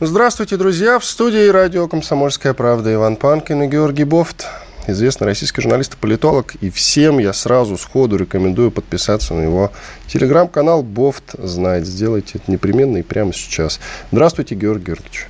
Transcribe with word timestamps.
Здравствуйте, 0.00 0.56
друзья! 0.56 1.00
В 1.00 1.04
студии 1.04 1.48
радио 1.48 1.88
«Комсомольская 1.88 2.54
правда» 2.54 2.94
Иван 2.94 3.16
Панкин 3.16 3.64
и 3.64 3.66
Георгий 3.66 4.04
Бофт, 4.04 4.46
известный 4.86 5.24
российский 5.24 5.60
журналист 5.60 5.94
и 5.94 5.96
политолог. 5.96 6.54
И 6.60 6.70
всем 6.70 7.18
я 7.18 7.32
сразу 7.32 7.76
сходу 7.76 8.16
рекомендую 8.16 8.70
подписаться 8.70 9.34
на 9.34 9.40
его 9.40 9.72
телеграм-канал 10.06 10.84
«Бофт 10.84 11.34
знает». 11.36 11.84
Сделайте 11.84 12.38
это 12.38 12.48
непременно 12.48 12.98
и 12.98 13.02
прямо 13.02 13.32
сейчас. 13.32 13.80
Здравствуйте, 14.12 14.54
Георгий 14.54 14.84
Георгиевич. 14.84 15.26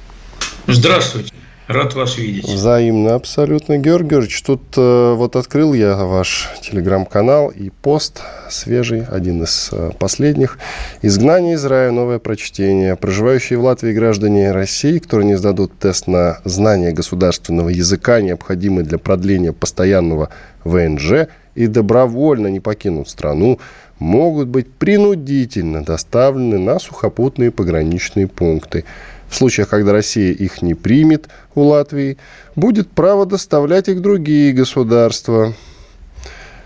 Здравствуйте. 0.66 1.32
Рад 1.69 1.93
вас 1.93 2.17
видеть. 2.17 2.49
Взаимно, 2.49 3.15
абсолютно. 3.15 3.77
Георгий 3.77 4.09
Георгиевич, 4.09 4.43
тут 4.43 4.63
э, 4.79 5.13
вот 5.15 5.37
открыл 5.37 5.75
я 5.75 5.97
ваш 5.97 6.49
телеграм-канал 6.63 7.51
и 7.51 7.69
пост 7.69 8.23
свежий, 8.49 9.05
один 9.05 9.43
из 9.43 9.69
э, 9.73 9.91
последних. 9.99 10.59
«Изгнание 11.03 11.57
из 11.57 11.67
рая. 11.67 11.91
Новое 11.91 12.21
прочтение». 12.21 12.97
Проживающие 12.97 13.59
в 13.59 13.65
Латвии 13.65 13.93
граждане 13.93 14.53
России, 14.53 14.99
которые 14.99 15.27
не 15.27 15.37
сдадут 15.37 15.79
тест 15.79 16.07
на 16.07 16.39
знание 16.45 16.93
государственного 16.93 17.69
языка, 17.69 18.23
необходимый 18.23 18.83
для 18.83 18.97
продления 18.97 19.53
постоянного 19.53 20.30
ВНЖ, 20.65 21.29
и 21.55 21.66
добровольно 21.66 22.47
не 22.47 22.60
покинут 22.60 23.10
страну, 23.10 23.59
могут 23.99 24.49
быть 24.49 24.73
принудительно 24.73 25.85
доставлены 25.85 26.57
на 26.57 26.79
сухопутные 26.79 27.51
пограничные 27.51 28.27
пункты– 28.27 28.87
в 29.29 29.34
случаях, 29.34 29.68
когда 29.68 29.93
Россия 29.93 30.32
их 30.32 30.62
не 30.62 30.74
примет 30.74 31.29
у 31.54 31.62
Латвии, 31.62 32.18
будет 32.57 32.90
право 32.90 33.26
доставлять 33.26 33.88
их 33.88 34.01
другие 34.01 34.52
государства. 34.52 35.54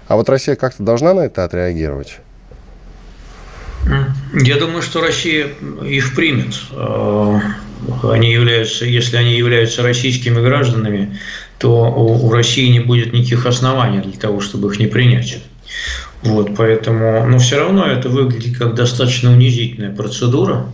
А 0.08 0.16
вот 0.16 0.28
Россия 0.28 0.56
как-то 0.56 0.82
должна 0.82 1.14
на 1.14 1.20
это 1.20 1.44
отреагировать? 1.44 2.18
Я 4.34 4.56
думаю, 4.58 4.82
что 4.82 5.00
Россия 5.00 5.48
их 5.84 6.14
примет. 6.14 6.54
Э, 6.70 7.40
они 8.04 8.32
являются, 8.32 8.84
если 8.84 9.16
они 9.16 9.36
являются 9.36 9.82
российскими 9.82 10.40
гражданами, 10.40 11.18
то 11.58 11.90
у 11.90 12.30
России 12.30 12.68
не 12.68 12.80
будет 12.80 13.12
никаких 13.12 13.46
оснований 13.46 14.00
для 14.00 14.18
того, 14.18 14.40
чтобы 14.40 14.72
их 14.72 14.78
не 14.78 14.86
принять. 14.86 15.38
Вот, 16.22 16.56
поэтому, 16.56 17.26
но 17.26 17.38
все 17.38 17.58
равно 17.58 17.86
это 17.86 18.08
выглядит 18.08 18.56
как 18.56 18.74
достаточно 18.74 19.32
унизительная 19.32 19.94
процедура. 19.94 20.66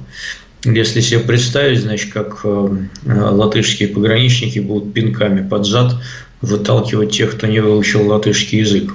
Если 0.64 1.00
себе 1.00 1.20
представить, 1.20 1.80
значит, 1.80 2.12
как 2.12 2.40
э, 2.44 2.68
латышские 3.06 3.88
пограничники 3.88 4.58
будут 4.58 4.92
пинками 4.92 5.46
под 5.46 5.66
зад 5.66 5.94
выталкивать 6.40 7.12
тех, 7.12 7.36
кто 7.36 7.46
не 7.46 7.60
выучил 7.60 8.06
латышский 8.08 8.60
язык. 8.60 8.94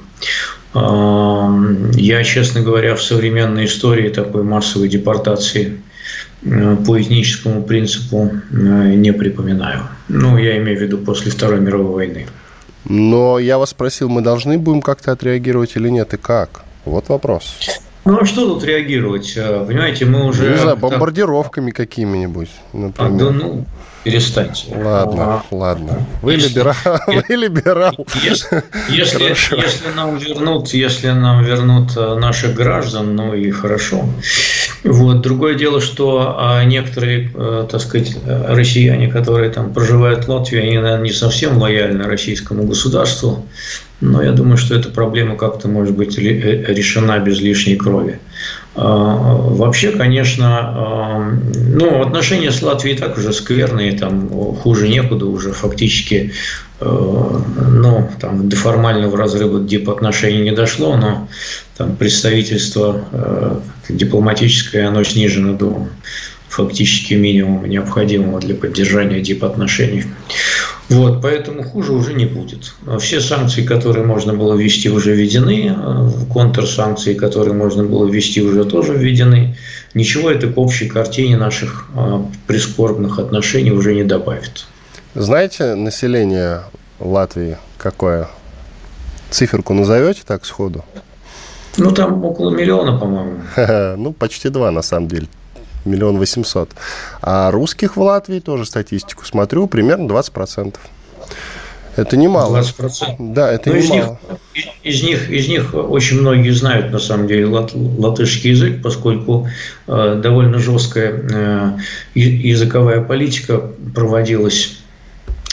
Я, 0.73 2.23
честно 2.23 2.61
говоря, 2.61 2.95
в 2.95 3.03
современной 3.03 3.65
истории 3.65 4.09
такой 4.09 4.43
массовой 4.43 4.89
депортации 4.89 5.79
э, 6.41 6.77
по 6.85 6.99
этническому 6.99 7.63
принципу 7.63 8.31
э, 8.51 8.55
не 8.95 9.13
припоминаю. 9.13 9.81
Ну, 10.07 10.37
я 10.37 10.57
имею 10.57 10.79
в 10.79 10.81
виду 10.81 10.97
после 10.97 11.31
Второй 11.31 11.59
мировой 11.59 11.93
войны. 11.93 12.25
Но 12.85 13.37
я 13.39 13.59
вас 13.59 13.69
спросил, 13.69 14.09
мы 14.09 14.21
должны 14.21 14.57
будем 14.57 14.81
как-то 14.81 15.11
отреагировать 15.11 15.75
или 15.75 15.89
нет, 15.89 16.13
и 16.15 16.17
как? 16.17 16.63
Вот 16.85 17.07
вопрос. 17.09 17.55
Ну, 18.05 18.19
а 18.19 18.25
что 18.25 18.47
тут 18.47 18.63
реагировать? 18.63 19.33
А, 19.37 19.65
понимаете, 19.65 20.05
мы 20.05 20.25
уже... 20.25 20.49
Не 20.49 20.57
знаю, 20.57 20.77
бомбардировками 20.77 21.71
какими-нибудь, 21.71 22.49
например. 22.73 23.11
А, 23.13 23.17
да, 23.17 23.31
ну, 23.31 23.65
перестаньте. 24.03 24.75
Ладно, 24.75 25.23
а, 25.23 25.43
ладно. 25.51 26.05
Вы 26.21 26.33
если, 26.33 26.49
либерал. 26.49 26.75
Вы 27.07 27.35
либерал. 27.35 28.07
Если, 28.21 28.63
если, 28.89 29.23
если 29.55 29.89
нам 29.95 30.17
вернут, 30.17 30.69
если 30.73 31.11
нам 31.11 31.43
вернут 31.43 31.95
э, 31.95 32.15
наших 32.15 32.53
граждан, 32.55 33.15
ну 33.15 33.33
и 33.33 33.49
хорошо. 33.51 34.03
Вот. 34.83 35.21
Другое 35.21 35.55
дело, 35.55 35.79
что 35.79 36.35
а, 36.37 36.63
некоторые, 36.65 37.31
э, 37.33 37.67
так 37.69 37.79
сказать, 37.79 38.17
россияне, 38.25 39.07
которые 39.07 39.49
там 39.49 39.73
проживают 39.73 40.25
в 40.25 40.29
Латвии, 40.29 40.59
они, 40.59 40.77
наверное, 40.77 41.03
не 41.03 41.11
совсем 41.11 41.57
лояльны 41.57 42.03
российскому 42.03 42.63
государству. 42.63 43.45
Но 44.01 44.21
я 44.21 44.33
думаю, 44.33 44.57
что 44.57 44.75
эта 44.75 44.89
проблема 44.89 45.37
как-то 45.37 45.69
может 45.69 45.95
быть 45.95 46.17
э, 46.17 46.65
решена 46.67 47.19
без 47.19 47.39
лишней 47.39 47.77
крови. 47.77 48.19
А, 48.75 49.15
вообще, 49.15 49.91
конечно, 49.91 50.59
а, 50.59 51.37
ну, 51.53 52.01
отношения 52.01 52.51
с 52.51 52.61
Латвией 52.61 52.97
так 52.97 53.17
уже 53.17 53.31
скверные, 53.31 53.93
там 53.93 54.29
хуже 54.55 54.87
некуда 54.87 55.27
уже 55.27 55.51
фактически, 55.51 56.33
э, 56.79 56.85
ну, 56.85 58.09
там 58.19 58.49
до 58.49 58.55
формального 58.55 59.15
разрыва 59.15 59.59
дипотношений 59.59 60.41
не 60.41 60.51
дошло, 60.51 60.97
но 60.97 61.27
там 61.77 61.95
представительство 61.95 63.61
дипломатическое, 63.89 64.87
оно 64.87 65.03
снижено 65.03 65.53
до 65.53 65.87
фактически 66.53 67.15
минимума 67.15 67.67
необходимого 67.67 68.39
для 68.39 68.55
поддержания 68.55 69.21
дипотношений. 69.21 70.05
Вот, 70.89 71.21
поэтому 71.21 71.63
хуже 71.63 71.93
уже 71.93 72.13
не 72.13 72.25
будет. 72.25 72.73
Все 72.99 73.21
санкции, 73.21 73.63
которые 73.63 74.05
можно 74.05 74.33
было 74.33 74.53
ввести, 74.55 74.89
уже 74.89 75.13
введены. 75.15 75.75
Контрсанкции, 76.31 77.13
которые 77.13 77.53
можно 77.53 77.83
было 77.83 78.07
ввести, 78.07 78.41
уже 78.41 78.65
тоже 78.65 78.93
введены. 78.93 79.55
Ничего 79.93 80.29
это 80.29 80.47
к 80.47 80.57
общей 80.57 80.87
картине 80.87 81.37
наших 81.37 81.87
а, 81.95 82.25
прискорбных 82.47 83.19
отношений 83.19 83.71
уже 83.71 83.93
не 83.93 84.03
добавит. 84.03 84.65
Знаете, 85.15 85.75
население 85.75 86.63
Латвии 86.99 87.57
какое? 87.77 88.27
Циферку 89.29 89.73
назовете 89.73 90.21
так 90.25 90.45
сходу? 90.45 90.83
Ну, 91.77 91.91
там 91.91 92.23
около 92.23 92.51
миллиона, 92.51 92.97
по-моему. 92.97 93.39
Ну, 93.97 94.13
почти 94.13 94.49
два, 94.49 94.71
на 94.71 94.81
самом 94.81 95.07
деле 95.07 95.27
миллион 95.85 96.17
восемьсот. 96.17 96.69
А 97.21 97.51
русских 97.51 97.97
в 97.97 98.01
Латвии, 98.01 98.39
тоже 98.39 98.65
статистику 98.65 99.25
смотрю, 99.25 99.67
примерно 99.67 100.07
20%. 100.11 100.75
Это 101.95 102.17
немало. 102.17 102.59
20%? 102.59 103.15
Да, 103.19 103.51
это 103.51 103.69
Но 103.69 103.77
немало. 103.77 104.19
Из 104.53 104.63
них, 104.63 104.67
из, 104.83 105.03
них, 105.03 105.29
из 105.29 105.47
них 105.47 105.73
очень 105.75 106.21
многие 106.21 106.49
знают, 106.49 106.91
на 106.91 106.99
самом 106.99 107.27
деле, 107.27 107.45
лат, 107.45 107.71
латышский 107.73 108.51
язык, 108.51 108.81
поскольку 108.81 109.47
э, 109.87 110.19
довольно 110.21 110.57
жесткая 110.57 111.11
э, 111.11 111.71
языковая 112.15 113.01
политика 113.01 113.61
проводилась 113.93 114.79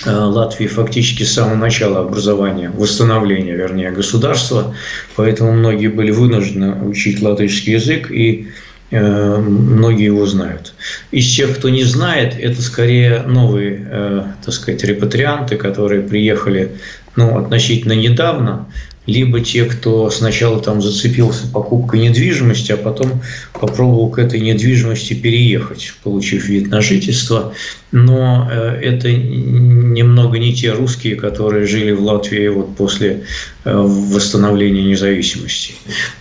э, 0.06 0.10
Латвии 0.10 0.66
фактически 0.66 1.24
с 1.24 1.34
самого 1.34 1.56
начала 1.56 2.00
образования, 2.00 2.70
восстановления, 2.70 3.54
вернее, 3.54 3.91
государства. 3.91 4.74
Поэтому 5.16 5.52
многие 5.52 5.88
были 5.88 6.10
вынуждены 6.10 6.72
учить 6.86 7.20
латышский 7.20 7.74
язык. 7.74 8.10
И 8.10 8.48
многие 8.91 10.06
его 10.06 10.27
знают. 10.27 10.75
Из 11.12 11.33
тех, 11.34 11.56
кто 11.56 11.69
не 11.69 11.84
знает, 11.84 12.34
это 12.39 12.61
скорее 12.61 13.23
новые, 13.23 13.87
э, 13.89 14.25
так 14.45 14.55
сказать, 14.55 14.83
репатрианты, 14.83 15.56
которые 15.56 16.03
приехали 16.03 16.73
ну, 17.17 17.39
относительно 17.39 17.93
недавно, 17.93 18.67
либо 19.10 19.41
те, 19.41 19.65
кто 19.65 20.10
сначала 20.10 20.60
там 20.60 20.81
зацепился 20.81 21.47
покупкой 21.47 22.00
недвижимости, 22.00 22.72
а 22.72 22.76
потом 22.76 23.21
попробовал 23.53 24.09
к 24.10 24.19
этой 24.19 24.41
недвижимости 24.41 25.15
переехать, 25.15 25.93
получив 26.03 26.48
вид 26.48 26.69
на 26.69 26.81
жительство. 26.81 27.53
Но 27.93 28.48
э, 28.50 28.81
это 28.82 29.12
немного 29.12 30.39
не 30.39 30.54
те 30.54 30.72
русские, 30.72 31.16
которые 31.16 31.66
жили 31.66 31.91
в 31.91 32.03
Латвии 32.04 32.48
вот 32.48 32.77
после 32.77 33.24
э, 33.65 33.74
восстановления 33.74 34.84
независимости. 34.84 35.74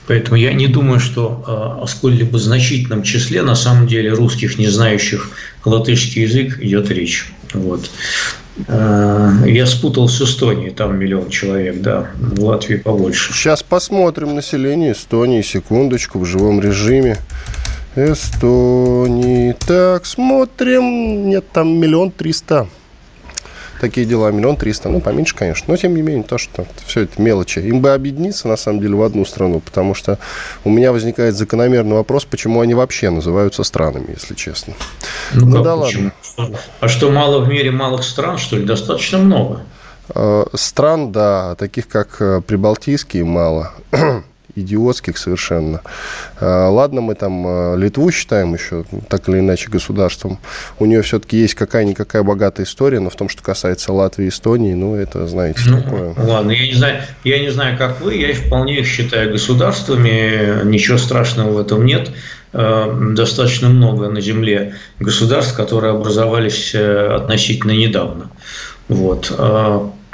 Поэтому 0.08 0.38
я 0.38 0.52
не 0.54 0.68
думаю, 0.68 1.00
что 1.00 1.44
э, 1.48 1.84
о 1.84 1.88
сколь-либо 1.88 2.40
значительном 2.40 3.04
числе 3.04 3.44
на 3.44 3.56
самом 3.56 3.88
деле 3.88 4.12
русских, 4.12 4.58
не 4.58 4.68
знающих 4.68 5.30
латышский 5.64 6.24
язык, 6.24 6.60
идет 6.60 6.90
речь. 6.90 7.32
Вот. 7.54 7.90
Э, 8.68 9.32
я 9.46 9.66
спутал 9.66 10.08
с 10.08 10.22
Эстонией, 10.22 10.72
там 10.72 10.98
миллион 10.98 11.30
человек, 11.30 11.82
да, 11.82 12.08
в 12.16 12.44
Латвии 12.44 12.78
побольше. 12.78 13.34
Сейчас 13.34 13.64
посмотрим 13.64 14.36
население 14.36 14.94
Эстонии, 14.94 15.42
секундочку, 15.42 16.20
в 16.20 16.26
живом 16.26 16.62
режиме. 16.62 17.18
Эстонии. 17.96 19.56
Так, 19.68 20.06
смотрим. 20.06 21.30
Нет, 21.30 21.46
там 21.52 21.80
миллион 21.80 22.12
триста. 22.12 22.68
Такие 23.80 24.06
дела, 24.06 24.32
миллион 24.32 24.58
триста. 24.58 24.90
Ну, 24.90 25.00
поменьше, 25.00 25.36
конечно. 25.36 25.66
Но, 25.68 25.78
тем 25.78 25.96
не 25.96 26.02
менее, 26.02 26.24
то, 26.24 26.38
что 26.38 26.66
все 26.86 27.02
это 27.02 27.22
мелочи. 27.22 27.60
Им 27.60 27.82
бы 27.82 27.94
объединиться, 27.94 28.48
на 28.48 28.58
самом 28.58 28.82
деле, 28.82 28.96
в 28.96 29.04
одну 29.04 29.26
страну. 29.26 29.60
Потому 29.60 29.94
что 29.94 30.20
у 30.64 30.70
меня 30.70 30.92
возникает 30.92 31.36
закономерный 31.36 31.96
вопрос, 31.96 32.26
почему 32.26 32.62
они 32.62 32.74
вообще 32.74 33.10
называются 33.10 33.64
странами, 33.64 34.16
если 34.20 34.36
честно. 34.36 34.74
Ну, 35.34 35.46
ну 35.46 35.64
да 35.64 35.78
почему? 35.78 36.12
ладно. 36.38 36.58
что, 36.58 36.60
а 36.82 36.88
что 36.88 37.12
мало 37.12 37.40
в 37.40 37.48
мире 37.48 37.72
малых 37.72 38.04
стран, 38.04 38.38
что 38.38 38.58
ли? 38.58 38.66
Достаточно 38.66 39.18
много. 39.18 39.62
Э, 40.14 40.46
стран, 40.54 41.12
да, 41.12 41.56
таких 41.56 41.88
как 41.88 42.22
э, 42.22 42.42
Прибалтийские, 42.42 43.24
мало. 43.24 43.74
идиотских 44.60 45.18
совершенно. 45.18 45.82
А, 46.40 46.70
ладно, 46.70 47.02
мы 47.02 47.16
там 47.16 47.46
а, 47.46 47.76
Литву 47.76 48.12
считаем 48.12 48.54
еще 48.54 48.86
так 49.08 49.28
или 49.30 49.40
иначе 49.40 49.70
государством. 49.70 50.40
У 50.80 50.86
нее 50.86 51.02
все-таки 51.02 51.38
есть 51.38 51.56
какая-никакая 51.56 52.24
богатая 52.24 52.64
история, 52.64 53.00
но 53.00 53.10
в 53.10 53.16
том, 53.16 53.30
что 53.30 53.44
касается 53.44 53.94
Латвии 53.94 54.26
и 54.26 54.30
Эстонии, 54.30 54.74
ну, 54.74 54.96
это, 54.96 55.28
знаете, 55.28 55.62
ну, 55.66 55.82
такое. 55.82 56.14
Ладно, 56.18 56.52
я 56.52 56.68
не 56.68 56.74
знаю, 56.74 57.02
я 57.24 57.40
не 57.40 57.50
знаю, 57.50 57.78
как 57.78 58.02
вы, 58.02 58.16
я 58.16 58.34
вполне 58.34 58.80
их 58.80 58.88
считаю 58.88 59.32
государствами, 59.32 60.66
ничего 60.66 60.98
страшного 60.98 61.52
в 61.52 61.58
этом 61.58 61.86
нет 61.86 62.12
а, 62.52 62.92
достаточно 63.14 63.70
много 63.70 64.10
на 64.10 64.22
Земле 64.22 64.76
государств, 65.00 65.56
которые 65.56 65.94
образовались 65.94 66.72
э, 66.74 67.16
относительно 67.16 67.72
недавно. 67.72 68.32
Вот. 68.88 69.32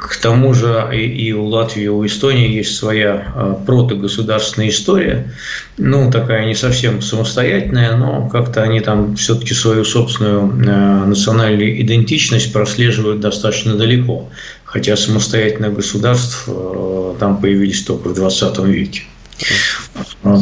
К 0.06 0.18
тому 0.18 0.54
же 0.54 0.88
и 0.94 1.34
у 1.34 1.46
Латвии, 1.46 1.86
и 1.86 1.88
у 1.88 2.06
Эстонии 2.06 2.50
есть 2.50 2.76
своя 2.76 3.34
а, 3.34 3.54
протогосударственная 3.66 4.70
история, 4.70 5.34
ну, 5.78 6.12
такая 6.12 6.46
не 6.46 6.54
совсем 6.54 7.02
самостоятельная, 7.02 7.98
но 7.98 8.30
как-то 8.30 8.62
они 8.62 8.82
там 8.82 9.16
все-таки 9.16 9.56
свою 9.56 9.84
собственную 9.84 10.44
а, 10.68 11.06
национальную 11.06 11.82
идентичность 11.82 12.54
прослеживают 12.54 13.20
достаточно 13.20 13.76
далеко, 13.76 14.30
хотя 14.64 14.96
самостоятельных 14.96 15.74
государств 15.74 16.44
а, 16.48 17.16
там 17.20 17.42
появились 17.42 17.84
только 17.84 18.10
в 18.10 18.14
20 18.14 18.60
веке. 18.60 19.04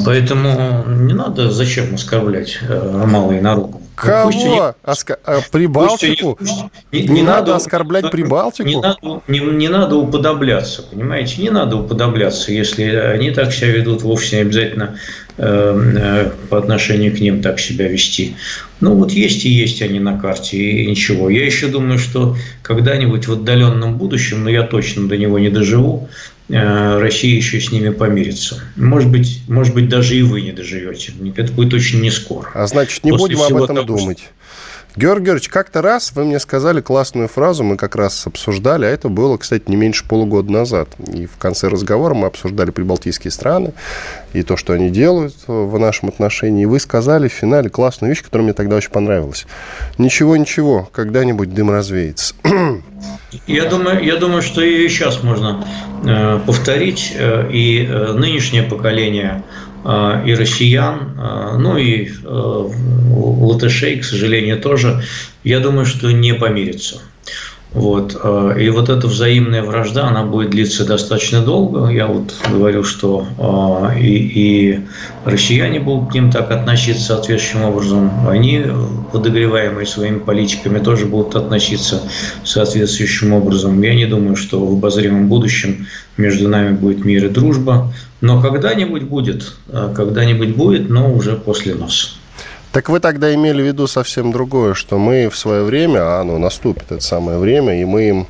Поэтому 0.06 0.84
не 0.88 1.14
надо 1.14 1.52
зачем 1.52 1.96
оскорблять 1.96 2.60
малые 2.70 3.42
народы. 3.42 3.78
Кого? 3.96 4.32
Пусть 4.32 4.46
они, 4.46 4.60
Оска... 4.84 5.20
А, 5.24 5.40
Прибалтику? 5.52 6.36
Пусть 6.36 6.52
они, 6.92 7.02
не, 7.04 7.08
не, 7.08 7.14
не 7.14 7.22
надо, 7.22 7.40
надо 7.40 7.56
оскорблять 7.58 8.10
Прибалтику? 8.10 8.68
Не 8.68 8.80
надо, 8.80 9.22
не, 9.28 9.40
не 9.40 9.68
надо 9.68 9.96
уподобляться, 9.98 10.84
понимаете? 10.84 11.42
Не 11.42 11.52
надо 11.52 11.78
уподобляться, 11.78 12.52
если 12.52 12.84
они 12.84 13.32
так 13.32 13.54
себя 13.54 13.72
ведут, 13.72 14.02
вовсе 14.02 14.38
не 14.38 14.42
обязательно 14.44 14.98
э, 15.38 15.94
э, 15.96 16.32
по 16.50 16.58
отношению 16.58 17.16
к 17.16 17.20
ним 17.20 17.42
так 17.42 17.60
себя 17.60 17.88
вести. 17.88 18.36
Ну 18.80 18.96
вот 18.96 19.12
есть 19.12 19.46
и 19.46 19.50
есть 19.50 19.82
они 19.82 20.00
на 20.00 20.20
карте, 20.20 20.58
и 20.58 20.88
ничего. 20.88 21.30
Я 21.30 21.46
еще 21.46 21.68
думаю, 21.68 22.00
что 22.00 22.36
когда-нибудь 22.64 23.28
в 23.28 23.34
отдаленном 23.34 23.98
будущем, 23.98 24.44
но 24.44 24.50
я 24.50 24.64
точно 24.64 25.08
до 25.08 25.18
него 25.18 25.38
не 25.38 25.50
доживу, 25.50 26.10
Э, 26.10 26.33
Россия 26.50 27.36
еще 27.36 27.60
с 27.60 27.72
ними 27.72 27.90
помирится. 27.90 28.62
Может 28.76 29.10
быть, 29.10 29.42
может 29.48 29.74
быть, 29.74 29.88
даже 29.90 30.16
и 30.16 30.22
вы 30.24 30.42
не 30.42 30.52
доживете. 30.52 31.14
Это 31.36 31.52
будет 31.54 31.74
очень 31.74 32.02
не 32.02 32.12
скоро. 32.12 32.50
А 32.54 32.68
значит, 32.68 33.04
не 33.04 33.12
После 33.12 33.36
будем 33.36 33.42
об 33.42 33.64
этом 33.64 33.76
того, 33.78 33.98
думать. 33.98 34.30
Георгий 34.96 35.26
Георгиевич, 35.26 35.50
как-то 35.50 35.82
раз 35.82 36.12
вы 36.14 36.24
мне 36.24 36.40
сказали 36.40 36.80
классную 36.80 37.28
фразу, 37.28 37.64
мы 37.64 37.78
как 37.78 37.96
раз 37.96 38.28
обсуждали, 38.28 38.86
а 38.86 38.90
это 38.90 39.10
было, 39.10 39.38
кстати, 39.38 39.64
не 39.66 39.76
меньше 39.76 40.06
полугода 40.08 40.52
назад. 40.52 40.90
И 41.12 41.26
в 41.26 41.38
конце 41.38 41.68
разговора 41.68 42.14
мы 42.14 42.28
обсуждали 42.28 42.70
прибалтийские 42.70 43.32
страны 43.32 43.74
и 44.34 44.44
то, 44.44 44.56
что 44.56 44.74
они 44.74 44.92
делают 44.92 45.34
в 45.48 45.80
нашем 45.80 46.10
отношении. 46.10 46.64
И 46.64 46.66
вы 46.68 46.80
сказали 46.80 47.28
в 47.28 47.34
финале 47.34 47.72
классную 47.72 48.12
вещь, 48.12 48.22
которая 48.22 48.44
мне 48.44 48.54
тогда 48.54 48.76
очень 48.76 48.92
понравилась. 48.92 49.48
Ничего, 49.98 50.38
ничего, 50.38 50.88
когда-нибудь 50.92 51.54
дым 51.54 51.72
развеется. 51.72 52.36
Я 53.48 53.66
думаю, 53.66 54.04
я 54.04 54.18
думаю, 54.18 54.44
что 54.44 54.62
и 54.62 54.88
сейчас 54.88 55.24
можно 55.24 55.66
э, 56.06 56.40
повторить, 56.46 57.14
э, 57.16 57.50
и 57.52 57.84
э, 57.84 58.14
нынешнее 58.14 58.62
поколение 58.62 59.44
и 60.26 60.34
россиян, 60.34 61.16
а, 61.18 61.58
ну 61.58 61.78
и 61.78 62.10
а, 62.24 62.70
латышей, 63.10 64.00
к 64.00 64.06
сожалению, 64.06 64.60
тоже, 64.60 65.04
я 65.44 65.60
думаю, 65.60 65.86
что 65.86 66.12
не 66.12 66.34
помирятся. 66.34 67.02
Вот. 67.74 68.14
И 68.60 68.70
вот 68.70 68.90
эта 68.90 69.08
взаимная 69.08 69.64
вражда, 69.64 70.08
она 70.08 70.24
будет 70.24 70.52
длиться 70.52 70.86
достаточно 70.86 71.42
долго. 71.42 71.90
Я 71.90 72.06
вот 72.06 72.34
говорю, 72.52 72.84
что 72.84 73.26
и, 74.00 74.16
и 74.16 74.80
россияне 75.26 75.80
будут 75.80 76.12
к 76.12 76.14
ним 76.14 76.30
так 76.30 76.52
относиться 76.52 77.16
соответствующим 77.16 77.66
образом. 77.66 78.12
Они, 78.30 78.64
подогреваемые 79.12 79.88
своими 79.88 80.20
политиками, 80.20 80.78
тоже 80.78 81.08
будут 81.08 81.36
относиться 81.36 82.04
соответствующим 82.44 83.34
образом. 83.34 83.82
Я 83.82 83.96
не 83.96 84.06
думаю, 84.06 84.36
что 84.36 84.64
в 84.64 84.74
обозримом 84.74 85.28
будущем 85.28 85.88
между 86.16 86.48
нами 86.48 86.76
будет 86.76 87.04
мир 87.04 87.26
и 87.26 87.30
дружба. 87.30 87.92
Но 88.22 88.40
когда-нибудь 88.40 89.04
будет, 89.04 89.56
когда-нибудь 89.96 90.56
будет, 90.56 90.90
но 90.90 91.12
уже 91.12 91.36
после 91.36 91.74
нас. 91.74 92.18
Так 92.74 92.90
вы 92.90 93.00
тогда 93.00 93.32
имели 93.36 93.62
в 93.62 93.66
виду 93.68 93.86
совсем 93.86 94.32
другое, 94.32 94.74
что 94.74 94.98
мы 94.98 95.30
в 95.30 95.38
свое 95.38 95.64
время, 95.64 96.00
а 96.00 96.22
оно 96.22 96.40
наступит, 96.40 96.92
это 96.92 97.04
самое 97.04 97.38
время, 97.38 97.80
и 97.80 97.86
мы 97.86 98.10
им 98.10 98.28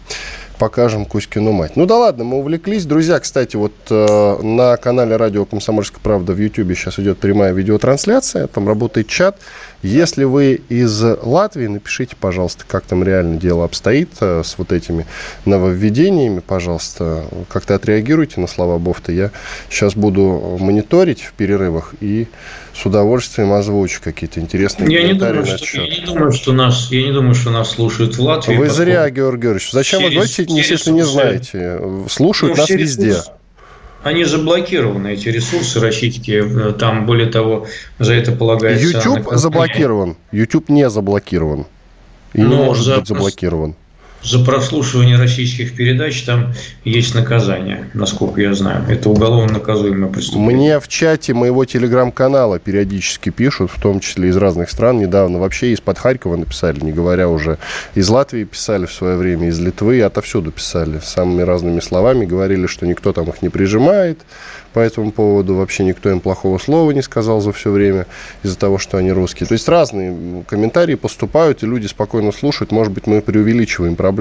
покажем 0.59 1.05
Кузькину 1.05 1.53
мать. 1.53 1.77
Ну 1.77 1.85
да 1.85 1.97
ладно, 1.97 2.25
мы 2.25 2.39
увлеклись. 2.39 2.85
Друзья, 2.85 3.21
кстати, 3.21 3.55
вот 3.55 3.71
э, 3.89 4.37
на 4.41 4.75
канале 4.75 5.15
Радио 5.15 5.45
Комсомольская 5.45 6.01
правда 6.03 6.33
в 6.33 6.39
Ютьюбе 6.39 6.75
сейчас 6.75 6.99
идет 6.99 7.19
прямая 7.19 7.53
видеотрансляция, 7.53 8.47
там 8.47 8.67
работает 8.67 9.07
чат. 9.07 9.37
Если 9.83 10.23
вы 10.23 10.61
из 10.69 11.03
Латвии, 11.21 11.67
напишите, 11.67 12.15
пожалуйста, 12.17 12.63
как 12.65 12.85
там 12.85 13.03
реально 13.03 13.37
дело 13.37 13.65
обстоит 13.65 14.09
э, 14.21 14.41
с 14.43 14.57
вот 14.57 14.71
этими 14.71 15.05
нововведениями, 15.45 16.39
пожалуйста. 16.39 17.25
Как-то 17.49 17.75
отреагируйте 17.75 18.39
на 18.39 18.47
слова 18.47 18.77
Бофта. 18.77 19.11
Я 19.11 19.31
сейчас 19.69 19.95
буду 19.95 20.57
мониторить 20.59 21.21
в 21.21 21.33
перерывах 21.33 21.95
и 21.99 22.27
с 22.73 22.85
удовольствием 22.85 23.51
озвучу 23.51 23.99
какие-то 24.01 24.39
интересные 24.39 24.89
я 24.89 25.01
комментарии 25.01 25.39
не 25.39 25.43
думаю, 25.43 25.57
что, 25.57 25.81
Я 25.81 25.87
не 25.87 26.05
думаю, 26.05 26.31
что 26.31 26.53
нас, 26.53 26.91
я 26.91 27.03
не 27.03 27.11
думаю, 27.11 27.35
что 27.35 27.51
нас 27.51 27.71
слушают 27.71 28.15
в 28.15 28.21
Латвии. 28.21 28.55
Вы 28.55 28.69
зря, 28.69 29.09
Георгий 29.09 29.43
Георгиевич. 29.43 29.71
Зачем 29.71 29.99
через, 29.99 30.09
вы 30.11 30.15
говорите, 30.15 30.45
если 30.47 30.91
не 30.91 31.03
знаете? 31.03 31.81
Слушают 32.09 32.55
ну, 32.55 32.61
нас 32.61 32.69
везде. 32.69 33.17
Они 34.03 34.25
заблокированы, 34.25 35.13
эти 35.13 35.29
ресурсы 35.29 35.79
российские. 35.79 36.73
Там, 36.73 37.05
более 37.05 37.27
того, 37.27 37.67
за 37.99 38.13
это 38.13 38.33
полагается... 38.33 38.85
YouTube 38.85 39.31
заблокирован. 39.31 40.17
YouTube 40.31 40.69
не 40.69 40.89
заблокирован. 40.89 41.65
И 42.33 42.41
Но 42.41 42.49
не 42.49 42.55
может 42.65 42.83
за... 42.83 42.97
быть 42.97 43.07
заблокирован 43.07 43.75
за 44.23 44.39
прослушивание 44.39 45.17
российских 45.17 45.75
передач 45.75 46.23
там 46.23 46.53
есть 46.83 47.13
наказание, 47.13 47.89
насколько 47.93 48.41
я 48.41 48.53
знаю. 48.53 48.85
Это 48.89 49.09
уголовно 49.09 49.53
наказуемое 49.53 50.11
преступление. 50.11 50.55
Мне 50.55 50.79
в 50.79 50.87
чате 50.87 51.33
моего 51.33 51.65
телеграм-канала 51.65 52.59
периодически 52.59 53.29
пишут, 53.29 53.71
в 53.71 53.81
том 53.81 53.99
числе 53.99 54.29
из 54.29 54.37
разных 54.37 54.69
стран. 54.69 54.99
Недавно 54.99 55.39
вообще 55.39 55.73
из-под 55.73 55.97
Харькова 55.97 56.37
написали, 56.37 56.79
не 56.79 56.91
говоря 56.91 57.29
уже. 57.29 57.57
Из 57.95 58.07
Латвии 58.09 58.45
писали 58.45 58.85
в 58.85 58.93
свое 58.93 59.17
время, 59.17 59.49
из 59.49 59.59
Литвы, 59.59 60.01
отовсюду 60.01 60.51
писали. 60.51 60.99
Самыми 61.03 61.41
разными 61.41 61.79
словами 61.79 62.25
говорили, 62.25 62.67
что 62.67 62.85
никто 62.85 63.11
там 63.11 63.29
их 63.29 63.41
не 63.41 63.49
прижимает, 63.49 64.19
по 64.73 64.79
этому 64.79 65.11
поводу. 65.11 65.55
Вообще 65.55 65.83
никто 65.83 66.09
им 66.09 66.19
плохого 66.19 66.57
слова 66.57 66.91
не 66.91 67.01
сказал 67.01 67.41
за 67.41 67.51
все 67.51 67.71
время 67.71 68.07
из-за 68.41 68.57
того, 68.57 68.77
что 68.77 68.97
они 68.97 69.11
русские. 69.11 69.47
То 69.47 69.53
есть 69.53 69.69
разные 69.69 70.43
комментарии 70.47 70.95
поступают, 70.95 71.63
и 71.63 71.67
люди 71.67 71.87
спокойно 71.87 72.31
слушают. 72.31 72.71
Может 72.71 72.93
быть, 72.93 73.07
мы 73.07 73.21
преувеличиваем 73.21 73.95
проблему. 73.95 74.12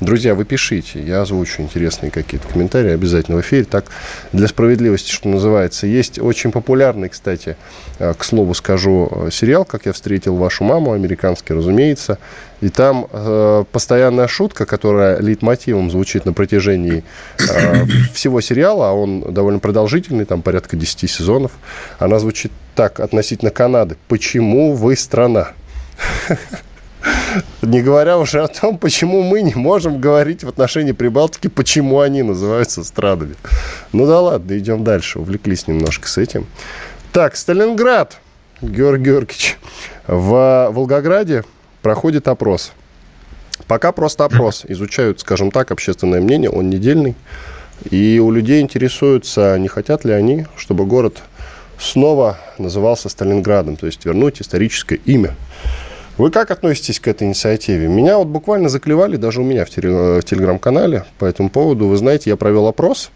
Друзья, 0.00 0.34
вы 0.34 0.44
пишите, 0.44 1.00
я 1.02 1.22
озвучу 1.22 1.62
интересные 1.62 2.10
какие-то 2.10 2.48
комментарии 2.48 2.92
обязательно 2.92 3.38
в 3.38 3.40
эфире. 3.40 3.64
Так, 3.64 3.86
для 4.32 4.48
справедливости, 4.48 5.10
что 5.10 5.28
называется. 5.28 5.86
Есть 5.86 6.18
очень 6.18 6.52
популярный, 6.52 7.08
кстати, 7.08 7.56
э, 7.98 8.14
к 8.14 8.24
слову 8.24 8.54
скажу, 8.54 9.08
э, 9.10 9.28
сериал 9.30 9.64
«Как 9.64 9.86
я 9.86 9.92
встретил 9.92 10.36
вашу 10.36 10.64
маму», 10.64 10.92
американский, 10.92 11.54
разумеется. 11.54 12.18
И 12.60 12.68
там 12.70 13.06
э, 13.12 13.64
постоянная 13.72 14.26
шутка, 14.26 14.64
которая 14.64 15.20
лейтмотивом 15.20 15.90
звучит 15.90 16.24
на 16.24 16.32
протяжении 16.32 17.04
э, 17.38 17.84
всего 18.14 18.40
сериала, 18.40 18.90
а 18.90 18.92
он 18.92 19.20
довольно 19.34 19.58
продолжительный, 19.58 20.24
там 20.24 20.40
порядка 20.40 20.76
10 20.76 21.10
сезонов, 21.10 21.52
она 21.98 22.18
звучит 22.18 22.52
так 22.74 23.00
относительно 23.00 23.50
Канады. 23.50 23.96
Почему 24.08 24.72
вы 24.74 24.96
страна? 24.96 25.52
Не 27.62 27.82
говоря 27.82 28.18
уже 28.18 28.42
о 28.42 28.48
том, 28.48 28.78
почему 28.78 29.22
мы 29.22 29.42
не 29.42 29.54
можем 29.54 30.00
говорить 30.00 30.44
в 30.44 30.48
отношении 30.48 30.92
Прибалтики, 30.92 31.48
почему 31.48 32.00
они 32.00 32.22
называются 32.22 32.84
странами. 32.84 33.34
Ну 33.92 34.06
да 34.06 34.20
ладно, 34.20 34.56
идем 34.58 34.84
дальше. 34.84 35.18
Увлеклись 35.18 35.66
немножко 35.66 36.08
с 36.08 36.18
этим. 36.18 36.46
Так, 37.12 37.36
Сталинград, 37.36 38.18
Георгий 38.60 39.04
Георгиевич. 39.04 39.58
В 40.06 40.70
Волгограде 40.72 41.44
проходит 41.82 42.28
опрос. 42.28 42.72
Пока 43.66 43.92
просто 43.92 44.24
опрос. 44.24 44.64
Изучают, 44.68 45.20
скажем 45.20 45.50
так, 45.50 45.70
общественное 45.70 46.20
мнение, 46.20 46.50
он 46.50 46.70
недельный. 46.70 47.14
И 47.90 48.20
у 48.22 48.30
людей 48.30 48.60
интересуются, 48.60 49.58
не 49.58 49.68
хотят 49.68 50.04
ли 50.04 50.12
они, 50.12 50.46
чтобы 50.56 50.86
город 50.86 51.22
снова 51.78 52.38
назывался 52.58 53.08
Сталинградом, 53.08 53.76
то 53.76 53.86
есть 53.86 54.04
вернуть 54.04 54.40
историческое 54.40 54.96
имя. 55.04 55.34
Вы 56.16 56.30
как 56.30 56.50
относитесь 56.50 57.00
к 57.00 57.08
этой 57.08 57.26
инициативе? 57.26 57.88
Меня 57.88 58.18
вот 58.18 58.28
буквально 58.28 58.68
заклевали, 58.68 59.16
даже 59.16 59.40
у 59.40 59.44
меня 59.44 59.64
в, 59.64 59.70
теле, 59.70 60.20
в 60.20 60.22
телеграм-канале 60.22 61.04
по 61.18 61.24
этому 61.24 61.50
поводу. 61.50 61.88
Вы 61.88 61.96
знаете, 61.96 62.30
я 62.30 62.36
провел 62.36 62.66
опрос, 62.66 63.10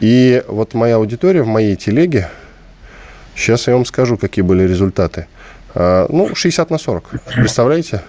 и 0.00 0.42
вот 0.48 0.74
моя 0.74 0.96
аудитория 0.96 1.42
в 1.42 1.46
моей 1.46 1.76
телеге, 1.76 2.28
сейчас 3.36 3.66
я 3.66 3.74
вам 3.74 3.84
скажу, 3.84 4.16
какие 4.16 4.42
были 4.42 4.62
результаты– 4.62 5.26
а, 5.74 6.06
ну, 6.08 6.34
60 6.34 6.70
на 6.70 6.78
40. 6.78 7.10
Представляете? 7.34 8.02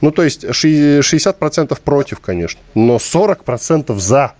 Ну, 0.00 0.10
то 0.10 0.22
есть 0.22 0.44
60% 0.44 1.78
против, 1.84 2.20
конечно, 2.20 2.60
но 2.74 2.96
40% 2.96 3.96
за. 3.98 4.32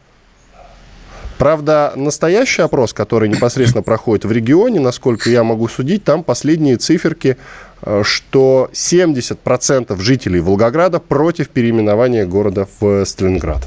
Правда, 1.43 1.93
настоящий 1.97 2.63
опрос, 2.63 2.93
который 2.93 3.29
непосредственно 3.29 3.83
проходит 3.83 4.25
в 4.25 4.31
регионе, 4.31 4.79
насколько 4.79 5.29
я 5.29 5.43
могу 5.43 5.67
судить, 5.67 6.05
там 6.05 6.23
последние 6.23 6.77
циферки, 6.77 7.37
э, 7.83 8.03
что 8.05 8.71
70% 8.73 10.01
жителей 10.01 10.39
Волгограда 10.39 11.01
против 11.01 11.49
переименования 11.49 12.27
города 12.27 12.69
в 12.79 13.05
Сталинград. 13.05 13.61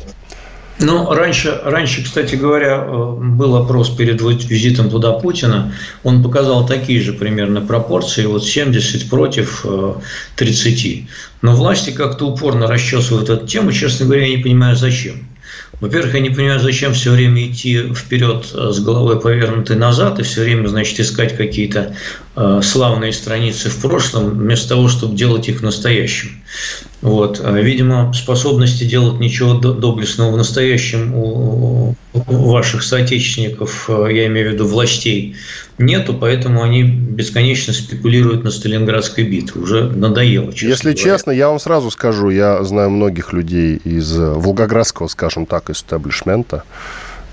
Ну, 0.80 1.14
раньше, 1.14 1.60
раньше, 1.66 2.02
кстати 2.06 2.36
говоря, 2.36 2.78
э, 2.78 3.16
был 3.20 3.58
опрос 3.58 3.90
перед 3.90 4.22
визитом 4.22 4.90
туда 4.90 5.12
Путина. 5.12 5.74
Он 6.06 6.24
показал 6.24 6.66
такие 6.66 7.02
же 7.02 7.12
примерно 7.12 7.60
пропорции, 7.60 8.26
вот 8.26 8.46
70 8.46 9.10
против 9.10 9.66
30. 10.38 10.86
Э, 10.86 11.12
Но 11.42 11.54
власти 11.54 11.90
как-то 11.90 12.28
упорно 12.28 12.68
расчесывают 12.68 13.30
эту 13.30 13.46
тему. 13.46 13.74
Честно 13.74 14.06
говоря, 14.06 14.28
я 14.28 14.38
не 14.38 14.42
понимаю, 14.42 14.78
зачем. 14.78 15.28
Во-первых, 15.82 16.14
я 16.14 16.22
не 16.22 16.30
понимаю, 16.30 16.60
зачем 16.60 16.94
все 16.94 17.12
время 17.12 17.46
идти 17.48 17.94
вперед 17.94 18.48
э, 18.54 18.72
с 18.72 18.80
головой 18.80 19.20
повернутой 19.20 19.76
назад 19.76 20.20
и 20.20 20.24
все 20.24 20.42
время, 20.44 20.68
значит, 20.68 21.00
искать 21.00 21.36
какие-то 21.36 21.96
э, 22.36 22.62
славные 22.64 23.12
страницы 23.12 23.70
в 23.70 23.82
прошлом, 23.82 24.30
вместо 24.30 24.70
того, 24.70 24.88
чтобы 24.88 25.16
делать 25.16 25.50
их 25.50 25.62
в. 25.62 26.32
Вот. 27.06 27.40
А, 27.44 27.52
видимо, 27.52 28.12
способности 28.14 28.84
делать 28.84 29.20
ничего 29.20 29.54
доблестного 29.54 30.32
в 30.32 30.38
настоящем 30.38 31.14
у 31.14 31.96
ваших 32.14 32.82
соотечественников, 32.82 33.88
э, 33.90 34.08
я 34.12 34.26
имею 34.26 34.50
в 34.50 34.54
виду 34.54 34.66
властей, 34.66 35.36
нету, 35.78 36.16
поэтому 36.20 36.64
они 36.64 36.82
бесконечно 36.82 37.74
спекулируют 37.74 38.44
на 38.44 38.50
Сталинградской 38.50 39.24
битве. 39.24 39.62
Уже 39.62 39.84
надоело, 39.84 40.52
честно 40.52 40.68
Если 40.68 40.94
говоря. 40.94 41.04
честно, 41.04 41.32
я 41.32 41.50
вам 41.50 41.60
сразу 41.60 41.92
скажу, 41.92 42.32
я 42.32 42.64
знаю 42.64 42.90
многих 42.90 43.34
людей 43.34 43.80
из 43.84 44.18
э, 44.18 44.34
волгоградского, 44.34 45.08
скажем 45.08 45.46
так, 45.46 45.70
истеблишмента, 45.70 46.64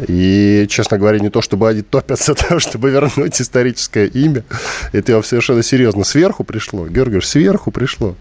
и, 0.07 0.67
честно 0.69 0.99
говоря, 0.99 1.19
не 1.19 1.31
то, 1.31 1.41
чтобы 1.41 1.71
они 1.71 1.81
топятся, 1.81 2.35
того, 2.49 2.61
чтобы 2.61 2.91
вернуть 2.91 3.41
историческое 3.41 4.05
имя. 4.05 4.45
Это 4.93 5.12
я 5.12 5.23
совершенно 5.23 5.62
серьезно. 5.62 6.05
Сверху 6.05 6.45
пришло. 6.45 6.87
Георгий, 6.88 7.23
сверху 7.23 7.71
пришло. 7.71 8.17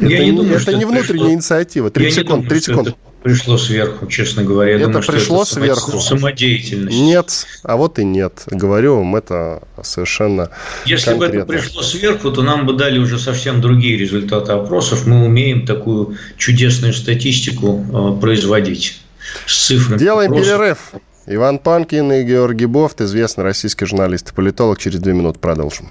Я 0.00 0.16
это 0.16 0.24
не, 0.24 0.32
думаю, 0.32 0.56
это 0.56 0.72
не 0.74 0.84
внутренняя 0.84 1.06
пришло. 1.06 1.30
инициатива. 1.32 1.90
30 1.90 2.14
секунд, 2.14 2.48
30 2.48 2.64
секунд 2.64 2.96
пришло 3.22 3.56
сверху, 3.56 4.06
честно 4.06 4.42
говоря. 4.42 4.72
Я 4.72 4.76
это 4.78 4.86
думаю, 4.86 5.06
пришло 5.06 5.42
это 5.42 5.54
сверху. 5.54 6.00
Самодеятельность. 6.00 6.96
Нет, 6.98 7.46
а 7.62 7.76
вот 7.76 7.98
и 7.98 8.04
нет. 8.04 8.42
Говорю 8.46 8.96
вам, 8.96 9.16
это 9.16 9.62
совершенно 9.82 10.50
Если 10.84 11.10
конкретно. 11.10 11.44
бы 11.44 11.54
это 11.54 11.62
пришло 11.62 11.82
сверху, 11.82 12.30
то 12.30 12.42
нам 12.42 12.66
бы 12.66 12.74
дали 12.74 12.98
уже 12.98 13.18
совсем 13.18 13.60
другие 13.60 13.96
результаты 13.96 14.52
опросов. 14.52 15.06
Мы 15.06 15.24
умеем 15.24 15.66
такую 15.66 16.16
чудесную 16.36 16.92
статистику 16.94 17.84
э, 17.92 18.20
производить 18.20 19.00
с 19.46 19.66
цифрами. 19.66 19.98
Делаем 19.98 20.32
опросов. 20.32 20.46
перерыв. 20.46 20.78
Иван 21.26 21.60
Панкин 21.60 22.12
и 22.12 22.24
Георгий 22.24 22.66
Бофт, 22.66 23.00
известный 23.00 23.44
российский 23.44 23.86
журналист 23.86 24.30
и 24.30 24.34
политолог. 24.34 24.78
Через 24.80 24.98
две 24.98 25.12
минуты 25.12 25.38
продолжим. 25.38 25.90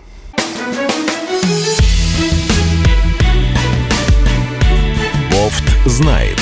Бофт 5.41 5.63
знает. 5.87 6.40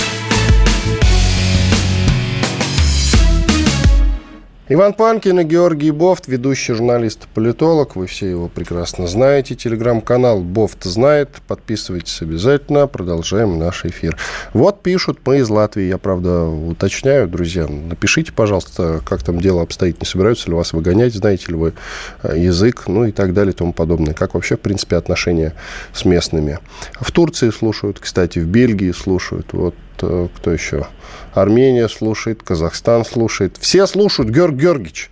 Иван 4.71 4.93
Панкин 4.93 5.39
и 5.39 5.43
Георгий 5.45 5.89
Бофт, 5.89 6.27
ведущий 6.27 6.73
журналист 6.73 7.23
и 7.23 7.27
политолог. 7.33 7.95
Вы 7.95 8.05
все 8.05 8.29
его 8.29 8.47
прекрасно 8.47 9.07
знаете. 9.07 9.55
Телеграм-канал 9.55 10.41
Бофт 10.41 10.83
знает. 10.83 11.41
Подписывайтесь 11.47 12.21
обязательно. 12.21 12.85
Продолжаем 12.85 13.57
наш 13.57 13.83
эфир. 13.85 14.15
Вот 14.53 14.83
пишут 14.83 15.21
мы 15.25 15.39
из 15.39 15.49
Латвии. 15.49 15.85
Я, 15.85 15.97
правда, 15.97 16.43
уточняю, 16.43 17.27
друзья. 17.27 17.65
Напишите, 17.67 18.31
пожалуйста, 18.31 19.01
как 19.03 19.23
там 19.23 19.41
дело 19.41 19.63
обстоит. 19.63 20.01
Не 20.01 20.05
собираются 20.05 20.49
ли 20.49 20.53
вас 20.53 20.71
выгонять? 20.71 21.15
Знаете 21.15 21.47
ли 21.47 21.55
вы 21.55 21.73
э, 22.21 22.37
язык? 22.37 22.83
Ну 22.85 23.05
и 23.05 23.11
так 23.11 23.33
далее 23.33 23.53
и 23.53 23.55
тому 23.55 23.73
подобное. 23.73 24.13
Как 24.13 24.35
вообще, 24.35 24.55
в 24.55 24.59
принципе, 24.59 24.97
отношения 24.97 25.55
с 25.93 26.05
местными. 26.05 26.59
В 26.99 27.11
Турции 27.11 27.49
слушают, 27.49 27.99
кстати, 27.99 28.37
в 28.37 28.45
Бельгии 28.45 28.91
слушают. 28.91 29.47
Вот 29.51 29.73
кто 29.99 30.51
еще? 30.51 30.87
Армения 31.33 31.87
слушает, 31.87 32.43
Казахстан 32.43 33.05
слушает. 33.05 33.57
Все 33.59 33.85
слушают, 33.87 34.31
Георг 34.31 34.55
Георгиевич. 34.55 35.09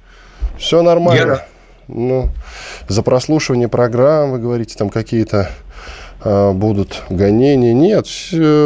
Все 0.58 0.82
нормально. 0.82 1.22
Гера. 1.22 1.48
Ну, 1.88 2.30
за 2.90 3.02
прослушивание 3.02 3.70
программ, 3.70 4.32
вы 4.32 4.40
говорите, 4.40 4.76
там 4.78 4.90
какие-то 4.90 5.52
будут 6.24 7.04
гонения. 7.10 7.74
Нет, 7.74 8.08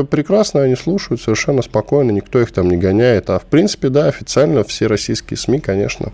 прекрасно 0.10 0.64
они 0.64 0.76
слушают, 0.76 1.22
совершенно 1.22 1.62
спокойно, 1.62 2.12
никто 2.12 2.42
их 2.42 2.52
там 2.52 2.70
не 2.70 2.78
гоняет. 2.78 3.30
А 3.30 3.40
в 3.40 3.46
принципе, 3.46 3.90
да, 3.90 4.08
официально 4.08 4.64
все 4.64 4.88
российские 4.88 5.38
СМИ, 5.38 5.60
конечно, 5.60 6.12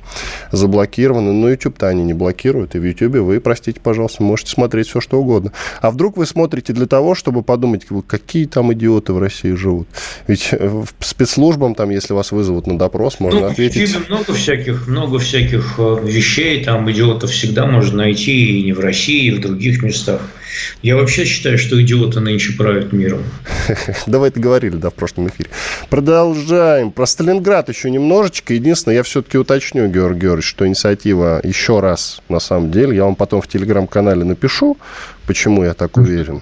заблокированы. 0.51 1.31
Но 1.31 1.49
YouTube-то 1.49 1.87
они 1.87 2.03
не 2.03 2.13
блокируют. 2.13 2.75
И 2.75 2.79
в 2.79 2.83
YouTube 2.83 3.17
вы, 3.17 3.39
простите, 3.39 3.79
пожалуйста, 3.81 4.23
можете 4.23 4.51
смотреть 4.51 4.87
все, 4.87 4.99
что 5.01 5.19
угодно. 5.19 5.51
А 5.81 5.91
вдруг 5.91 6.17
вы 6.17 6.25
смотрите 6.25 6.73
для 6.73 6.87
того, 6.87 7.15
чтобы 7.15 7.43
подумать, 7.43 7.85
какие 8.07 8.45
там 8.45 8.73
идиоты 8.73 9.13
в 9.13 9.19
России 9.19 9.53
живут? 9.53 9.87
Ведь 10.27 10.51
в 10.51 10.87
спецслужбам 10.99 11.75
там, 11.75 11.89
если 11.89 12.13
вас 12.13 12.31
вызовут 12.31 12.67
на 12.67 12.77
допрос, 12.77 13.19
можно 13.19 13.41
ну, 13.41 13.45
ответить... 13.47 13.89
В 13.89 13.95
YouTube 13.95 14.09
много 14.09 14.33
всяких, 14.33 14.87
много 14.87 15.19
всяких 15.19 15.75
э, 15.77 15.97
вещей, 16.03 16.63
там 16.63 16.89
идиотов 16.91 17.31
всегда 17.31 17.65
можно 17.65 17.97
найти 17.97 18.59
и 18.59 18.63
не 18.63 18.73
в 18.73 18.79
России, 18.79 19.27
и 19.27 19.31
в 19.31 19.41
других 19.41 19.83
местах. 19.83 20.21
Я 20.81 20.95
вообще 20.95 21.25
считаю, 21.25 21.57
что 21.57 21.81
идиоты 21.81 22.19
нынче 22.19 22.53
правят 22.53 22.93
миром. 22.93 23.23
Давай 24.07 24.29
это 24.29 24.39
говорили, 24.39 24.75
да, 24.75 24.89
в 24.89 24.93
прошлом 24.93 25.27
эфире. 25.29 25.49
Продолжаем. 25.89 26.91
Про 26.91 27.05
Сталинград 27.05 27.69
еще 27.69 27.89
немножечко. 27.89 28.53
Единственное, 28.53 28.97
я 28.97 29.03
все-таки 29.03 29.37
уточню, 29.37 29.87
Георгий 29.87 30.21
Георгиевич, 30.21 30.45
что 30.45 30.67
инициатива 30.67 31.41
еще 31.43 31.79
раз, 31.79 32.21
на 32.29 32.39
самом 32.39 32.71
деле, 32.71 32.95
я 32.95 33.05
вам 33.05 33.15
потом 33.15 33.41
в 33.41 33.47
телеграм-канале 33.47 34.23
напишу, 34.23 34.77
почему 35.25 35.63
я 35.63 35.73
так 35.73 35.97
уверен. 35.97 36.37
Э, 36.37 36.41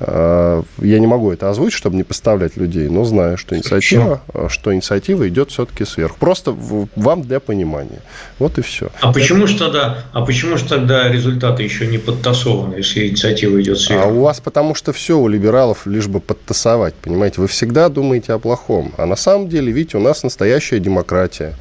я 0.00 0.98
не 0.98 1.06
могу 1.06 1.30
это 1.30 1.50
озвучить, 1.50 1.76
чтобы 1.76 1.96
не 1.96 2.04
поставлять 2.04 2.56
людей, 2.56 2.88
но 2.88 3.04
знаю, 3.04 3.36
что 3.36 3.54
инициатива, 3.54 4.22
э, 4.32 4.46
что 4.48 4.74
инициатива 4.74 5.28
идет 5.28 5.50
все-таки 5.50 5.84
сверху. 5.84 6.16
Просто 6.18 6.56
вам 6.96 7.22
для 7.22 7.38
понимания. 7.38 8.00
Вот 8.38 8.58
и 8.58 8.62
все. 8.62 8.90
А 9.00 9.12
почему 9.12 9.46
же 9.46 9.58
тогда, 9.58 10.04
а 10.12 10.22
почему 10.22 10.56
же 10.56 10.64
тогда 10.64 11.08
результаты 11.08 11.62
еще 11.62 11.86
не 11.86 11.98
подтасованы, 11.98 12.76
если 12.76 13.08
инициатива 13.08 13.60
идет 13.60 13.78
сверху? 13.78 14.08
А 14.08 14.10
у 14.10 14.22
вас 14.22 14.40
потому 14.40 14.74
что 14.74 14.92
все 14.92 15.18
у 15.18 15.28
либералов 15.28 15.86
лишь 15.86 16.08
бы 16.08 16.20
подтасовать, 16.20 16.94
понимаете? 16.94 17.40
Вы 17.40 17.46
всегда 17.46 17.88
думаете 17.88 18.32
о 18.32 18.38
плохом. 18.38 18.92
А 18.96 19.06
на 19.06 19.16
самом 19.16 19.48
деле, 19.48 19.70
видите, 19.70 19.98
у 19.98 20.00
нас 20.00 20.22
настоящая 20.22 20.78
демократия 20.80 21.54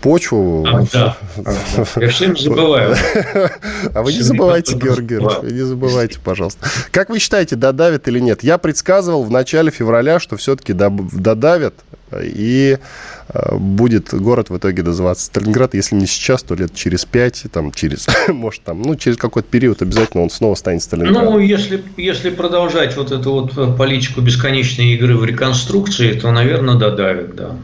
почву. 0.00 0.66
А, 0.66 0.84
да. 0.92 1.16
Я 1.96 2.08
все 2.08 2.34
забываю. 2.34 2.96
А 3.94 4.02
вы 4.02 4.12
не 4.12 4.20
забывайте, 4.20 4.76
Георгий 4.76 5.16
Георгиевич, 5.16 5.42
вы 5.42 5.52
не 5.52 5.62
забывайте, 5.62 6.18
пожалуйста. 6.22 6.66
Как 6.90 7.10
вы 7.10 7.18
считаете, 7.18 7.56
додавят 7.56 8.08
или 8.08 8.18
нет? 8.18 8.42
Я 8.42 8.58
предсказывал 8.58 9.24
в 9.24 9.30
начале 9.30 9.70
февраля, 9.70 10.20
что 10.20 10.36
все-таки 10.36 10.72
додавят, 10.72 11.74
и 12.18 12.78
э, 13.28 13.56
будет 13.56 14.12
город 14.12 14.50
в 14.50 14.58
итоге 14.58 14.82
называться 14.82 15.26
Сталинград, 15.26 15.74
если 15.74 15.94
не 15.94 16.06
сейчас, 16.06 16.42
то 16.42 16.54
лет 16.54 16.74
через 16.74 17.04
пять, 17.04 17.44
там, 17.52 17.70
через, 17.72 18.08
может, 18.28 18.62
там, 18.62 18.82
ну, 18.82 18.96
через 18.96 19.16
какой-то 19.16 19.48
период 19.48 19.82
обязательно 19.82 20.24
он 20.24 20.30
снова 20.30 20.54
станет 20.54 20.82
Сталинградом. 20.82 21.34
Ну, 21.34 21.38
если, 21.38 21.82
если 21.96 22.30
продолжать 22.30 22.96
вот 22.96 23.12
эту 23.12 23.32
вот 23.32 23.76
политику 23.76 24.20
бесконечной 24.20 24.94
игры 24.94 25.16
в 25.16 25.24
реконструкции, 25.24 26.18
то, 26.18 26.30
наверное, 26.32 26.74
додавят, 26.74 27.36
да. 27.36 27.56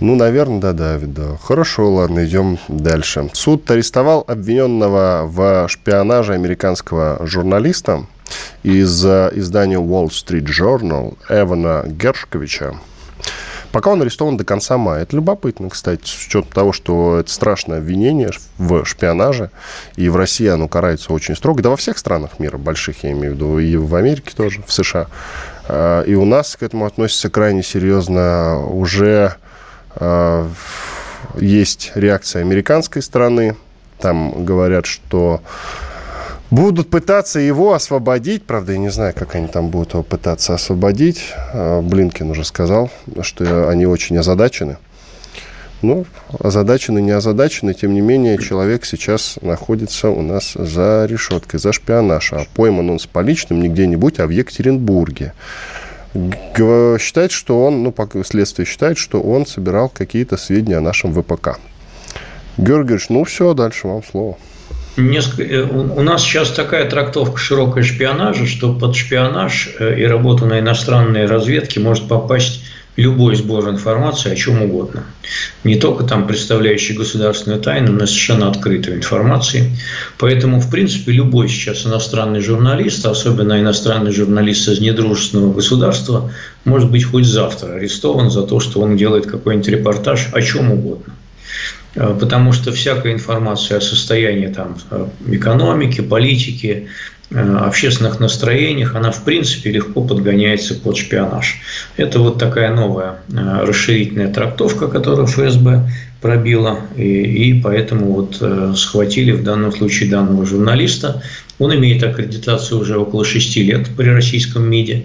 Ну, 0.00 0.16
наверное, 0.16 0.60
да, 0.60 0.72
Давид, 0.72 1.12
да. 1.12 1.36
Хорошо, 1.42 1.92
ладно, 1.92 2.24
идем 2.24 2.58
дальше. 2.68 3.28
Суд 3.34 3.70
арестовал 3.70 4.24
обвиненного 4.26 5.26
в 5.26 5.68
шпионаже 5.68 6.32
американского 6.32 7.18
журналиста 7.26 8.06
из 8.62 9.04
э, 9.04 9.30
издания 9.34 9.76
Wall 9.76 10.06
Street 10.06 10.46
Journal 10.46 11.18
Эвана 11.28 11.84
Гершковича. 11.86 12.76
Пока 13.72 13.90
он 13.90 14.00
арестован 14.00 14.38
до 14.38 14.44
конца 14.44 14.78
мая. 14.78 15.02
Это 15.02 15.16
любопытно, 15.16 15.68
кстати, 15.68 16.06
с 16.06 16.26
учетом 16.26 16.50
того, 16.50 16.72
что 16.72 17.18
это 17.18 17.30
страшное 17.30 17.78
обвинение 17.78 18.30
в 18.56 18.86
шпионаже. 18.86 19.50
И 19.96 20.08
в 20.08 20.16
России 20.16 20.48
оно 20.48 20.66
карается 20.66 21.12
очень 21.12 21.36
строго. 21.36 21.62
Да 21.62 21.68
во 21.68 21.76
всех 21.76 21.98
странах 21.98 22.38
мира, 22.38 22.56
больших 22.56 23.04
я 23.04 23.12
имею 23.12 23.32
в 23.32 23.36
виду, 23.36 23.58
и 23.58 23.76
в 23.76 23.94
Америке 23.94 24.32
тоже, 24.34 24.62
в 24.66 24.72
США. 24.72 25.08
Э, 25.68 26.04
и 26.06 26.14
у 26.14 26.24
нас 26.24 26.56
к 26.56 26.62
этому 26.62 26.86
относятся 26.86 27.28
крайне 27.28 27.62
серьезно. 27.62 28.64
Уже 28.66 29.36
есть 31.36 31.92
реакция 31.94 32.42
американской 32.42 33.02
стороны. 33.02 33.56
Там 33.98 34.44
говорят, 34.44 34.86
что 34.86 35.42
будут 36.50 36.90
пытаться 36.90 37.38
его 37.38 37.74
освободить. 37.74 38.44
Правда, 38.44 38.72
я 38.72 38.78
не 38.78 38.90
знаю, 38.90 39.14
как 39.14 39.34
они 39.34 39.46
там 39.46 39.68
будут 39.68 39.92
его 39.92 40.02
пытаться 40.02 40.54
освободить. 40.54 41.32
Э, 41.52 41.80
Блинкин 41.80 42.30
уже 42.30 42.44
сказал, 42.44 42.90
что 43.22 43.68
они 43.68 43.86
очень 43.86 44.16
озадачены. 44.18 44.78
Ну, 45.82 46.04
озадаченный, 46.38 47.00
не 47.00 47.12
озадаченный, 47.12 47.72
тем 47.72 47.94
не 47.94 48.02
менее, 48.02 48.36
человек 48.36 48.84
сейчас 48.84 49.38
находится 49.40 50.10
у 50.10 50.20
нас 50.20 50.52
за 50.52 51.06
решеткой, 51.08 51.58
за 51.58 51.72
шпионаж. 51.72 52.34
А 52.34 52.44
пойман 52.54 52.90
он 52.90 52.98
с 52.98 53.06
поличным 53.06 53.62
не 53.62 53.68
где-нибудь, 53.68 54.20
а 54.20 54.26
в 54.26 54.30
Екатеринбурге. 54.30 55.32
Считает, 56.14 57.30
что 57.30 57.64
он, 57.64 57.82
ну, 57.82 57.94
следствие 58.24 58.66
считает, 58.66 58.98
что 58.98 59.20
он 59.20 59.46
собирал 59.46 59.88
какие-то 59.88 60.36
сведения 60.36 60.78
о 60.78 60.80
нашем 60.80 61.12
ВПК. 61.12 61.58
Георгиевич, 62.56 63.08
ну 63.08 63.24
все, 63.24 63.54
дальше 63.54 63.86
вам 63.86 64.02
слово. 64.02 64.36
Несколько, 64.96 65.42
э, 65.44 65.62
у 65.62 66.02
нас 66.02 66.22
сейчас 66.22 66.50
такая 66.50 66.88
трактовка 66.88 67.38
широкой 67.38 67.84
шпионажа, 67.84 68.46
что 68.46 68.74
под 68.74 68.96
шпионаж 68.96 69.70
э, 69.78 70.00
и 70.00 70.04
работу 70.04 70.46
на 70.46 70.58
иностранной 70.58 71.26
разведке 71.26 71.80
может 71.80 72.08
попасть 72.08 72.64
любой 73.00 73.34
сбор 73.34 73.68
информации 73.68 74.30
о 74.30 74.36
чем 74.36 74.62
угодно. 74.62 75.04
Не 75.64 75.76
только 75.76 76.04
там 76.04 76.26
представляющий 76.26 76.94
государственную 76.94 77.60
тайну, 77.60 77.92
но 77.92 78.06
совершенно 78.06 78.48
открытую 78.48 78.98
информации. 78.98 79.76
Поэтому, 80.18 80.60
в 80.60 80.70
принципе, 80.70 81.12
любой 81.12 81.48
сейчас 81.48 81.86
иностранный 81.86 82.40
журналист, 82.40 83.04
особенно 83.06 83.60
иностранный 83.60 84.12
журналист 84.12 84.68
из 84.68 84.80
недружественного 84.80 85.52
государства, 85.52 86.32
может 86.64 86.90
быть 86.90 87.04
хоть 87.04 87.26
завтра 87.26 87.74
арестован 87.74 88.30
за 88.30 88.42
то, 88.42 88.60
что 88.60 88.80
он 88.80 88.96
делает 88.96 89.26
какой-нибудь 89.26 89.68
репортаж 89.68 90.28
о 90.32 90.42
чем 90.42 90.70
угодно. 90.70 91.14
Э, 91.94 92.16
потому 92.18 92.52
что 92.52 92.72
всякая 92.72 93.12
информация 93.12 93.78
о 93.78 93.80
состоянии 93.80 94.48
там, 94.48 94.76
э, 94.90 95.06
экономики, 95.30 96.00
политики, 96.00 96.88
общественных 97.32 98.18
настроениях, 98.18 98.96
она 98.96 99.12
в 99.12 99.22
принципе 99.22 99.70
легко 99.70 100.02
подгоняется 100.02 100.74
под 100.74 100.96
шпионаж. 100.96 101.60
Это 101.96 102.18
вот 102.18 102.38
такая 102.38 102.74
новая 102.74 103.20
э, 103.28 103.64
расширительная 103.64 104.32
трактовка, 104.32 104.88
которую 104.88 105.26
ФСБ 105.26 105.88
пробила, 106.20 106.80
и, 106.96 107.02
и 107.02 107.60
поэтому 107.60 108.12
вот 108.12 108.38
э, 108.40 108.74
схватили 108.76 109.32
в 109.32 109.42
данном 109.42 109.72
случае 109.72 110.10
данного 110.10 110.44
журналиста. 110.46 111.22
Он 111.58 111.74
имеет 111.74 112.02
аккредитацию 112.02 112.80
уже 112.80 112.98
около 112.98 113.24
шести 113.24 113.62
лет 113.62 113.88
при 113.96 114.08
российском 114.08 114.64
МИДе. 114.68 115.04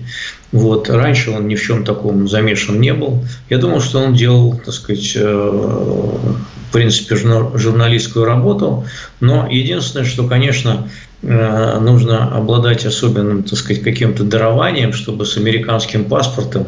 Вот. 0.52 0.90
Раньше 0.90 1.32
он 1.32 1.48
ни 1.48 1.56
в 1.56 1.62
чем 1.62 1.84
таком 1.84 2.28
замешан 2.28 2.80
не 2.80 2.94
был. 2.94 3.26
Я 3.50 3.58
думал, 3.58 3.82
что 3.82 4.00
он 4.00 4.14
делал, 4.14 4.58
так 4.64 4.74
сказать, 4.74 5.16
в 5.16 6.72
принципе, 6.72 7.18
журналистскую 7.18 8.26
работу. 8.26 8.86
Но 9.20 9.48
единственное, 9.50 10.06
что, 10.06 10.28
конечно, 10.28 10.88
Э, 11.28 11.80
нужно 11.80 12.36
обладать 12.36 12.86
особенным, 12.86 13.44
так 13.44 13.58
сказать, 13.58 13.82
каким-то 13.82 14.24
дарованием, 14.24 14.94
чтобы 14.94 15.26
с 15.26 15.38
американским 15.38 16.06
паспортом 16.06 16.68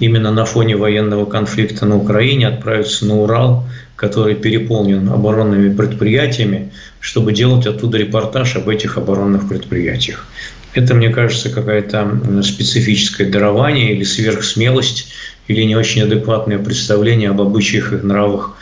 именно 0.00 0.32
на 0.32 0.44
фоне 0.44 0.76
военного 0.76 1.26
конфликта 1.26 1.86
на 1.86 1.96
Украине 1.96 2.48
отправиться 2.48 3.06
на 3.06 3.20
Урал, 3.20 3.64
который 3.96 4.34
переполнен 4.34 5.08
оборонными 5.08 5.74
предприятиями, 5.74 6.72
чтобы 7.00 7.32
делать 7.32 7.66
оттуда 7.66 7.98
репортаж 7.98 8.56
об 8.56 8.68
этих 8.68 8.96
оборонных 8.96 9.48
предприятиях. 9.48 10.26
Это, 10.72 10.94
мне 10.94 11.10
кажется, 11.10 11.50
какая-то 11.50 12.42
специфическое 12.42 13.30
дарование 13.30 13.92
или 13.92 14.04
сверхсмелость, 14.04 15.12
или 15.48 15.62
не 15.62 15.76
очень 15.76 16.02
адекватное 16.02 16.58
представление 16.58 17.30
об 17.30 17.40
обычаях 17.40 17.92
и 17.92 17.96
нравах 17.96 18.56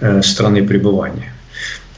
э, 0.00 0.20
страны 0.22 0.66
пребывания. 0.66 1.32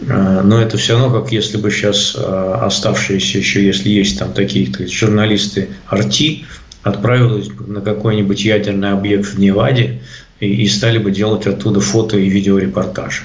Э, 0.00 0.42
но 0.42 0.62
это 0.62 0.76
все 0.76 0.96
равно, 0.96 1.20
как 1.20 1.32
если 1.32 1.56
бы 1.56 1.70
сейчас 1.70 2.14
э, 2.16 2.58
оставшиеся 2.62 3.38
еще, 3.38 3.66
если 3.66 3.88
есть 3.88 4.18
там 4.18 4.32
такие 4.32 4.70
журналисты 4.88 5.68
Арти, 5.88 6.46
отправились 6.86 7.48
бы 7.48 7.66
на 7.66 7.80
какой-нибудь 7.80 8.44
ядерный 8.44 8.92
объект 8.92 9.26
в 9.26 9.40
Неваде 9.40 10.00
и, 10.38 10.46
и 10.46 10.68
стали 10.68 10.98
бы 10.98 11.10
делать 11.10 11.44
оттуда 11.46 11.80
фото 11.80 12.16
и 12.16 12.28
видеорепортажи. 12.28 13.22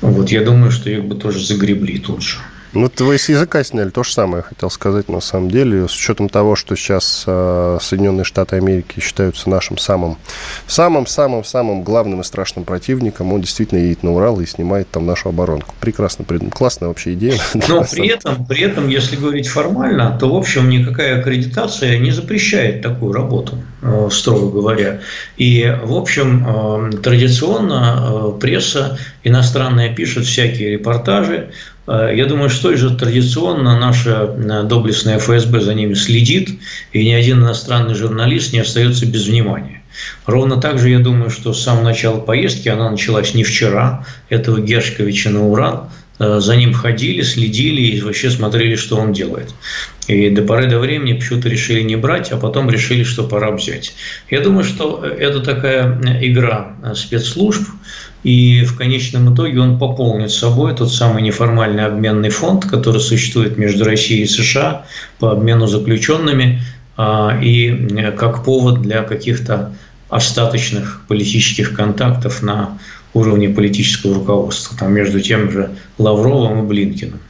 Вот 0.00 0.30
я 0.30 0.42
думаю, 0.42 0.70
что 0.70 0.88
их 0.88 1.04
бы 1.04 1.14
тоже 1.14 1.44
загребли 1.44 1.98
тут 1.98 2.22
же. 2.22 2.38
Ну, 2.74 2.90
вы 3.00 3.18
с 3.18 3.28
языка 3.28 3.62
сняли 3.64 3.90
то 3.90 4.02
же 4.02 4.12
самое, 4.12 4.42
хотел 4.42 4.70
сказать, 4.70 5.08
на 5.10 5.20
самом 5.20 5.50
деле. 5.50 5.88
С 5.88 5.94
учетом 5.94 6.30
того, 6.30 6.56
что 6.56 6.74
сейчас 6.74 7.24
э, 7.26 7.78
Соединенные 7.82 8.24
Штаты 8.24 8.56
Америки 8.56 8.98
считаются 9.00 9.50
нашим 9.50 9.76
самым, 9.76 10.16
самым, 10.66 11.06
самым, 11.06 11.44
самым 11.44 11.82
главным 11.82 12.22
и 12.22 12.24
страшным 12.24 12.64
противником, 12.64 13.32
он 13.32 13.42
действительно 13.42 13.78
едет 13.78 14.02
на 14.02 14.12
Урал 14.12 14.40
и 14.40 14.46
снимает 14.46 14.90
там 14.90 15.04
нашу 15.04 15.28
оборонку. 15.28 15.74
Прекрасно, 15.80 16.24
классная 16.50 16.88
вообще 16.88 17.12
идея. 17.12 17.38
Но 17.68 17.84
при 17.84 18.08
этом, 18.08 18.46
при 18.46 18.62
этом, 18.62 18.88
если 18.88 19.16
говорить 19.16 19.48
формально, 19.48 20.16
то, 20.18 20.32
в 20.32 20.36
общем, 20.36 20.70
никакая 20.70 21.20
аккредитация 21.20 21.98
не 21.98 22.10
запрещает 22.10 22.80
такую 22.80 23.12
работу, 23.12 23.62
э, 23.82 24.08
строго 24.10 24.50
говоря. 24.50 25.00
И, 25.36 25.76
в 25.84 25.94
общем, 25.94 26.46
э, 26.46 26.96
традиционно 27.02 28.32
э, 28.34 28.40
пресса 28.40 28.98
иностранная 29.24 29.94
пишет 29.94 30.24
всякие 30.24 30.70
репортажи, 30.70 31.50
я 31.86 32.26
думаю, 32.26 32.48
что 32.48 32.76
же 32.76 32.96
традиционно 32.96 33.78
наша 33.78 34.30
э, 34.36 34.62
доблестная 34.62 35.18
ФСБ 35.18 35.60
за 35.60 35.74
ними 35.74 35.94
следит, 35.94 36.60
и 36.92 37.04
ни 37.04 37.12
один 37.12 37.40
иностранный 37.40 37.94
журналист 37.94 38.52
не 38.52 38.60
остается 38.60 39.04
без 39.04 39.26
внимания. 39.26 39.82
Ровно 40.26 40.60
так 40.60 40.78
же 40.78 40.90
я 40.90 41.00
думаю, 41.00 41.30
что 41.30 41.52
с 41.52 41.62
самого 41.62 41.84
начала 41.84 42.20
поездки, 42.20 42.68
она 42.68 42.90
началась 42.90 43.34
не 43.34 43.44
вчера, 43.44 44.06
этого 44.28 44.60
Гершковича 44.60 45.30
на 45.30 45.44
Урал, 45.44 45.88
э, 45.88 46.01
за 46.18 46.56
ним 46.56 46.72
ходили, 46.72 47.22
следили 47.22 47.82
и 47.82 48.00
вообще 48.00 48.30
смотрели, 48.30 48.76
что 48.76 48.96
он 48.96 49.12
делает. 49.12 49.54
И 50.08 50.30
до 50.30 50.42
поры 50.42 50.68
до 50.68 50.78
времени 50.78 51.14
почему-то 51.14 51.48
решили 51.48 51.82
не 51.82 51.96
брать, 51.96 52.32
а 52.32 52.36
потом 52.36 52.70
решили, 52.70 53.02
что 53.02 53.24
пора 53.24 53.50
взять. 53.50 53.94
Я 54.30 54.40
думаю, 54.40 54.64
что 54.64 55.04
это 55.04 55.40
такая 55.40 56.00
игра 56.20 56.76
спецслужб, 56.94 57.62
и 58.24 58.64
в 58.64 58.76
конечном 58.76 59.34
итоге 59.34 59.60
он 59.60 59.78
пополнит 59.78 60.30
собой 60.30 60.74
тот 60.74 60.92
самый 60.92 61.22
неформальный 61.22 61.84
обменный 61.84 62.30
фонд, 62.30 62.66
который 62.66 63.00
существует 63.00 63.58
между 63.58 63.84
Россией 63.84 64.22
и 64.22 64.26
США 64.26 64.86
по 65.18 65.32
обмену 65.32 65.66
заключенными, 65.66 66.62
а, 66.96 67.38
и 67.42 67.68
э, 67.68 68.12
как 68.12 68.44
повод 68.44 68.82
для 68.82 69.02
каких-то 69.02 69.74
остаточных 70.08 71.02
политических 71.08 71.74
контактов 71.74 72.42
на 72.42 72.78
уровне 73.14 73.48
политического 73.48 74.14
руководства, 74.14 74.76
там 74.78 74.92
между 74.92 75.20
тем 75.20 75.50
же 75.50 75.70
Лавровым 75.98 76.64
и 76.64 76.66
Блинкиным. 76.66 77.20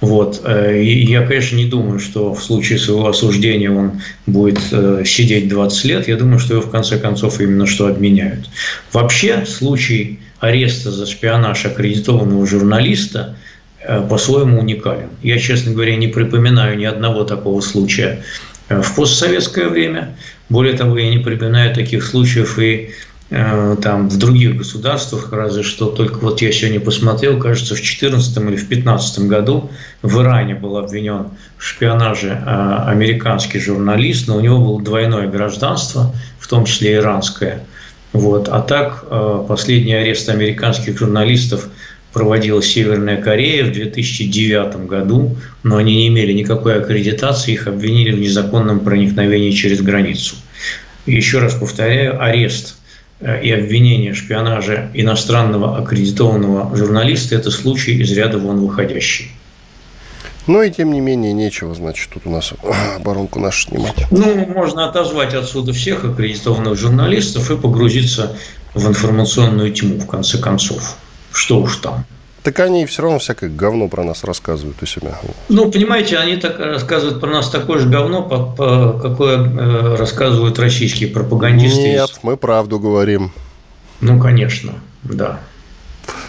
Вот. 0.00 0.42
Э, 0.44 0.80
и 0.80 1.06
я, 1.06 1.26
конечно, 1.26 1.56
не 1.56 1.64
думаю, 1.64 1.98
что 1.98 2.34
в 2.34 2.42
случае 2.42 2.78
своего 2.78 3.08
осуждения 3.08 3.70
он 3.70 4.02
будет 4.26 4.60
э, 4.70 5.02
сидеть 5.06 5.48
20 5.48 5.84
лет. 5.84 6.08
Я 6.08 6.16
думаю, 6.16 6.38
что 6.38 6.54
его 6.54 6.62
в 6.62 6.70
конце 6.70 6.98
концов 6.98 7.40
именно 7.40 7.66
что 7.66 7.86
обменяют. 7.86 8.48
Вообще, 8.92 9.44
случай 9.46 10.20
ареста 10.38 10.90
за 10.90 11.06
шпионаж 11.06 11.64
аккредитованного 11.64 12.46
журналиста 12.46 13.36
э, 13.80 14.06
по-своему 14.08 14.60
уникален. 14.60 15.08
Я, 15.22 15.38
честно 15.38 15.72
говоря, 15.72 15.96
не 15.96 16.08
припоминаю 16.08 16.76
ни 16.76 16.84
одного 16.84 17.24
такого 17.24 17.60
случая 17.62 18.22
в 18.68 18.96
постсоветское 18.96 19.68
время. 19.68 20.16
Более 20.48 20.74
того, 20.74 20.98
я 20.98 21.08
не 21.08 21.18
припоминаю 21.18 21.74
таких 21.74 22.04
случаев 22.04 22.58
и 22.58 22.90
там 23.28 24.08
в 24.08 24.18
других 24.18 24.56
государствах, 24.56 25.32
разве 25.32 25.64
что 25.64 25.86
только 25.86 26.18
вот 26.18 26.42
я 26.42 26.52
сегодня 26.52 26.78
посмотрел, 26.78 27.40
кажется, 27.40 27.74
в 27.74 27.78
2014 27.78 28.36
или 28.36 28.44
в 28.44 28.68
2015 28.68 29.18
году 29.26 29.70
в 30.02 30.22
Иране 30.22 30.54
был 30.54 30.76
обвинен 30.76 31.30
в 31.58 31.64
шпионаже 31.64 32.28
э, 32.28 32.84
американский 32.86 33.58
журналист, 33.58 34.28
но 34.28 34.36
у 34.36 34.40
него 34.40 34.58
было 34.58 34.80
двойное 34.80 35.26
гражданство, 35.26 36.14
в 36.38 36.46
том 36.46 36.66
числе 36.66 36.94
иранское. 36.94 37.64
Вот. 38.12 38.48
А 38.48 38.60
так 38.60 39.04
э, 39.10 39.44
последний 39.48 39.94
арест 39.94 40.28
американских 40.28 40.96
журналистов 40.96 41.68
проводила 42.12 42.62
Северная 42.62 43.20
Корея 43.20 43.64
в 43.64 43.72
2009 43.72 44.86
году, 44.86 45.36
но 45.64 45.78
они 45.78 45.96
не 45.96 46.08
имели 46.08 46.32
никакой 46.32 46.78
аккредитации, 46.78 47.54
их 47.54 47.66
обвинили 47.66 48.12
в 48.12 48.20
незаконном 48.20 48.80
проникновении 48.80 49.50
через 49.50 49.82
границу. 49.82 50.36
Еще 51.06 51.40
раз 51.40 51.54
повторяю, 51.54 52.22
арест 52.22 52.75
Э, 52.75 52.75
и 53.20 53.50
обвинение 53.50 54.12
в 54.12 54.16
шпионаже 54.16 54.90
иностранного 54.94 55.78
аккредитованного 55.78 56.76
журналиста– 56.76 57.34
это 57.36 57.50
случай 57.50 57.92
из 57.92 58.12
ряда 58.12 58.38
вон 58.38 58.60
выходящий. 58.60 59.30
Ну 60.46 60.62
и 60.62 60.70
тем 60.70 60.92
не 60.92 61.00
менее, 61.00 61.32
нечего, 61.32 61.74
значит, 61.74 62.10
тут 62.12 62.26
у 62.26 62.30
нас 62.30 62.52
оборонку 62.96 63.40
нашу 63.40 63.68
снимать. 63.68 64.06
Ну, 64.10 64.46
можно 64.46 64.88
отозвать 64.88 65.34
отсюда 65.34 65.72
всех 65.72 66.04
аккредитованных 66.04 66.78
журналистов 66.78 67.50
и 67.50 67.56
погрузиться 67.56 68.36
в 68.74 68.86
информационную 68.86 69.72
тьму, 69.72 69.98
в 69.98 70.06
конце 70.06 70.38
концов. 70.38 70.96
Что 71.32 71.60
уж 71.60 71.76
там. 71.76 72.04
Так 72.46 72.60
они 72.60 72.86
все 72.86 73.02
равно 73.02 73.18
всякое 73.18 73.50
говно 73.50 73.88
про 73.88 74.04
нас 74.04 74.22
рассказывают 74.22 74.80
у 74.80 74.86
себя. 74.86 75.18
Ну, 75.48 75.68
понимаете, 75.68 76.16
они 76.16 76.36
так 76.36 76.60
рассказывают 76.60 77.20
про 77.20 77.28
нас 77.28 77.50
такое 77.50 77.80
же 77.80 77.88
говно, 77.88 78.22
по, 78.22 78.38
по, 78.38 79.00
какое 79.02 79.38
э, 79.38 79.96
рассказывают 79.96 80.56
российские 80.60 81.08
пропагандисты. 81.08 81.80
Нет, 81.80 82.20
мы 82.22 82.36
правду 82.36 82.78
говорим. 82.78 83.32
Ну, 84.00 84.20
конечно, 84.20 84.74
да. 85.02 85.40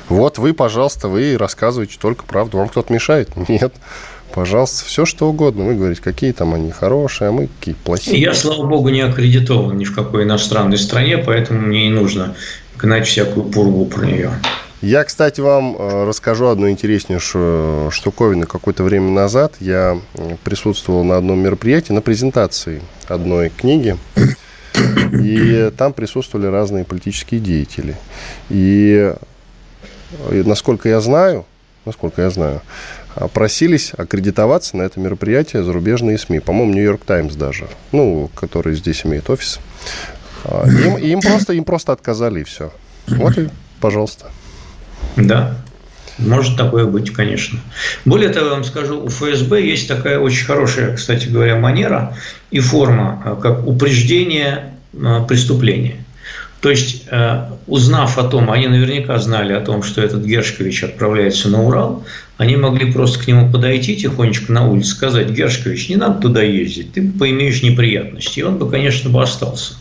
Вот 0.10 0.40
вы, 0.40 0.56
пожалуйста, 0.56 1.08
вы 1.08 1.38
рассказываете 1.38 1.98
только 2.02 2.24
правду. 2.24 2.58
Вам 2.58 2.70
кто-то 2.70 2.92
мешает? 2.92 3.30
Нет. 3.48 3.76
Пожалуйста, 4.34 4.86
все 4.86 5.06
что 5.06 5.30
угодно. 5.30 5.66
Вы 5.66 5.76
говорите, 5.76 6.02
какие 6.02 6.32
там 6.32 6.56
они 6.56 6.72
хорошие, 6.72 7.28
а 7.28 7.32
мы 7.32 7.46
какие 7.60 7.76
плохие. 7.76 8.20
Я, 8.20 8.34
слава 8.34 8.66
богу, 8.66 8.90
не 8.90 9.02
аккредитован 9.02 9.78
ни 9.78 9.86
в 9.86 9.94
какой 9.94 10.24
иностранной 10.24 10.80
стране, 10.80 11.20
поэтому 11.20 11.62
мне 11.62 11.90
не 11.90 11.94
нужно 11.94 12.36
гнать 12.76 13.06
всякую 13.06 13.46
пургу 13.46 13.86
про 13.86 14.08
нее. 14.08 14.32
Я, 14.82 15.04
кстати, 15.04 15.42
вам 15.42 15.76
э, 15.76 16.06
расскажу 16.06 16.48
одну 16.48 16.70
интереснейшую 16.70 17.90
штуковину. 17.90 18.46
Какое-то 18.46 18.84
время 18.84 19.10
назад 19.10 19.56
я 19.60 20.00
присутствовал 20.44 21.04
на 21.04 21.18
одном 21.18 21.40
мероприятии, 21.40 21.94
на 21.94 22.02
презентации 22.02 22.82
одной 23.08 23.50
книги. 23.50 23.98
И 25.20 25.72
там 25.76 25.94
присутствовали 25.94 26.46
разные 26.46 26.86
политические 26.86 27.40
деятели. 27.40 27.98
И, 28.50 29.16
и 30.32 30.44
насколько 30.44 30.88
я 30.88 31.02
знаю, 31.02 31.46
насколько 31.86 32.22
я 32.22 32.30
знаю, 32.30 32.62
просились 33.34 33.94
аккредитоваться 33.98 34.78
на 34.78 34.84
это 34.84 35.00
мероприятие 35.00 35.64
зарубежные 35.64 36.20
СМИ. 36.20 36.40
По-моему, 36.40 36.74
Нью-Йорк 36.74 37.04
Таймс 37.04 37.34
даже, 37.34 37.68
ну, 37.92 38.30
который 38.36 38.76
здесь 38.76 39.04
имеет 39.06 39.28
офис. 39.32 39.60
А, 40.44 40.68
им, 40.68 40.98
им, 40.98 41.22
просто, 41.22 41.54
им 41.54 41.64
просто 41.64 41.94
отказали, 41.94 42.42
и 42.42 42.44
все. 42.44 42.72
Вот 43.08 43.38
и 43.40 43.50
пожалуйста. 43.80 44.28
Да, 45.18 45.58
может 46.18 46.58
такое 46.58 46.86
быть, 46.86 47.12
конечно. 47.12 47.60
Более 48.06 48.30
того, 48.30 48.48
я 48.48 48.52
вам 48.54 48.64
скажу, 48.64 49.04
у 49.04 49.10
ФСБ 49.10 49.62
есть 49.62 49.88
такая 49.88 50.20
очень 50.20 50.46
хорошая, 50.46 50.96
кстати 50.96 51.28
говоря, 51.28 51.58
манера 51.58 52.16
и 52.50 52.60
форма, 52.60 53.22
а, 53.24 53.36
как 53.36 53.68
упреждение 53.68 54.74
а, 55.00 55.24
преступления. 55.24 56.04
То 56.62 56.72
есть, 56.72 57.04
э, 57.12 57.50
узнав 57.68 58.18
о 58.18 58.24
том, 58.24 58.50
они 58.50 58.68
наверняка 58.68 59.20
знали 59.20 59.54
о 59.54 59.62
том, 59.62 59.84
что 59.84 60.02
этот 60.02 60.26
Гершкович 60.26 60.84
отправляется 60.84 61.50
на 61.50 61.64
Урал, 61.64 62.04
они 62.38 62.56
могли 62.56 62.92
просто 62.92 63.20
к 63.20 63.28
нему 63.28 63.52
подойти 63.52 63.96
тихонечко 63.96 64.52
на 64.52 64.68
улице, 64.68 64.92
сказать, 64.92 65.30
Гершкович, 65.30 65.90
не 65.90 65.96
надо 65.98 66.22
туда 66.22 66.42
ездить, 66.42 66.94
ты 66.94 67.08
поимеешь 67.08 67.62
неприятности. 67.62 68.40
И 68.40 68.44
он 68.44 68.58
бы, 68.58 68.70
конечно, 68.70 69.10
бы 69.10 69.22
остался. 69.22 69.74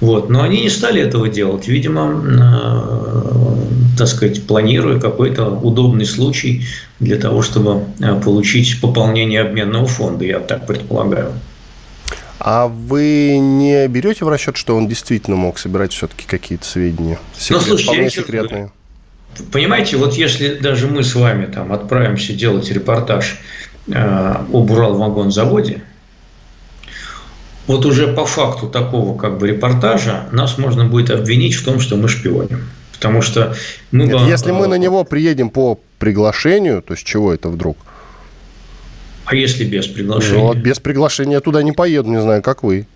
Вот. 0.00 0.30
Но 0.30 0.42
они 0.42 0.62
не 0.62 0.70
стали 0.70 1.02
этого 1.02 1.28
делать, 1.28 1.68
видимо, 1.68 2.22
э, 2.24 3.98
так 3.98 4.08
сказать, 4.08 4.46
планируя 4.46 4.98
какой-то 4.98 5.48
удобный 5.50 6.06
случай 6.06 6.66
для 6.98 7.16
того, 7.16 7.42
чтобы 7.42 7.84
э, 8.00 8.20
получить 8.20 8.80
пополнение 8.80 9.42
обменного 9.42 9.86
фонда, 9.86 10.24
я 10.24 10.40
так 10.40 10.66
предполагаю. 10.66 11.32
А 12.38 12.66
вы 12.68 13.38
не 13.38 13.88
берете 13.88 14.24
в 14.24 14.28
расчет, 14.28 14.56
что 14.56 14.76
он 14.76 14.88
действительно 14.88 15.36
мог 15.36 15.58
собирать 15.58 15.92
все-таки 15.92 16.26
какие-то 16.26 16.66
сведения? 16.66 17.18
Секрет, 17.36 17.60
ну, 17.60 17.66
слушайте, 17.66 17.84
вполне 17.84 18.10
секретные. 18.10 18.70
Понимаете, 19.52 19.96
вот 19.96 20.14
если 20.14 20.54
даже 20.54 20.86
мы 20.86 21.02
с 21.02 21.14
вами 21.14 21.46
там 21.46 21.72
отправимся 21.72 22.32
делать 22.32 22.70
репортаж 22.70 23.38
э, 23.88 23.92
об 23.94 24.70
Урал-вагонзаводе, 24.70 25.82
вот 27.66 27.84
уже 27.84 28.08
по 28.08 28.24
факту 28.24 28.68
такого 28.68 29.18
как 29.18 29.38
бы 29.38 29.48
репортажа 29.48 30.28
нас 30.32 30.56
можно 30.56 30.84
будет 30.84 31.10
обвинить 31.10 31.54
в 31.54 31.64
том, 31.64 31.80
что 31.80 31.96
мы 31.96 32.08
шпионим. 32.08 32.68
Потому 32.92 33.20
что 33.20 33.54
мы... 33.90 34.06
Нет, 34.06 34.20
если 34.22 34.52
мы 34.52 34.68
на 34.68 34.78
него 34.78 35.04
приедем 35.04 35.50
по 35.50 35.78
приглашению, 35.98 36.80
то 36.80 36.96
с 36.96 37.00
чего 37.00 37.34
это 37.34 37.48
вдруг? 37.48 37.76
А 39.26 39.34
если 39.34 39.64
без 39.64 39.86
приглашения? 39.86 40.38
Ну, 40.38 40.54
без 40.54 40.78
приглашения 40.78 41.34
я 41.34 41.40
туда 41.40 41.62
не 41.62 41.72
поеду, 41.72 42.08
не 42.10 42.20
знаю, 42.20 42.42
как 42.42 42.62
вы. 42.62 42.86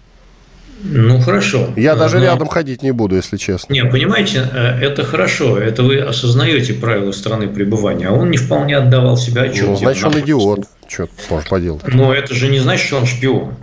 Ну, 0.83 1.21
хорошо. 1.21 1.69
Я 1.77 1.95
даже 1.95 2.19
Но... 2.19 2.25
рядом 2.25 2.49
ходить 2.49 2.83
не 2.83 2.93
буду, 2.93 3.17
если 3.17 3.37
честно. 3.37 3.73
Не, 3.73 3.85
понимаете, 3.85 4.49
э, 4.51 4.81
это 4.81 5.05
хорошо. 5.05 5.59
Это 5.59 5.83
вы 5.83 5.99
осознаете 5.99 6.73
правила 6.73 7.13
страны 7.13 7.49
пребывания. 7.49 8.09
А 8.09 8.13
он 8.13 8.31
не 8.31 8.39
вполне 8.39 8.77
отдавал 8.77 9.17
себя 9.17 9.43
отчет. 9.43 9.67
Ну, 9.67 9.77
значит, 9.77 10.05
он 10.05 10.19
идиот. 10.21 10.61
Что 10.89 11.09
можешь 11.29 11.49
поделать? 11.49 11.83
Но 11.87 12.15
это 12.15 12.35
же 12.35 12.49
не 12.49 12.61
значит, 12.61 12.87
что 12.87 12.97
он 12.97 13.07
шпион. 13.07 13.55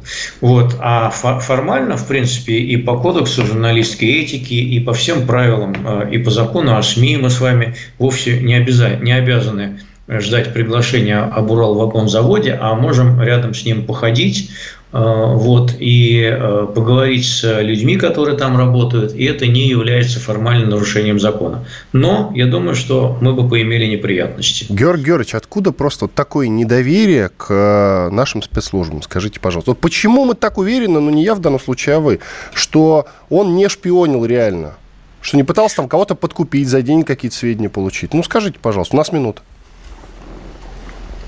Вот. 0.42 0.76
А 0.80 1.10
формально, 1.10 1.98
в 1.98 2.08
принципе, 2.08 2.54
и 2.54 2.78
по 2.78 2.98
кодексу 3.00 3.46
журналистской 3.46 4.10
этики, 4.10 4.54
и 4.54 4.80
по 4.80 4.94
всем 4.94 5.26
правилам, 5.26 5.76
э, 5.86 6.10
и 6.12 6.18
по 6.20 6.30
закону 6.30 6.78
о 6.78 6.84
СМИ 6.84 7.18
мы 7.18 7.30
с 7.30 7.40
вами 7.40 7.76
вовсе 7.98 8.40
не, 8.40 8.54
обяза... 8.54 8.96
не 8.98 9.12
обязаны 9.12 9.80
ждать 10.08 10.54
приглашения 10.54 11.20
об 11.20 11.52
Урал-вагонзаводе, 11.52 12.58
а 12.60 12.76
можем 12.76 13.22
рядом 13.22 13.54
с 13.54 13.66
ним 13.66 13.86
походить, 13.86 14.50
э, 14.94 14.98
вот, 14.98 15.74
и 15.80 16.24
э, 16.24 16.68
поговорить 16.74 17.26
с 17.26 17.62
людьми, 17.62 17.98
которые 17.98 18.38
там 18.38 18.58
работают, 18.58 19.14
и 19.14 19.26
это 19.26 19.48
не 19.48 19.68
является 19.68 20.20
формальным 20.20 20.70
нарушением 20.70 21.20
закона. 21.20 21.66
Но 21.92 22.32
я 22.34 22.46
думаю, 22.46 22.76
что 22.76 23.18
мы 23.20 23.34
бы 23.34 23.50
поимели 23.50 23.86
неприятности. 23.86 24.66
Георгий 24.70 25.06
Георгиевич, 25.06 25.36
откуда 25.36 25.74
просто 25.74 26.08
такое 26.08 26.48
недоверие 26.48 27.30
к 27.36 27.48
э, 27.50 28.10
нашим 28.10 28.42
спецслужбам? 28.42 29.02
Скажите, 29.02 29.42
пожалуйста. 29.42 29.72
Вот 29.72 29.80
почему 29.80 30.24
мы 30.24 30.36
так 30.36 30.58
уверены, 30.58 31.02
ну 31.02 31.10
не 31.10 31.24
я 31.24 31.36
в 31.36 31.40
данном 31.40 31.60
случае, 31.60 31.96
а 31.96 32.00
вы, 32.00 32.20
что 32.54 33.08
он 33.30 33.56
не 33.56 33.68
шпионил 33.68 34.24
реально? 34.24 34.76
Что 35.20 35.36
не 35.36 35.44
пытался 35.44 35.78
там 35.78 35.90
кого-то 35.90 36.16
подкупить, 36.16 36.70
за 36.70 36.82
день 36.82 37.04
какие-то 37.04 37.36
сведения 37.36 37.68
получить? 37.68 38.14
Ну 38.14 38.24
скажите, 38.24 38.60
пожалуйста, 38.62 38.96
у 38.96 38.98
нас 38.98 39.12
минута. 39.12 39.42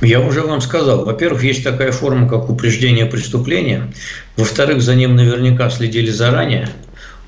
Я 0.01 0.21
уже 0.21 0.41
вам 0.41 0.61
сказал. 0.61 1.03
Во-первых, 1.03 1.43
есть 1.43 1.63
такая 1.63 1.91
форма, 1.91 2.27
как 2.27 2.49
упреждение 2.49 3.05
преступления. 3.05 3.91
Во-вторых, 4.37 4.81
за 4.81 4.95
ним 4.95 5.15
наверняка 5.15 5.69
следили 5.69 6.09
заранее. 6.09 6.69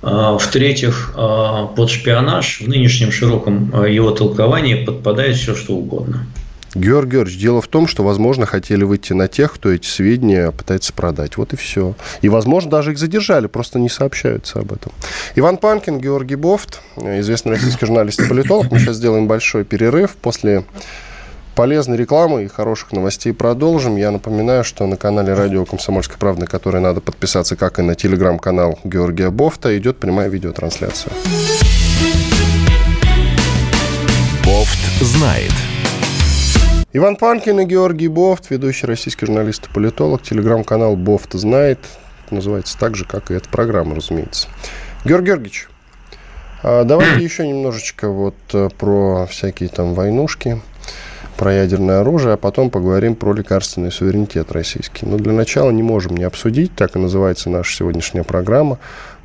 А, 0.01 0.38
в-третьих, 0.38 1.13
а, 1.15 1.67
под 1.67 1.89
шпионаж 1.89 2.62
в 2.62 2.67
нынешнем 2.67 3.12
широком 3.12 3.71
а, 3.73 3.86
его 3.86 4.12
толковании 4.12 4.86
подпадает 4.86 5.36
все, 5.36 5.53
что 5.53 5.75
угодно. 5.75 6.25
Георгий 6.73 7.12
Георгиевич, 7.12 7.41
дело 7.41 7.62
в 7.62 7.67
том, 7.67 7.86
что, 7.86 8.01
возможно, 8.01 8.45
хотели 8.45 8.86
выйти 8.86 9.12
на 9.12 9.27
тех, 9.27 9.53
кто 9.53 9.69
эти 9.69 9.86
сведения 9.86 10.51
пытается 10.51 10.93
продать. 10.93 11.36
Вот 11.36 11.51
и 11.51 11.57
все. 11.57 11.95
И, 12.21 12.29
возможно, 12.29 12.71
даже 12.71 12.93
их 12.93 12.97
задержали, 12.97 13.47
просто 13.47 13.77
не 13.77 13.89
сообщаются 13.89 14.60
об 14.60 14.71
этом. 14.71 14.93
Иван 15.36 15.57
Панкин, 15.57 15.99
Георгий 15.99 16.36
Бовт, 16.36 16.79
известный 16.95 17.51
российский 17.51 17.86
журналист 17.86 18.21
и 18.21 18.27
политолог. 18.29 18.71
Мы 18.71 18.79
сейчас 18.79 18.95
сделаем 18.95 19.27
большой 19.27 19.65
перерыв. 19.65 20.15
После 20.15 20.63
полезной 21.55 21.97
рекламы 21.97 22.43
и 22.43 22.47
хороших 22.47 22.91
новостей 22.91 23.33
продолжим. 23.33 23.95
Я 23.95 24.11
напоминаю, 24.11 24.63
что 24.63 24.85
на 24.85 24.97
канале 24.97 25.33
радио 25.33 25.65
«Комсомольская 25.65 26.17
правда», 26.17 26.45
который 26.45 26.81
надо 26.81 27.01
подписаться, 27.01 27.55
как 27.55 27.79
и 27.79 27.81
на 27.81 27.95
телеграм-канал 27.95 28.79
Георгия 28.83 29.29
Бовта, 29.29 29.77
идет 29.77 29.97
прямая 29.97 30.29
видеотрансляция. 30.29 31.13
Бовт 34.45 34.79
знает. 35.01 35.51
Иван 36.93 37.15
Панкин 37.15 37.61
и 37.61 37.65
Георгий 37.65 38.07
Бовт, 38.07 38.49
ведущий 38.49 38.85
российский 38.85 39.25
журналист 39.25 39.67
и 39.67 39.73
политолог. 39.73 40.23
Телеграм-канал 40.23 40.95
Бовт 40.95 41.34
знает. 41.33 41.79
Называется 42.31 42.77
так 42.77 42.95
же, 42.95 43.05
как 43.05 43.31
и 43.31 43.33
эта 43.33 43.49
программа, 43.49 43.95
разумеется. 43.95 44.47
Георгий 45.05 45.27
Георгиевич, 45.27 45.69
а 46.63 46.83
давайте 46.83 47.23
еще 47.23 47.47
немножечко 47.47 48.09
вот 48.09 48.35
э, 48.53 48.69
про 48.77 49.25
всякие 49.25 49.69
там 49.69 49.93
войнушки 49.93 50.61
про 51.41 51.56
ядерное 51.56 52.01
оружие, 52.01 52.36
а 52.36 52.38
потом 52.38 52.69
поговорим 52.69 53.15
про 53.15 53.34
лекарственный 53.34 53.91
суверенитет 53.91 54.51
российский. 54.51 55.08
Но 55.08 55.17
для 55.17 55.34
начала 55.34 55.71
не 55.71 55.82
можем 55.82 56.15
не 56.15 56.23
обсудить, 56.23 56.75
так 56.75 56.95
и 56.95 56.99
называется 56.99 57.49
наша 57.49 57.77
сегодняшняя 57.77 58.21
программа, 58.23 58.77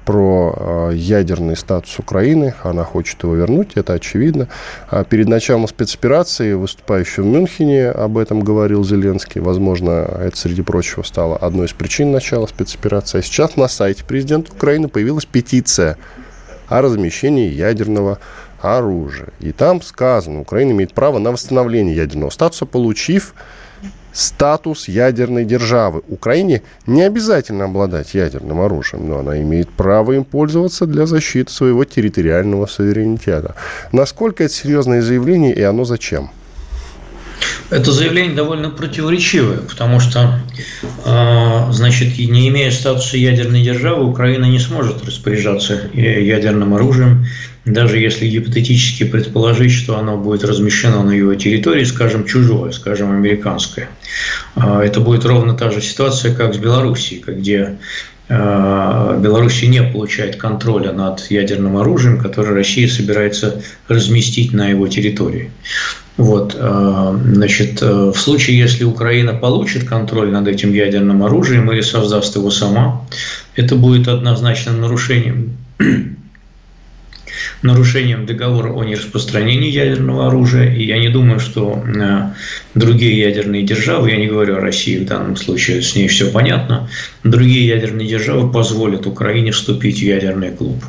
про 0.06 0.54
э, 0.56 0.90
ядерный 0.94 1.58
статус 1.58 1.98
Украины. 1.98 2.54
Она 2.62 2.84
хочет 2.84 3.22
его 3.22 3.34
вернуть, 3.34 3.72
это 3.74 3.92
очевидно. 3.92 4.48
А 4.88 5.04
перед 5.04 5.28
началом 5.28 5.68
спецоперации, 5.68 6.54
выступающий 6.54 7.20
в 7.20 7.26
Мюнхене, 7.26 7.90
об 7.90 8.16
этом 8.16 8.40
говорил 8.40 8.82
Зеленский. 8.82 9.42
Возможно, 9.42 9.90
это, 10.18 10.38
среди 10.38 10.62
прочего, 10.62 11.02
стало 11.02 11.36
одной 11.36 11.66
из 11.66 11.74
причин 11.74 12.12
начала 12.12 12.46
спецоперации. 12.46 13.18
А 13.18 13.22
сейчас 13.22 13.56
на 13.56 13.68
сайте 13.68 14.04
президента 14.04 14.52
Украины 14.52 14.88
появилась 14.88 15.26
петиция 15.26 15.98
о 16.68 16.80
размещении 16.80 17.50
ядерного 17.50 18.12
оружия. 18.12 18.20
И 19.40 19.52
там 19.52 19.80
сказано, 19.82 20.40
Украина 20.40 20.72
имеет 20.72 20.92
право 20.92 21.18
на 21.18 21.30
восстановление 21.30 21.94
ядерного 21.94 22.30
статуса, 22.30 22.66
получив 22.66 23.34
статус 24.12 24.88
ядерной 24.88 25.44
державы. 25.44 26.02
Украине 26.08 26.62
не 26.86 27.02
обязательно 27.02 27.66
обладать 27.66 28.14
ядерным 28.14 28.60
оружием, 28.60 29.08
но 29.08 29.18
она 29.18 29.40
имеет 29.42 29.68
право 29.68 30.12
им 30.12 30.24
пользоваться 30.24 30.86
для 30.86 31.06
защиты 31.06 31.52
своего 31.52 31.84
территориального 31.84 32.66
суверенитета. 32.66 33.54
Насколько 33.92 34.44
это 34.44 34.54
серьезное 34.54 35.02
заявление 35.02 35.54
и 35.54 35.62
оно 35.62 35.84
зачем? 35.84 36.30
Это 37.68 37.92
заявление 37.92 38.34
довольно 38.34 38.70
противоречивое, 38.70 39.58
потому 39.58 40.00
что, 40.00 40.40
а, 41.04 41.70
значит, 41.72 42.16
не 42.18 42.48
имея 42.48 42.70
статуса 42.70 43.16
ядерной 43.18 43.62
державы, 43.62 44.04
Украина 44.04 44.46
не 44.46 44.58
сможет 44.58 45.04
распоряжаться 45.04 45.90
ядерным 45.92 46.74
оружием 46.74 47.26
даже 47.66 47.98
если 47.98 48.28
гипотетически 48.28 49.04
предположить, 49.04 49.72
что 49.72 49.98
оно 49.98 50.16
будет 50.16 50.44
размещено 50.44 51.02
на 51.02 51.10
его 51.10 51.34
территории, 51.34 51.82
скажем, 51.82 52.24
чужое, 52.24 52.70
скажем, 52.70 53.10
американское. 53.10 53.88
А, 54.54 54.82
это 54.82 55.00
будет 55.00 55.24
ровно 55.24 55.54
та 55.54 55.70
же 55.72 55.82
ситуация, 55.82 56.32
как 56.32 56.54
с 56.54 56.58
Белоруссией, 56.58 57.24
где 57.26 57.76
а, 58.28 59.18
Белоруссия 59.18 59.66
не 59.66 59.82
получает 59.82 60.36
контроля 60.36 60.92
над 60.92 61.28
ядерным 61.28 61.76
оружием, 61.76 62.20
которое 62.20 62.54
Россия 62.54 62.88
собирается 62.88 63.60
разместить 63.88 64.52
на 64.52 64.68
его 64.68 64.86
территории. 64.86 65.50
Вот, 66.16 66.56
а, 66.56 67.20
значит, 67.20 67.82
в 67.82 68.14
случае, 68.14 68.58
если 68.58 68.84
Украина 68.84 69.34
получит 69.34 69.88
контроль 69.88 70.30
над 70.30 70.46
этим 70.46 70.72
ядерным 70.72 71.24
оружием 71.24 71.72
или 71.72 71.80
создаст 71.80 72.36
его 72.36 72.52
сама, 72.52 73.04
это 73.56 73.74
будет 73.74 74.06
однозначным 74.06 74.80
нарушением 74.80 75.56
нарушением 77.62 78.26
договора 78.26 78.72
о 78.72 78.84
нераспространении 78.84 79.70
ядерного 79.70 80.28
оружия. 80.28 80.72
И 80.74 80.84
я 80.84 80.98
не 80.98 81.08
думаю, 81.08 81.40
что 81.40 81.82
э, 81.84 82.30
другие 82.74 83.18
ядерные 83.20 83.62
державы, 83.62 84.10
я 84.10 84.16
не 84.16 84.26
говорю 84.26 84.56
о 84.56 84.60
России 84.60 84.98
в 84.98 85.06
данном 85.06 85.36
случае, 85.36 85.82
с 85.82 85.94
ней 85.94 86.08
все 86.08 86.30
понятно, 86.30 86.88
другие 87.24 87.66
ядерные 87.66 88.08
державы 88.08 88.50
позволят 88.50 89.06
Украине 89.06 89.52
вступить 89.52 89.98
в 89.98 90.02
ядерный 90.02 90.50
клуб. 90.50 90.82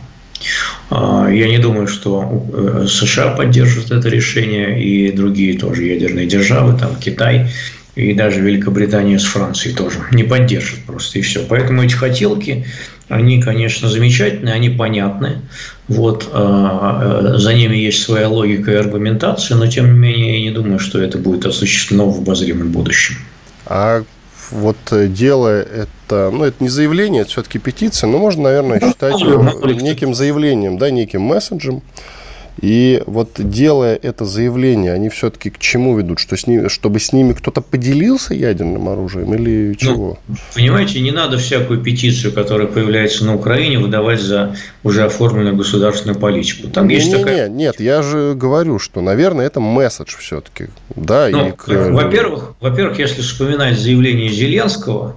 А, 0.89 1.29
я 1.29 1.47
не 1.47 1.57
думаю, 1.57 1.87
что 1.87 2.45
э, 2.53 2.85
США 2.87 3.29
поддержат 3.35 3.91
это 3.91 4.07
решение 4.09 4.81
и 4.83 5.11
другие 5.11 5.57
тоже 5.57 5.85
ядерные 5.85 6.27
державы, 6.27 6.77
там 6.77 6.95
Китай 6.95 7.49
и 7.95 8.13
даже 8.13 8.41
Великобритания 8.41 9.17
с 9.17 9.25
Францией 9.25 9.75
тоже 9.75 9.97
не 10.11 10.23
поддержат 10.23 10.79
просто 10.85 11.17
и 11.17 11.23
все. 11.23 11.43
Поэтому 11.43 11.83
эти 11.83 11.93
хотелки, 11.93 12.65
они, 13.09 13.41
конечно, 13.41 13.89
замечательные, 13.89 14.53
они 14.53 14.69
понятны. 14.69 15.41
Вот, 15.87 16.29
а, 16.33 17.31
а, 17.33 17.37
за 17.37 17.53
ними 17.53 17.75
есть 17.77 18.03
своя 18.03 18.27
логика 18.27 18.71
и 18.71 18.75
аргументация, 18.75 19.55
но 19.55 19.67
тем 19.67 19.93
не 19.93 19.99
менее 19.99 20.39
я 20.39 20.41
не 20.41 20.51
думаю, 20.51 20.79
что 20.79 21.01
это 21.01 21.17
будет 21.17 21.45
осуществлено 21.45 22.09
в 22.09 22.19
обозримом 22.19 22.71
будущем. 22.71 23.15
А 23.65 24.03
вот 24.51 24.77
э, 24.91 25.07
делая 25.07 25.63
это, 25.63 26.29
ну, 26.31 26.43
это 26.43 26.61
не 26.61 26.69
заявление, 26.69 27.21
это 27.21 27.31
все-таки 27.31 27.59
петиция, 27.59 28.09
но 28.09 28.17
можно, 28.17 28.43
наверное, 28.43 28.79
считать 28.79 29.19
ее 29.21 29.53
неким 29.81 30.13
заявлением, 30.13 30.77
да, 30.77 30.89
неким 30.89 31.21
месседжем. 31.21 31.81
И 32.61 33.03
вот 33.05 33.31
делая 33.37 33.99
это 34.01 34.25
заявление, 34.25 34.93
они 34.93 35.09
все-таки 35.09 35.49
к 35.49 35.59
чему 35.59 35.97
ведут? 35.97 36.19
Что 36.19 36.35
с 36.35 36.47
ними, 36.47 36.67
чтобы 36.69 36.99
с 36.99 37.13
ними 37.13 37.33
кто-то 37.33 37.61
поделился 37.61 38.33
ядерным 38.33 38.89
оружием 38.89 39.33
или 39.33 39.69
ну, 39.69 39.75
чего? 39.75 40.19
Ну, 40.27 40.35
понимаете, 40.55 40.99
не 41.01 41.11
надо 41.11 41.37
всякую 41.37 41.81
петицию, 41.81 42.33
которая 42.33 42.67
появляется 42.67 43.25
на 43.25 43.35
Украине, 43.35 43.79
выдавать 43.79 44.19
за 44.19 44.55
уже 44.83 45.03
оформленную 45.03 45.55
государственную 45.55 46.19
политику. 46.19 46.69
Там 46.69 46.87
не, 46.87 46.95
есть 46.95 47.07
не, 47.07 47.15
такая... 47.15 47.49
не, 47.49 47.55
нет, 47.55 47.79
я 47.79 48.01
же 48.01 48.33
говорю, 48.35 48.79
что, 48.79 49.01
наверное, 49.01 49.45
это 49.45 49.59
месседж 49.59 50.15
все-таки. 50.17 50.67
Да, 50.95 51.29
ну, 51.29 51.49
и 51.49 51.51
к... 51.51 51.67
во-первых, 51.67 52.55
во-первых, 52.59 52.97
если 52.99 53.21
вспоминать 53.21 53.77
заявление 53.77 54.29
Зеленского, 54.29 55.15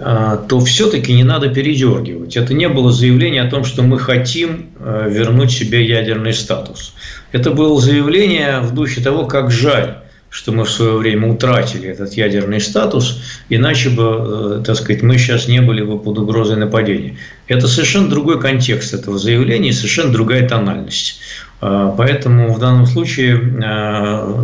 то 0.00 0.60
все-таки 0.60 1.12
не 1.12 1.24
надо 1.24 1.48
передергивать. 1.48 2.36
Это 2.36 2.54
не 2.54 2.68
было 2.68 2.92
заявление 2.92 3.42
о 3.42 3.50
том, 3.50 3.64
что 3.64 3.82
мы 3.82 3.98
хотим 3.98 4.66
а, 4.78 5.08
вернуть 5.08 5.50
себе 5.50 5.84
ядерный 5.84 6.32
статус. 6.32 6.94
Это 7.32 7.50
было 7.50 7.80
заявление 7.80 8.60
в 8.60 8.74
духе 8.74 9.00
того, 9.00 9.26
как 9.26 9.50
жаль, 9.50 9.98
что 10.30 10.52
мы 10.52 10.64
в 10.64 10.70
свое 10.70 10.96
время 10.96 11.28
утратили 11.32 11.88
этот 11.88 12.12
ядерный 12.14 12.60
статус, 12.60 13.22
иначе 13.48 13.88
бы, 13.88 14.60
э, 14.60 14.62
так 14.64 14.76
сказать, 14.76 15.02
мы 15.02 15.16
сейчас 15.16 15.48
не 15.48 15.62
были 15.62 15.82
бы 15.82 15.98
под 15.98 16.18
угрозой 16.18 16.56
нападения. 16.56 17.16
Это 17.46 17.66
совершенно 17.66 18.08
другой 18.08 18.38
контекст 18.40 18.92
этого 18.92 19.18
заявления 19.18 19.72
совершенно 19.72 20.12
другая 20.12 20.46
тональность. 20.46 21.20
А, 21.60 21.94
поэтому 21.96 22.52
в 22.52 22.58
данном 22.58 22.86
случае 22.86 23.36
э, 23.36 24.34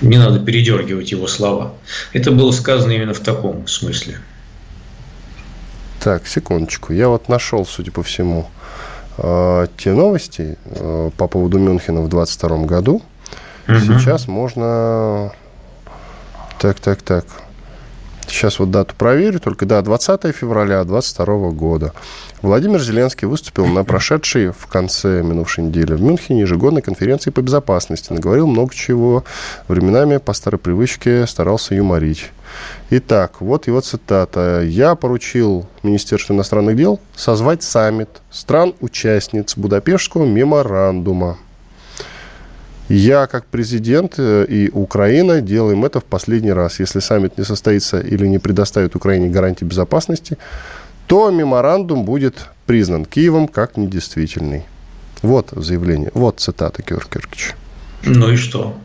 не 0.00 0.18
надо 0.18 0.38
передергивать 0.40 1.10
его 1.10 1.26
слова. 1.26 1.74
Это 2.12 2.30
было 2.30 2.52
сказано 2.52 2.92
именно 2.92 3.14
в 3.14 3.20
таком 3.20 3.66
смысле. 3.66 4.18
Так, 6.00 6.26
секундочку. 6.26 6.92
Я 6.92 7.08
вот 7.08 7.28
нашел, 7.28 7.66
судя 7.66 7.90
по 7.90 8.02
всему, 8.02 8.48
э, 9.18 9.66
те 9.76 9.92
новости 9.92 10.56
по 11.16 11.26
поводу 11.26 11.58
Мюнхена 11.58 12.02
в 12.02 12.08
22 12.08 12.58
году. 12.66 13.02
Угу. 13.68 13.78
Сейчас 13.78 14.28
можно... 14.28 15.32
Так, 16.60 16.80
так, 16.80 17.02
так. 17.02 17.24
Сейчас 18.28 18.58
вот 18.58 18.70
дату 18.70 18.94
проверю, 18.96 19.40
только 19.40 19.66
да, 19.66 19.80
20 19.82 20.34
февраля 20.34 20.84
2022 20.84 21.50
года. 21.50 21.92
Владимир 22.42 22.80
Зеленский 22.80 23.26
выступил 23.26 23.66
на 23.66 23.84
прошедшей 23.84 24.50
в 24.50 24.66
конце 24.66 25.22
минувшей 25.22 25.64
недели 25.64 25.94
в 25.94 26.02
Мюнхене 26.02 26.40
ежегодной 26.40 26.82
конференции 26.82 27.30
по 27.30 27.40
безопасности. 27.40 28.12
Наговорил 28.12 28.46
много 28.46 28.74
чего. 28.74 29.24
Временами 29.68 30.18
по 30.18 30.32
старой 30.32 30.58
привычке 30.58 31.26
старался 31.26 31.74
юморить. 31.74 32.30
Итак, 32.90 33.40
вот 33.40 33.66
его 33.66 33.80
цитата. 33.80 34.62
«Я 34.62 34.94
поручил 34.94 35.66
Министерству 35.82 36.34
иностранных 36.34 36.76
дел 36.76 37.00
созвать 37.14 37.62
саммит 37.62 38.08
стран-участниц 38.30 39.56
Будапештского 39.56 40.26
меморандума 40.26 41.38
я, 42.88 43.26
как 43.26 43.46
президент 43.46 44.14
э, 44.18 44.46
и 44.48 44.70
Украина, 44.70 45.40
делаем 45.40 45.84
это 45.84 46.00
в 46.00 46.04
последний 46.04 46.52
раз. 46.52 46.80
Если 46.80 47.00
саммит 47.00 47.38
не 47.38 47.44
состоится 47.44 48.00
или 48.00 48.26
не 48.26 48.38
предоставит 48.38 48.94
Украине 48.94 49.28
гарантии 49.28 49.64
безопасности, 49.64 50.38
то 51.06 51.30
меморандум 51.30 52.04
будет 52.04 52.48
признан 52.66 53.04
Киевом 53.04 53.48
как 53.48 53.76
недействительный. 53.76 54.64
Вот 55.22 55.52
заявление, 55.56 56.10
вот 56.14 56.40
цитата 56.40 56.82
Киркиркича. 56.82 57.54
Ну 58.04 58.30
и 58.30 58.36
что? 58.36 58.76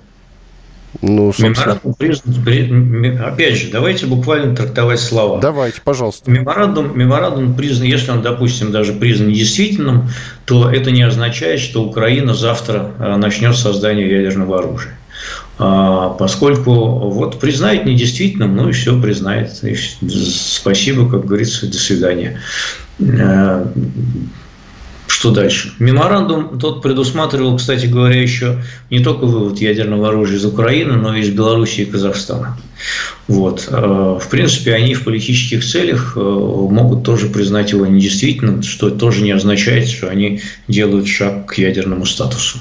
Ну, 1.02 1.34
Меморандум 1.38 1.94
признан, 1.94 3.22
опять 3.24 3.56
же, 3.56 3.72
давайте 3.72 4.08
буквально 4.08 4.56
трактовать 4.56 5.00
слова. 5.00 5.40
Давайте, 5.40 5.80
пожалуйста. 5.82 6.30
Меморандум, 6.30 6.98
меморандум 6.98 7.56
признан, 7.56 7.88
если 7.88 8.12
он, 8.12 8.22
допустим, 8.22 8.72
даже 8.72 8.94
признан 8.94 9.30
недействительным, 9.30 10.10
то 10.46 10.70
это 10.70 10.92
не 10.92 11.04
означает, 11.04 11.62
что 11.62 11.84
Украина 11.84 12.34
завтра 12.34 12.92
э, 13.00 13.16
начнет 13.16 13.56
создание 13.56 14.10
ядерного 14.10 14.60
оружия. 14.60 14.98
А, 15.58 16.10
поскольку 16.10 16.74
вот 17.10 17.40
признает 17.40 17.86
недействительным, 17.86 18.56
ну 18.56 18.70
и 18.70 18.72
все 18.74 19.00
признает. 19.00 19.52
И 19.64 19.76
спасибо, 19.76 21.10
как 21.10 21.26
говорится, 21.26 21.68
до 21.68 21.78
свидания. 21.78 22.40
Что 25.12 25.30
дальше? 25.30 25.74
Меморандум 25.78 26.58
тот 26.58 26.82
предусматривал, 26.82 27.58
кстати 27.58 27.86
говоря, 27.86 28.20
еще 28.20 28.64
не 28.90 29.02
только 29.02 29.26
вывод 29.26 29.60
ядерного 29.60 30.08
оружия 30.08 30.38
из 30.38 30.46
Украины, 30.46 30.94
но 30.94 31.14
и 31.14 31.20
из 31.20 31.30
Белоруссии 31.30 31.82
и 31.82 31.86
Казахстана. 31.86 32.58
Вот. 33.28 33.68
Э, 33.70 34.18
в 34.20 34.30
принципе, 34.30 34.74
они 34.74 34.94
в 34.94 35.04
политических 35.04 35.66
целях 35.66 36.14
э, 36.16 36.20
могут 36.20 37.04
тоже 37.04 37.28
признать 37.28 37.74
его 37.74 37.86
недействительным, 37.86 38.64
что 38.64 38.90
тоже 38.90 39.22
не 39.22 39.32
означает, 39.32 39.90
что 39.90 40.08
они 40.08 40.42
делают 40.70 41.10
шаг 41.10 41.46
к 41.46 41.58
ядерному 41.58 42.06
статусу. 42.06 42.60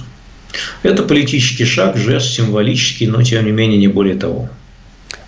Это 0.82 1.04
политический 1.04 1.64
шаг, 1.64 1.96
жест 1.96 2.32
символический, 2.32 3.06
но 3.06 3.22
тем 3.22 3.44
не 3.44 3.52
менее 3.52 3.78
не 3.78 3.88
более 3.88 4.16
того. 4.16 4.48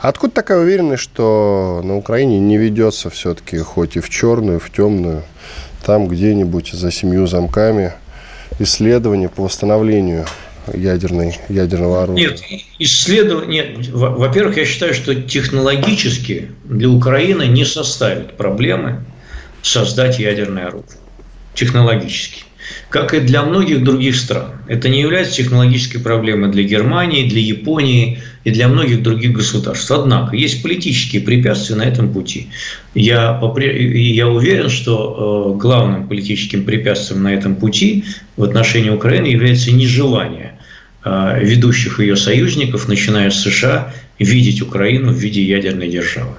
Откуда 0.01 0.35
такая 0.35 0.59
уверенность, 0.59 1.05
что 1.05 1.83
на 1.85 1.97
Украине 1.97 2.41
не 2.41 2.59
ведется 2.59 3.11
все-таки 3.11 3.59
хоть 3.59 3.95
и 3.95 4.01
в 4.01 4.11
черную, 4.11 4.59
в 4.59 4.71
темную 4.71 5.23
там 5.85 6.09
где-нибудь 6.09 6.73
за 6.73 6.91
семью 6.91 7.27
замками 7.27 7.93
исследования 8.59 9.29
по 9.29 9.43
восстановлению 9.43 10.27
ядерной, 10.73 11.39
ядерного 11.49 12.05
оружия? 12.05 12.31
Нет, 12.31 12.43
исследование. 12.79 13.77
Во-первых, 13.91 14.57
я 14.57 14.65
считаю, 14.65 14.95
что 14.95 15.15
технологически 15.15 16.51
для 16.65 16.89
Украины 16.89 17.45
не 17.45 17.65
составит 17.65 18.37
проблемы 18.37 19.05
создать 19.63 20.19
ядерное 20.19 20.67
оружие. 20.69 20.99
Технологически 21.55 22.45
как 22.89 23.15
и 23.15 23.21
для 23.21 23.43
многих 23.43 23.83
других 23.83 24.17
стран. 24.17 24.53
Это 24.69 24.89
не 24.89 25.01
является 25.01 25.35
технологической 25.35 26.01
проблемой 26.01 26.51
для 26.51 26.63
Германии, 26.63 27.29
для 27.29 27.41
Японии 27.41 28.21
и 28.45 28.51
для 28.51 28.69
многих 28.69 29.03
других 29.03 29.33
государств. 29.33 29.91
Однако 29.91 30.37
есть 30.37 30.63
политические 30.63 31.23
препятствия 31.23 31.77
на 31.77 31.83
этом 31.83 32.13
пути. 32.13 32.49
Я, 32.95 33.41
я 33.57 34.29
уверен, 34.29 34.69
что 34.69 35.55
э, 35.55 35.59
главным 35.59 36.09
политическим 36.09 36.65
препятствием 36.65 37.23
на 37.23 37.35
этом 37.35 37.57
пути 37.57 38.05
в 38.37 38.45
отношении 38.45 38.91
Украины 38.91 39.27
является 39.27 39.73
нежелание 39.73 40.59
э, 41.05 41.39
ведущих 41.43 42.01
ее 42.01 42.17
союзников, 42.17 42.89
начиная 42.89 43.31
с 43.31 43.43
США, 43.43 43.93
видеть 44.19 44.63
Украину 44.63 45.13
в 45.13 45.17
виде 45.17 45.43
ядерной 45.43 45.89
державы. 45.89 46.35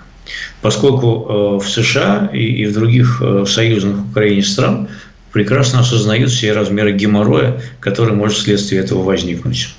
Поскольку 0.62 1.60
э, 1.60 1.64
в 1.64 1.70
США 1.70 2.30
и 2.34 2.66
в 2.66 2.74
других 2.74 3.22
союзных 3.46 4.06
Украине 4.12 4.44
стран 4.44 4.88
прекрасно 5.34 5.80
осознают 5.80 6.32
все 6.32 6.54
размеры 6.54 6.94
геморроя, 6.94 7.62
который 7.80 8.14
может 8.14 8.38
вследствие 8.38 8.82
этого 8.82 9.04
возникнуть. 9.04 9.76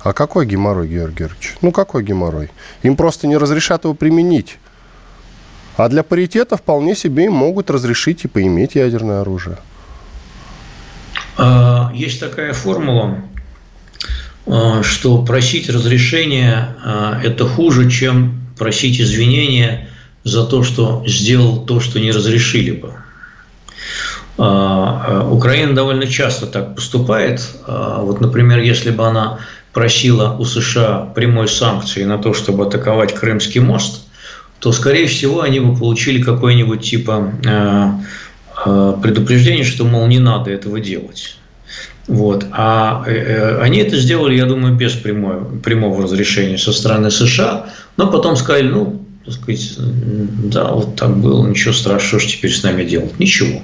А 0.00 0.12
какой 0.12 0.46
геморрой, 0.46 0.88
Георгий 0.88 1.18
Георгиевич? 1.18 1.56
Ну, 1.60 1.72
какой 1.72 2.04
геморрой? 2.04 2.50
Им 2.82 2.96
просто 2.96 3.26
не 3.26 3.36
разрешат 3.36 3.84
его 3.84 3.94
применить. 3.94 4.58
А 5.76 5.88
для 5.88 6.02
паритета 6.02 6.56
вполне 6.56 6.94
себе 6.94 7.26
им 7.26 7.32
могут 7.32 7.70
разрешить 7.70 8.24
и 8.24 8.28
поиметь 8.28 8.76
ядерное 8.76 9.20
оружие. 9.20 9.58
А, 11.36 11.92
есть 11.94 12.20
такая 12.20 12.52
формула, 12.52 13.18
а, 14.46 14.82
что 14.82 15.24
просить 15.24 15.68
разрешения 15.68 16.76
а,– 16.84 17.20
это 17.24 17.46
хуже, 17.46 17.90
чем 17.90 18.40
просить 18.56 19.00
извинения 19.00 19.88
за 20.24 20.44
то, 20.44 20.62
что 20.62 21.04
сделал 21.06 21.64
то, 21.64 21.80
что 21.80 21.98
не 22.00 22.10
разрешили 22.10 22.72
бы. 22.72 22.94
А, 24.38 25.24
а, 25.24 25.30
Украина 25.30 25.74
довольно 25.74 26.06
часто 26.06 26.46
так 26.46 26.74
поступает. 26.74 27.42
А, 27.66 28.00
вот, 28.02 28.20
например, 28.20 28.60
если 28.60 28.90
бы 28.90 29.04
она 29.04 29.40
просила 29.72 30.36
у 30.38 30.44
США 30.44 31.10
прямой 31.14 31.48
санкции 31.48 32.04
на 32.04 32.18
то, 32.18 32.32
чтобы 32.34 32.66
атаковать 32.66 33.14
Крымский 33.14 33.60
мост, 33.60 34.06
то, 34.60 34.72
скорее 34.72 35.06
всего, 35.06 35.42
они 35.42 35.60
бы 35.60 35.76
получили 35.76 36.22
какой-нибудь 36.22 36.82
типа 36.82 37.32
предупреждение, 39.02 39.64
что, 39.64 39.84
мол, 39.84 40.08
не 40.08 40.18
надо 40.18 40.50
этого 40.50 40.80
делать. 40.80 41.38
Вот. 42.08 42.46
А 42.52 43.04
э, 43.06 43.60
они 43.60 43.78
это 43.78 43.96
сделали, 43.98 44.34
я 44.34 44.46
думаю, 44.46 44.74
без 44.74 44.94
прямой, 44.94 45.60
прямого 45.62 46.02
разрешения 46.02 46.56
со 46.56 46.72
стороны 46.72 47.10
США, 47.10 47.66
но 47.98 48.10
потом 48.10 48.34
сказали, 48.34 48.68
ну, 48.68 48.97
так 49.28 49.42
сказать, 49.42 49.74
да, 49.78 50.72
вот 50.72 50.96
так 50.96 51.16
было, 51.18 51.46
ничего 51.46 51.74
страшного, 51.74 52.20
что 52.20 52.30
теперь 52.30 52.52
с 52.52 52.62
нами 52.62 52.84
делать? 52.84 53.18
Ничего. 53.18 53.62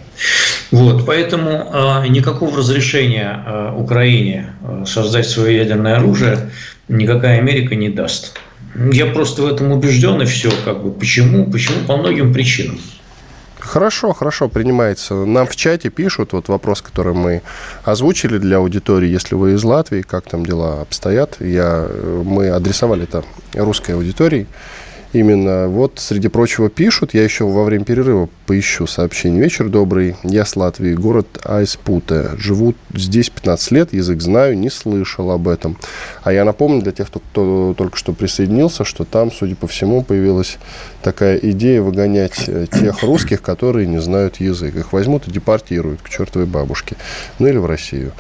Вот, 0.71 1.07
поэтому 1.07 1.71
э, 1.73 2.09
никакого 2.09 2.59
разрешения 2.59 3.43
э, 3.47 3.73
Украине 3.77 4.53
э, 4.63 4.85
создать 4.87 5.27
свое 5.27 5.57
ядерное 5.57 5.97
оружие 5.97 6.51
никакая 6.89 7.39
Америка 7.39 7.75
не 7.75 7.89
даст. 7.89 8.39
Я 8.93 9.07
просто 9.07 9.43
в 9.43 9.47
этом 9.47 9.73
убежден, 9.73 10.21
и 10.21 10.27
все. 10.27 10.51
Как 10.65 10.83
бы. 10.83 10.91
Почему? 10.91 11.51
Почему? 11.51 11.85
По 11.87 11.97
многим 11.97 12.33
причинам. 12.33 12.79
Хорошо, 13.59 14.13
хорошо, 14.13 14.49
принимается. 14.49 15.15
Нам 15.15 15.47
в 15.47 15.57
чате 15.57 15.89
пишут, 15.89 16.33
вот 16.33 16.49
вопрос, 16.49 16.83
который 16.83 17.15
мы 17.15 17.41
озвучили 17.83 18.37
для 18.37 18.59
аудитории, 18.59 19.09
если 19.09 19.37
вы 19.37 19.55
из 19.55 19.65
Латвии, 19.65 20.03
как 20.03 20.25
там 20.29 20.45
дела 20.45 20.83
обстоят. 20.83 21.37
Я, 21.41 21.87
э, 21.89 22.23
мы 22.25 22.51
адресовали 22.51 23.05
это 23.05 23.25
русской 23.55 23.93
аудитории. 23.93 24.47
Именно. 25.15 25.69
Вот, 25.69 26.01
среди 26.01 26.27
прочего, 26.27 26.69
пишут. 26.69 27.15
Я 27.15 27.23
еще 27.23 27.45
во 27.45 27.63
время 27.63 27.85
перерыва 27.85 28.29
поищу 28.47 28.89
сообщение. 28.89 29.41
Вечер 29.41 29.69
добрый. 29.69 30.17
Я 30.25 30.45
с 30.45 30.57
Латвии. 30.57 30.93
Город 30.93 31.29
Айспуте. 31.45 32.31
Живу 32.37 32.75
здесь 32.93 33.31
15 33.31 33.71
лет. 33.71 33.93
Язык 33.93 34.21
знаю. 34.21 34.59
Не 34.59 34.71
слышал 34.71 35.31
об 35.31 35.47
этом. 35.47 35.79
А 36.25 36.33
я 36.33 36.45
напомню 36.45 36.83
для 36.83 36.91
тех, 36.91 37.07
кто, 37.07 37.21
кто 37.21 37.75
только 37.79 37.97
что 37.97 38.13
присоединился, 38.13 38.85
что 38.85 39.05
там, 39.05 39.31
судя 39.31 39.55
по 39.55 39.69
всему, 39.69 40.03
появилась 40.03 40.59
такая 41.01 41.37
идея 41.37 41.81
выгонять 41.81 42.49
э, 42.49 42.67
тех 42.69 43.01
русских, 43.05 43.41
которые 43.41 43.87
не 43.87 44.01
знают 44.01 44.41
язык. 44.41 44.75
Их 44.75 44.93
возьмут 44.93 45.29
и 45.29 45.31
депортируют 45.31 46.03
к 46.03 46.09
чертовой 46.09 46.49
бабушке. 46.49 46.97
Ну 47.39 47.47
или 47.47 47.59
в 47.59 47.67
Россию. 47.67 48.11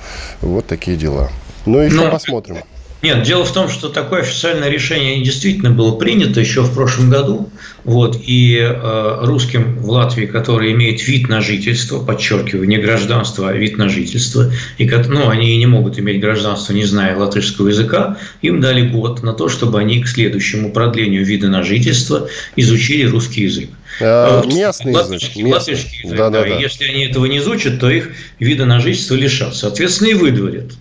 Вот 0.40 0.66
такие 0.68 0.96
дела. 0.96 1.28
Ну, 1.66 1.78
еще 1.78 1.96
Но... 1.96 2.10
посмотрим. 2.12 2.58
Нет, 3.04 3.22
дело 3.22 3.44
в 3.44 3.52
том, 3.52 3.68
что 3.68 3.90
такое 3.90 4.22
официальное 4.22 4.70
решение 4.70 5.22
действительно 5.22 5.70
было 5.70 5.94
принято 5.94 6.40
еще 6.40 6.62
в 6.62 6.72
прошлом 6.72 7.10
году. 7.10 7.50
Вот, 7.84 8.18
и 8.18 8.56
э, 8.58 9.18
русским 9.20 9.76
в 9.78 9.90
Латвии, 9.90 10.24
которые 10.24 10.72
имеют 10.72 11.06
вид 11.06 11.28
на 11.28 11.42
жительство, 11.42 12.02
подчеркиваю, 12.02 12.66
не 12.66 12.78
гражданство, 12.78 13.50
а 13.50 13.52
вид 13.52 13.76
на 13.76 13.90
жительство, 13.90 14.50
и, 14.78 14.88
ну, 14.88 15.28
они 15.28 15.54
не 15.58 15.66
могут 15.66 15.98
иметь 15.98 16.18
гражданство, 16.18 16.72
не 16.72 16.86
зная 16.86 17.14
латышского 17.14 17.68
языка, 17.68 18.16
им 18.40 18.62
дали 18.62 18.88
год 18.88 19.22
на 19.22 19.34
то, 19.34 19.50
чтобы 19.50 19.78
они 19.80 20.00
к 20.02 20.08
следующему 20.08 20.72
продлению 20.72 21.26
вида 21.26 21.48
на 21.48 21.62
жительство 21.62 22.30
изучили 22.56 23.04
русский 23.04 23.42
язык. 23.42 23.68
А, 24.00 24.42
местный 24.46 24.94
латышский, 24.94 25.42
язык. 25.42 25.52
Латышский 25.52 25.98
язык 26.04 26.16
да, 26.16 26.30
да, 26.30 26.40
да. 26.40 26.56
Если 26.56 26.84
они 26.84 27.04
этого 27.04 27.26
не 27.26 27.36
изучат, 27.36 27.78
то 27.80 27.90
их 27.90 28.12
вида 28.38 28.64
на 28.64 28.80
жительство 28.80 29.14
лишат. 29.14 29.54
Соответственно, 29.54 30.08
и 30.08 30.14
выдворят. 30.14 30.72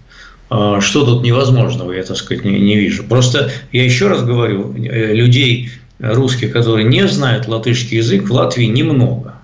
А, 0.50 0.82
что 0.82 1.06
тут 1.06 1.24
невозможного, 1.24 1.92
я, 1.94 2.04
так 2.04 2.18
сказать, 2.18 2.46
не, 2.46 2.60
не 2.60 2.76
вижу. 2.76 3.04
Просто 3.04 3.52
я 3.72 3.84
еще 3.84 4.08
раз 4.08 4.24
говорю, 4.24 4.74
э, 4.76 5.14
людей 5.14 5.70
русских, 6.00 6.52
которые 6.52 6.86
не 6.86 7.08
знают 7.08 7.48
латышский 7.48 7.98
язык, 7.98 8.28
в 8.28 8.32
Латвии 8.32 8.66
немного. 8.66 9.36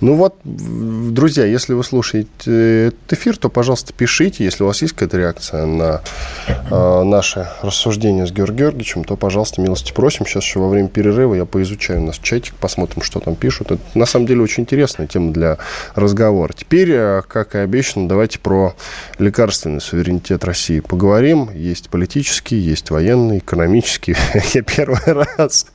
Ну 0.00 0.14
вот, 0.14 0.36
друзья, 0.44 1.44
если 1.44 1.72
вы 1.72 1.82
слушаете 1.82 2.88
этот 2.88 3.12
эфир, 3.12 3.36
то, 3.36 3.48
пожалуйста, 3.48 3.92
пишите. 3.92 4.44
Если 4.44 4.62
у 4.62 4.66
вас 4.66 4.80
есть 4.82 4.92
какая-то 4.94 5.16
реакция 5.18 5.66
на 5.66 6.02
э, 6.46 7.02
наше 7.02 7.48
рассуждение 7.62 8.26
с 8.26 8.30
Георгием 8.30 8.58
Георгиевичем, 8.58 9.04
то, 9.04 9.16
пожалуйста, 9.16 9.60
милости 9.60 9.92
просим. 9.92 10.24
Сейчас 10.24 10.44
еще 10.44 10.60
во 10.60 10.68
время 10.68 10.88
перерыва 10.88 11.34
я 11.34 11.44
поизучаю 11.44 12.02
у 12.02 12.06
нас 12.06 12.18
чатик, 12.18 12.54
посмотрим, 12.54 13.02
что 13.02 13.18
там 13.18 13.34
пишут. 13.34 13.72
Это, 13.72 13.82
на 13.94 14.06
самом 14.06 14.26
деле, 14.26 14.42
очень 14.42 14.62
интересная 14.62 15.06
тема 15.08 15.32
для 15.32 15.58
разговора. 15.96 16.52
Теперь, 16.52 16.90
э, 16.92 17.22
как 17.26 17.56
и 17.56 17.58
обещано, 17.58 18.08
давайте 18.08 18.38
про 18.38 18.74
лекарственный 19.18 19.80
суверенитет 19.80 20.44
России 20.44 20.78
поговорим. 20.78 21.50
Есть 21.52 21.88
политический, 21.88 22.56
есть 22.56 22.90
военный, 22.90 23.38
экономический. 23.38 24.14
Я 24.54 24.62
первый 24.62 25.00
раз 25.36 25.66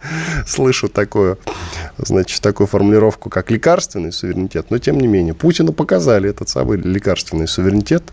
слышу 0.48 0.88
такую, 0.88 1.38
значит, 1.98 2.42
такую 2.42 2.68
формулировку, 2.68 3.30
как 3.30 3.52
лекарственный 3.52 4.13
суверенитет. 4.14 4.68
Но, 4.70 4.78
тем 4.78 5.00
не 5.00 5.08
менее, 5.08 5.34
Путину 5.34 5.74
показали 5.74 6.30
этот 6.30 6.50
самый 6.50 6.78
лекарственный 6.78 7.48
суверенитет. 7.48 8.04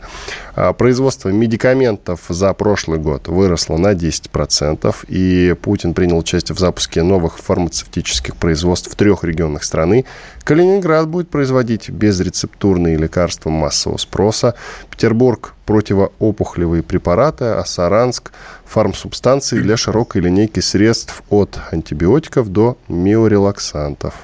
А, 0.57 0.73
производство 0.73 1.29
медикаментов 1.29 2.23
за 2.29 2.53
прошлый 2.55 2.99
год 2.99 3.29
выросло 3.29 3.77
на 3.77 3.93
10%, 3.93 4.95
и 5.09 5.55
Путин 5.63 5.95
принял 5.95 6.19
участие 6.19 6.57
в 6.57 6.59
запуске 6.59 7.03
новых 7.03 7.39
фармацевтических 7.39 8.37
производств 8.37 8.91
в 8.91 8.97
трех 8.97 9.25
регионах 9.25 9.65
страны. 9.65 10.05
Калининград 10.45 11.09
будет 11.09 11.29
производить 11.29 11.91
безрецептурные 11.91 12.97
лекарства 12.97 13.51
массового 13.51 13.99
спроса, 13.99 14.55
Петербург– 14.91 15.55
противоопухолевые 15.71 16.83
препараты, 16.83 17.45
а 17.45 17.65
Саранск– 17.65 18.33
фармсубстанции 18.71 19.59
для 19.59 19.77
широкой 19.77 20.23
линейки 20.23 20.61
средств 20.61 21.25
от 21.29 21.59
антибиотиков 21.73 22.49
до 22.49 22.79
миорелаксантов. 22.89 24.15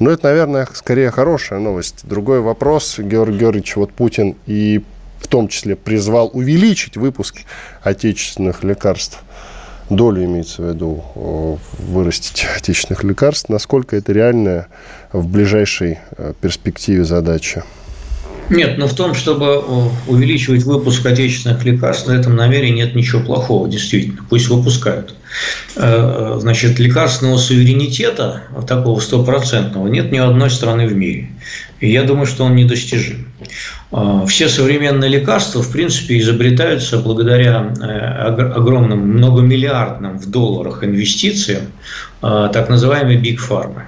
Ну, 0.00 0.10
это, 0.10 0.26
наверное, 0.26 0.68
скорее 0.74 1.12
хорошая 1.12 1.60
новость. 1.60 2.00
Другой 2.02 2.40
вопрос, 2.40 2.98
Георгий 2.98 3.38
Георгиевич, 3.38 3.76
вот 3.76 3.92
Путин 3.92 4.34
и 4.46 4.82
в 5.20 5.28
том 5.28 5.46
числе 5.46 5.76
призвал 5.76 6.30
увеличить 6.32 6.96
выпуск 6.96 7.42
отечественных 7.80 8.64
лекарств. 8.64 9.20
Долю 9.88 10.24
имеется 10.24 10.62
в 10.62 10.68
виду 10.68 11.60
вырастить 11.78 12.44
отечественных 12.56 13.04
лекарств. 13.04 13.48
Насколько 13.48 13.96
это 13.96 14.12
реальная 14.12 14.66
в 15.12 15.28
ближайшей 15.28 16.00
э, 16.18 16.32
перспективе 16.40 17.04
задача? 17.04 17.62
Нет, 18.48 18.78
но 18.78 18.86
в 18.86 18.94
том, 18.94 19.14
чтобы 19.14 19.58
увеличивать 20.06 20.62
выпуск 20.62 21.04
отечественных 21.04 21.64
лекарств, 21.64 22.06
на 22.06 22.12
этом 22.12 22.36
намерении 22.36 22.84
нет 22.84 22.94
ничего 22.94 23.20
плохого, 23.22 23.68
действительно. 23.68 24.24
Пусть 24.28 24.48
выпускают. 24.48 25.14
Э, 25.74 26.36
значит, 26.40 26.78
лекарственного 26.78 27.38
суверенитета, 27.38 28.44
такого 28.66 29.00
стопроцентного, 29.00 29.88
нет 29.88 30.12
ни 30.12 30.18
одной 30.18 30.50
страны 30.50 30.86
в 30.86 30.94
мире. 30.94 31.30
И 31.80 31.90
я 31.90 32.04
думаю, 32.04 32.26
что 32.26 32.44
он 32.44 32.54
недостижим. 32.54 33.26
Э, 33.90 34.24
все 34.28 34.48
современные 34.48 35.10
лекарства, 35.10 35.60
в 35.60 35.72
принципе, 35.72 36.18
изобретаются 36.18 36.98
благодаря 36.98 37.74
э, 37.80 38.42
огромным 38.54 39.00
многомиллиардным 39.16 40.18
в 40.18 40.30
долларах 40.30 40.84
инвестициям 40.84 41.62
так 42.20 42.68
называемой 42.68 43.16
Big 43.18 43.36
Pharma. 43.36 43.82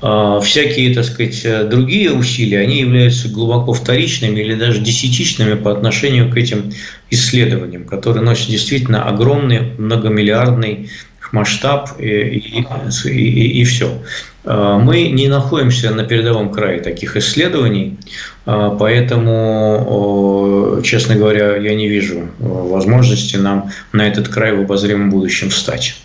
А, 0.00 0.40
всякие, 0.40 0.94
так 0.94 1.04
сказать, 1.04 1.68
другие 1.68 2.12
усилия, 2.12 2.60
они 2.60 2.80
являются 2.80 3.28
глубоко 3.28 3.72
вторичными 3.72 4.40
или 4.40 4.54
даже 4.54 4.80
десятичными 4.80 5.54
по 5.54 5.72
отношению 5.72 6.30
к 6.30 6.36
этим 6.36 6.72
исследованиям, 7.10 7.84
которые 7.84 8.22
носят 8.22 8.48
действительно 8.48 9.04
огромный 9.04 9.72
многомиллиардный 9.76 10.90
масштаб 11.32 11.90
и, 12.00 12.06
и, 12.06 12.66
и, 13.04 13.60
и 13.60 13.64
все. 13.64 14.02
А, 14.50 14.78
мы 14.78 15.10
не 15.10 15.28
находимся 15.28 15.90
на 15.90 16.04
передовом 16.04 16.50
крае 16.50 16.80
таких 16.80 17.18
исследований, 17.18 17.98
а, 18.46 18.70
поэтому, 18.70 20.80
честно 20.82 21.16
говоря, 21.16 21.56
я 21.56 21.74
не 21.74 21.86
вижу 21.86 22.28
возможности 22.38 23.36
нам 23.36 23.70
на 23.92 24.08
этот 24.08 24.28
край 24.28 24.56
в 24.56 24.60
обозримом 24.60 25.10
будущем 25.10 25.50
встать. 25.50 25.96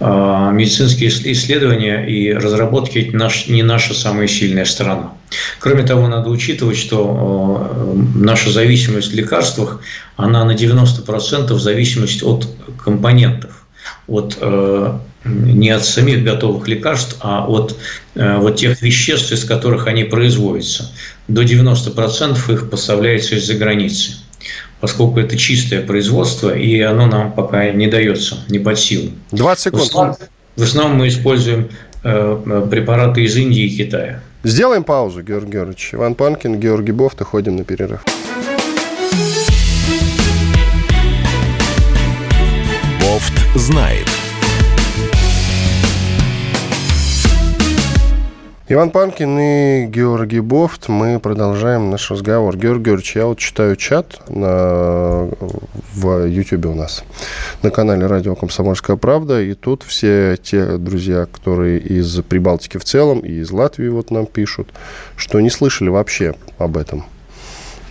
Медицинские 0.00 1.08
исследования 1.08 2.04
и 2.04 2.32
разработки– 2.32 3.12
не 3.48 3.62
наша 3.62 3.94
самая 3.94 4.26
сильная 4.26 4.64
сторона. 4.64 5.12
Кроме 5.58 5.84
того, 5.84 6.08
надо 6.08 6.30
учитывать, 6.30 6.76
что 6.76 7.94
наша 8.14 8.50
зависимость 8.50 9.12
в 9.12 9.14
лекарствах, 9.14 9.80
она 10.16 10.44
на 10.44 10.52
90% 10.52 11.56
зависимость 11.58 12.22
от 12.22 12.46
компонентов 12.82 13.64
от 14.06 14.38
э, 14.40 14.98
не 15.24 15.70
от 15.70 15.84
самих 15.84 16.24
готовых 16.24 16.68
лекарств, 16.68 17.16
а 17.20 17.46
от 17.46 17.76
э, 18.14 18.38
вот 18.38 18.56
тех 18.56 18.82
веществ, 18.82 19.32
из 19.32 19.44
которых 19.44 19.86
они 19.86 20.04
производятся. 20.04 20.90
До 21.28 21.42
90% 21.42 22.52
их 22.52 22.70
поставляется 22.70 23.36
из-за 23.36 23.54
границы, 23.54 24.12
поскольку 24.80 25.20
это 25.20 25.36
чистое 25.36 25.82
производство, 25.82 26.54
и 26.54 26.80
оно 26.80 27.06
нам 27.06 27.32
пока 27.32 27.70
не 27.70 27.86
дается, 27.86 28.38
не 28.48 28.58
под 28.58 28.78
силу. 28.78 29.10
20 29.32 29.64
секунд. 29.64 29.82
В 29.82 29.86
основном, 29.86 30.16
в 30.56 30.62
основном 30.62 30.98
мы 30.98 31.08
используем 31.08 31.68
э, 32.02 32.66
препараты 32.70 33.22
из 33.22 33.36
Индии 33.36 33.64
и 33.64 33.76
Китая. 33.76 34.20
Сделаем 34.42 34.84
паузу, 34.84 35.22
Георгий 35.22 35.52
Георгиевич. 35.52 35.90
Иван 35.94 36.14
Панкин, 36.14 36.60
Георгий 36.60 36.92
Бофт, 36.92 37.20
и 37.22 37.24
ходим 37.24 37.56
на 37.56 37.64
перерыв. 37.64 38.00
знает. 43.54 44.23
Иван 48.66 48.92
Панкин 48.92 49.38
и 49.38 49.86
Георгий 49.88 50.40
Бофт. 50.40 50.88
Мы 50.88 51.20
продолжаем 51.20 51.90
наш 51.90 52.10
разговор. 52.10 52.56
Георгий 52.56 52.84
Георгиевич, 52.84 53.16
я 53.16 53.26
вот 53.26 53.38
читаю 53.38 53.76
чат 53.76 54.22
на, 54.30 55.28
в 55.92 56.26
YouTube 56.26 56.64
у 56.64 56.74
нас, 56.74 57.04
на 57.60 57.70
канале 57.70 58.06
Радио 58.06 58.34
Комсомольская 58.34 58.96
правда, 58.96 59.42
и 59.42 59.52
тут 59.52 59.82
все 59.82 60.38
те 60.42 60.78
друзья, 60.78 61.26
которые 61.26 61.78
из 61.78 62.22
Прибалтики 62.22 62.78
в 62.78 62.84
целом 62.84 63.18
и 63.18 63.32
из 63.32 63.50
Латвии 63.50 63.88
вот 63.88 64.10
нам 64.10 64.24
пишут, 64.24 64.72
что 65.14 65.42
не 65.42 65.50
слышали 65.50 65.90
вообще 65.90 66.34
об 66.56 66.78
этом 66.78 67.04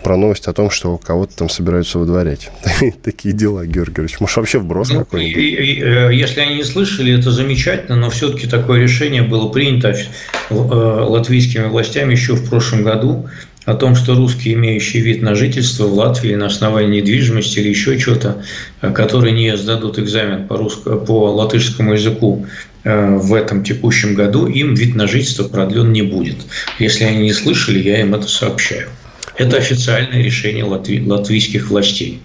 про 0.04 0.18
новость 0.18 0.48
о 0.48 0.54
том, 0.54 0.70
что 0.70 0.98
кого-то 0.98 1.36
там 1.36 1.50
собираются 1.50 1.98
выдворять. 1.98 2.52
Такие 3.04 3.34
дела, 3.34 3.66
Георгий 3.66 3.94
Георгиевич. 3.94 4.20
Может, 4.20 4.38
вообще 4.38 4.60
вброс 4.60 4.90
ну, 4.90 5.00
какой-нибудь? 5.00 5.38
Э, 5.38 6.10
если 6.14 6.42
они 6.42 6.56
не 6.56 6.64
слышали, 6.64 7.18
это 7.18 7.32
замечательно, 7.32 7.96
но 7.96 8.10
все-таки 8.10 8.48
такое 8.48 8.82
решение 8.82 9.24
было 9.24 9.50
принято 9.50 9.90
э, 9.90 10.54
латвийскими 10.54 11.66
властями 11.66 12.12
еще 12.12 12.34
в 12.34 12.50
прошлом 12.50 12.84
году 12.84 13.30
о 13.66 13.76
том, 13.76 13.96
что 13.96 14.16
русские, 14.16 14.56
имеющие 14.56 15.02
вид 15.02 15.22
на 15.22 15.36
жительство 15.36 15.86
в 15.86 15.94
Латвии 15.94 16.36
на 16.36 16.48
основании 16.48 17.00
недвижимости 17.00 17.60
или 17.60 17.70
еще 17.70 17.98
что-то, 17.98 18.44
э, 18.82 18.92
которые 18.92 19.32
не 19.32 19.56
сдадут 19.56 20.00
экзамен 20.00 20.48
по, 20.48 20.58
русско, 20.58 20.98
по 20.98 21.32
латышскому 21.32 21.94
языку 21.94 22.46
в 22.86 23.34
этом 23.34 23.64
текущем 23.64 24.14
году, 24.14 24.46
им 24.46 24.74
вид 24.74 24.94
на 24.94 25.08
жительство 25.08 25.48
продлен 25.48 25.94
не 25.94 26.02
будет. 26.02 26.40
Если 26.80 27.06
они 27.06 27.20
не 27.20 27.32
слышали, 27.32 27.80
я 27.80 28.02
им 28.02 28.14
это 28.14 28.28
сообщаю. 28.28 28.90
Это 29.36 29.58
официальное 29.58 30.22
решение 30.22 30.64
латви, 30.64 31.06
латвийских 31.06 31.70
властей. 31.70 32.22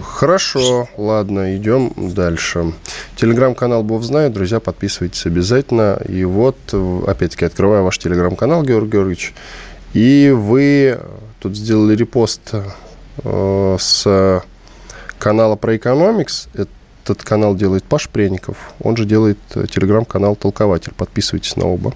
Хорошо, 0.00 0.88
ладно, 0.96 1.56
идем 1.56 1.92
дальше. 1.96 2.72
Телеграм-канал 3.16 3.84
Бог 3.84 4.02
знает, 4.02 4.32
друзья, 4.32 4.58
подписывайтесь 4.58 5.24
обязательно. 5.26 6.00
И 6.08 6.24
вот, 6.24 6.56
опять-таки, 7.06 7.44
открываю 7.44 7.84
ваш 7.84 7.98
телеграм-канал, 7.98 8.64
Георгий 8.64 8.90
Георгиевич, 8.90 9.32
и 9.92 10.32
вы 10.34 10.98
тут 11.40 11.56
сделали 11.56 11.94
репост 11.94 12.54
э, 13.22 13.76
с 13.78 14.42
канала 15.18 15.54
про 15.54 15.76
экономикс. 15.76 16.48
Это 16.54 16.70
этот 17.04 17.22
канал 17.22 17.54
делает 17.54 17.84
Паш 17.84 18.08
Пряников. 18.08 18.56
Он 18.80 18.96
же 18.96 19.04
делает 19.04 19.38
э, 19.54 19.66
телеграм-канал 19.70 20.36
«Толкователь». 20.36 20.92
Подписывайтесь 20.96 21.56
на 21.56 21.66
оба. 21.66 21.92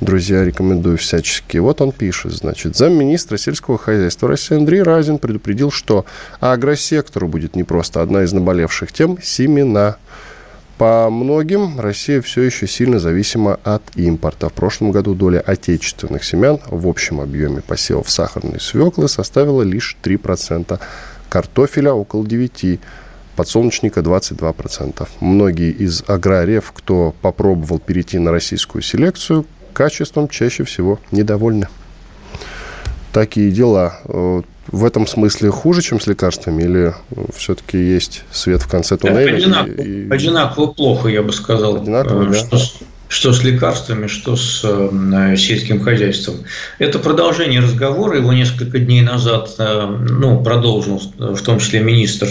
Друзья, 0.00 0.44
рекомендую 0.44 0.98
всячески. 0.98 1.58
Вот 1.58 1.80
он 1.80 1.92
пишет, 1.92 2.32
значит, 2.32 2.76
замминистра 2.76 3.36
сельского 3.36 3.78
хозяйства 3.78 4.28
России 4.28 4.56
Андрей 4.56 4.82
Разин 4.82 5.18
предупредил, 5.18 5.70
что 5.70 6.04
агросектору 6.40 7.28
будет 7.28 7.56
непросто. 7.56 8.02
Одна 8.02 8.24
из 8.24 8.32
наболевших 8.32 8.92
тем– 8.92 9.18
семена. 9.22 9.96
По 10.78 11.10
многим 11.10 11.78
Россия 11.78 12.22
все 12.22 12.40
еще 12.40 12.66
сильно 12.66 12.98
зависима 12.98 13.60
от 13.64 13.82
импорта. 13.96 14.48
В 14.48 14.54
прошлом 14.54 14.92
году 14.92 15.14
доля 15.14 15.40
отечественных 15.40 16.24
семян 16.24 16.58
в 16.66 16.88
общем 16.88 17.20
объеме 17.20 17.60
посевов 17.60 18.10
сахарной 18.10 18.60
свеклы 18.60 19.06
составила 19.08 19.60
лишь 19.60 19.98
3%, 20.02 20.80
картофеля 21.28 21.92
около 21.92 22.24
9%, 22.24 22.80
подсолнечника 23.40 24.00
22%. 24.00 25.08
Многие 25.20 25.70
из 25.70 26.04
аграриев, 26.06 26.72
кто 26.76 27.14
попробовал 27.22 27.78
перейти 27.78 28.18
на 28.18 28.32
российскую 28.32 28.82
селекцию, 28.82 29.46
качеством 29.72 30.28
чаще 30.28 30.64
всего 30.64 31.00
недовольны. 31.10 31.68
Такие 33.14 33.50
дела. 33.50 33.98
Э, 34.04 34.42
в 34.66 34.84
этом 34.84 35.06
смысле 35.06 35.48
хуже, 35.48 35.80
чем 35.80 36.00
с 36.00 36.06
лекарствами, 36.06 36.64
или 36.64 36.94
все-таки 37.34 37.78
есть 37.78 38.24
свет 38.30 38.60
в 38.60 38.68
конце 38.68 38.98
туннеля? 38.98 39.36
Одинаково, 39.36 39.82
и... 39.82 40.10
одинаково 40.10 40.66
плохо, 40.66 41.08
я 41.08 41.22
бы 41.22 41.32
сказал. 41.32 41.76
Одинаково, 41.76 42.30
э, 42.30 42.34
что, 42.34 42.58
да? 42.58 42.64
Что 43.10 43.32
с 43.32 43.42
лекарствами, 43.42 44.06
что 44.06 44.36
с 44.36 44.60
э, 44.62 45.36
сельским 45.36 45.80
хозяйством. 45.80 46.44
Это 46.78 47.00
продолжение 47.00 47.58
разговора. 47.60 48.18
Его 48.18 48.32
несколько 48.32 48.78
дней 48.78 49.02
назад 49.02 49.50
э, 49.58 49.96
ну, 50.08 50.40
продолжил 50.44 51.02
в 51.18 51.42
том 51.42 51.58
числе 51.58 51.80
министр 51.80 52.28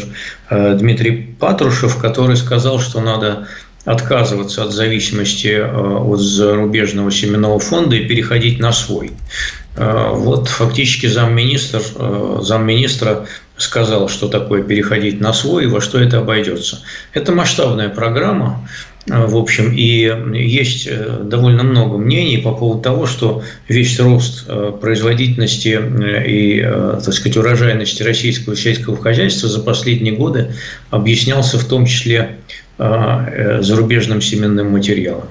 э, 0.49 0.77
Дмитрий 0.79 1.35
Патрушев, 1.37 1.97
который 1.97 2.37
сказал, 2.37 2.79
что 2.79 3.01
надо 3.01 3.49
отказываться 3.83 4.63
от 4.63 4.71
зависимости 4.71 5.59
от 5.61 6.19
зарубежного 6.19 7.11
семенного 7.11 7.59
фонда 7.59 7.95
и 7.95 8.07
переходить 8.07 8.59
на 8.59 8.71
свой. 8.71 9.11
Вот 9.75 10.49
фактически 10.49 11.07
замминистр, 11.07 11.81
замминистра 12.41 13.25
сказал, 13.57 14.09
что 14.09 14.27
такое 14.27 14.63
переходить 14.63 15.19
на 15.21 15.33
свой 15.33 15.63
и 15.63 15.67
во 15.67 15.81
что 15.81 15.99
это 15.99 16.19
обойдется. 16.19 16.81
Это 17.13 17.31
масштабная 17.31 17.89
программа, 17.89 18.67
в 19.05 19.37
общем, 19.37 19.73
и 19.73 20.11
есть 20.37 20.87
э, 20.87 21.21
довольно 21.23 21.63
много 21.63 21.97
мнений 21.97 22.37
по 22.37 22.53
поводу 22.53 22.81
того, 22.81 23.07
что 23.07 23.43
весь 23.67 23.99
рост 23.99 24.45
э, 24.47 24.73
производительности 24.79 25.79
э, 25.79 26.27
и, 26.27 26.61
так 26.61 27.13
сказать, 27.13 27.37
урожайности 27.37 28.03
российского 28.03 28.55
сельского 28.55 28.97
хозяйства 28.97 29.49
за 29.49 29.61
последние 29.61 30.13
годы 30.13 30.53
объяснялся 30.89 31.57
в 31.57 31.65
том 31.65 31.85
числе 31.85 32.37
зарубежным 32.77 34.21
семенным 34.21 34.71
материалом. 34.71 35.25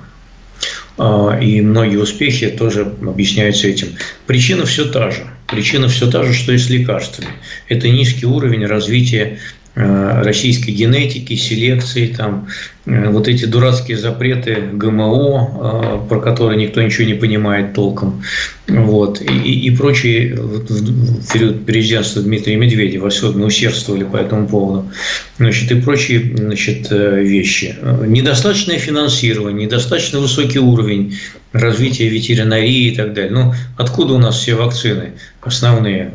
И 1.41 1.63
многие 1.63 1.97
успехи 1.97 2.49
тоже 2.49 2.83
объясняются 3.01 3.69
этим. 3.69 3.89
Причина 4.27 4.67
все 4.67 4.85
та 4.85 5.11
же. 5.11 5.27
Причина 5.47 5.89
все 5.89 6.11
та 6.11 6.25
же, 6.25 6.35
что 6.35 6.53
и 6.53 6.59
с 6.59 6.69
лекарствами. 6.69 7.31
Это 7.69 7.89
низкий 7.89 8.27
уровень 8.27 8.67
развития 8.67 9.39
российской 9.79 10.71
генетики, 10.71 11.35
селекции, 11.37 12.09
там, 12.09 12.49
э, 12.87 13.09
вот 13.11 13.29
эти 13.29 13.45
дурацкие 13.45 13.97
запреты 13.97 14.57
ГМО, 14.73 16.03
э, 16.05 16.09
про 16.09 16.21
которые 16.21 16.59
никто 16.59 16.83
ничего 16.83 17.07
не 17.07 17.15
понимает 17.15 17.75
толком, 17.75 18.23
вот, 18.67 19.21
и, 19.21 19.67
и 19.67 19.71
прочие 19.77 20.35
в 20.35 21.33
период 21.33 21.65
президентства 21.65 22.23
Дмитрия 22.23 22.57
Медведева 22.57 23.09
особенно 23.09 23.47
усердствовали 23.47 24.05
по 24.05 24.17
этому 24.17 24.49
поводу, 24.49 24.91
значит, 25.39 25.71
и 25.71 25.81
прочие 25.81 26.37
значит, 26.37 26.91
вещи. 26.91 27.77
Недостаточное 28.07 28.79
финансирование, 28.79 29.67
недостаточно 29.67 30.19
высокий 30.19 30.59
уровень 30.59 31.17
развития 31.53 32.09
ветеринарии 32.09 32.89
и 32.89 32.97
так 32.97 33.15
далее. 33.15 33.31
Ну, 33.31 33.55
откуда 33.77 34.15
у 34.15 34.19
нас 34.19 34.39
все 34.39 34.55
вакцины 34.55 35.13
основные? 35.41 36.13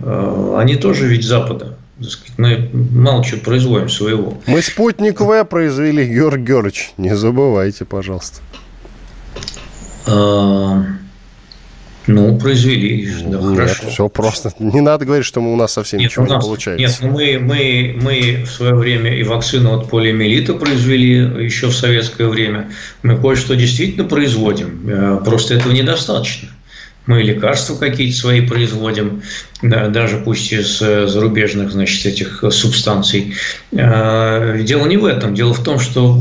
Они 0.58 0.76
тоже 0.76 1.08
ведь 1.08 1.24
Запада 1.24 1.78
мы 2.38 2.70
мало 2.74 3.24
чего 3.24 3.42
производим 3.42 3.90
своего. 3.90 4.38
Мы 4.48 4.62
спутник 4.62 5.22
В 5.22 5.44
произвели, 5.46 6.06
Георг 6.06 6.40
Георгиевич, 6.40 6.94
не 6.98 7.16
забывайте, 7.16 7.86
пожалуйста. 7.86 8.42
А, 10.06 10.84
ну, 12.08 12.38
произвели, 12.38 13.08
да, 13.26 13.40
нет, 13.40 13.58
хорошо. 13.58 13.90
Все 13.90 14.10
просто. 14.10 14.52
Не 14.60 14.82
надо 14.82 15.06
говорить, 15.06 15.26
что 15.26 15.40
у 15.40 15.56
нас 15.56 15.74
совсем 15.74 16.00
нет, 16.00 16.12
ничего 16.12 16.26
нас, 16.26 16.44
не 16.44 16.48
получается. 16.48 16.82
Нет, 16.82 16.98
ну 17.02 17.12
мы, 17.12 17.40
мы, 17.40 17.96
мы 18.02 18.44
в 18.44 18.50
свое 18.50 18.76
время 18.76 19.16
и 19.16 19.24
вакцину 19.24 19.80
от 19.80 19.90
полиомиелита 19.90 20.56
произвели 20.56 21.46
еще 21.46 21.68
в 21.68 21.76
советское 21.76 22.28
время. 22.28 22.72
Мы 23.04 23.18
кое-что 23.18 23.56
действительно 23.56 24.06
производим, 24.06 24.82
э, 24.90 25.22
просто 25.24 25.54
этого 25.56 25.72
недостаточно. 25.72 26.50
Мы 27.06 27.22
лекарства 27.22 27.76
какие-то 27.76 28.18
свои 28.18 28.42
производим, 28.42 29.24
да, 29.62 29.90
даже 29.90 30.18
пусть 30.18 30.54
из 30.54 30.82
э, 30.82 31.06
зарубежных, 31.08 31.72
значит, 31.72 32.06
этих 32.06 32.44
субстанций. 32.50 33.36
Э, 33.72 34.60
дело 34.64 34.86
не 34.86 34.96
в 34.96 35.06
этом. 35.06 35.36
Дело 35.36 35.54
в 35.54 35.62
том, 35.62 35.80
что 35.80 36.18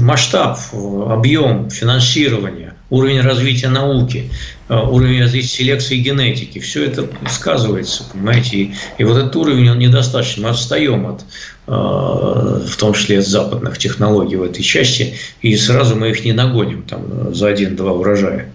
масштаб, 0.00 0.58
объем 0.72 1.68
финансирования, 1.68 2.74
уровень 2.90 3.22
развития 3.22 3.70
науки, 3.70 4.30
э, 4.68 4.76
уровень 4.76 5.20
развития 5.20 5.48
селекции 5.48 5.96
генетики, 5.96 6.60
все 6.60 6.84
это 6.84 7.08
сказывается, 7.28 8.04
понимаете. 8.12 8.72
И, 8.98 9.04
вот 9.04 9.16
этот 9.16 9.34
уровень, 9.34 9.70
он 9.70 9.80
недостаточно. 9.80 10.44
Мы 10.44 10.50
отстаем 10.50 11.06
от 11.06 11.24
в 11.66 12.76
том 12.76 12.92
числе 12.92 13.20
от 13.20 13.26
западных 13.26 13.78
технологий 13.78 14.36
в 14.36 14.42
этой 14.42 14.62
части, 14.62 15.14
и 15.40 15.56
сразу 15.56 15.96
мы 15.96 16.10
их 16.10 16.22
не 16.22 16.34
нагоним 16.34 16.82
там, 16.82 17.34
за 17.34 17.48
один-два 17.48 17.92
урожая. 17.92 18.52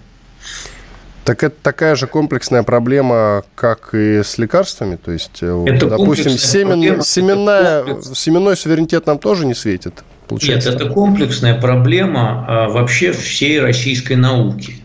Так 1.29 1.43
это 1.43 1.55
такая 1.61 1.95
же 1.95 2.07
комплексная 2.07 2.63
проблема, 2.63 3.43
как 3.53 3.93
и 3.93 4.23
с 4.23 4.39
лекарствами? 4.39 4.95
То 4.95 5.11
есть, 5.11 5.37
э, 5.41 5.65
это 5.67 5.85
допустим, 5.85 6.31
семен, 6.31 7.03
семенная, 7.03 8.01
семенной 8.15 8.57
суверенитет 8.57 9.05
нам 9.05 9.19
тоже 9.19 9.45
не 9.45 9.53
светит? 9.53 10.03
Получается? 10.27 10.71
Нет, 10.71 10.81
это 10.81 10.89
комплексная 10.89 11.53
проблема 11.53 12.45
а, 12.47 12.69
вообще 12.69 13.11
всей 13.11 13.59
российской 13.59 14.13
науки. 14.15 14.77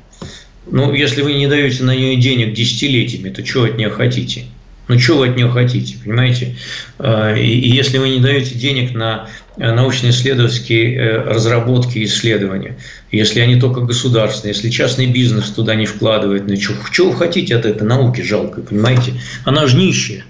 Ну, 0.66 0.92
если 0.92 1.22
вы 1.22 1.32
не 1.32 1.47
даете 1.47 1.82
на 1.82 1.97
нее 1.97 2.16
денег 2.16 2.53
десятилетиями, 2.53 3.30
то 3.30 3.42
чего 3.42 3.64
от 3.64 3.78
нее 3.78 3.88
хотите? 3.88 4.45
Ну, 4.87 4.99
что 4.99 5.18
вы 5.18 5.28
от 5.28 5.37
нее 5.37 5.49
хотите, 5.49 5.97
понимаете? 6.05 6.57
А, 6.99 7.35
и 7.35 7.68
если 7.68 7.99
вы 7.99 8.11
не 8.11 8.20
даете 8.20 8.55
денег 8.55 8.95
на 8.95 9.28
Э, 9.57 9.72
научно-исследовательские 9.72 10.97
э, 10.97 11.22
разработки 11.22 11.99
и 11.99 12.05
исследования, 12.07 12.76
если 13.12 13.39
они 13.39 13.61
только 13.61 13.82
государственные, 13.82 14.53
если 14.53 14.68
частный 14.68 15.07
бизнес 15.07 15.51
туда 15.51 15.76
не 15.76 15.87
вкладывает, 15.87 16.49
ну 16.49 16.61
что, 16.61 16.74
что 16.91 17.11
вы 17.11 17.16
хотите 17.16 17.55
от 17.55 17.64
этой 17.64 17.87
науки 17.87 18.20
жалкой, 18.20 18.64
понимаете? 18.64 19.14
Она 19.45 19.68
же 19.68 19.76
нищая, 19.76 20.24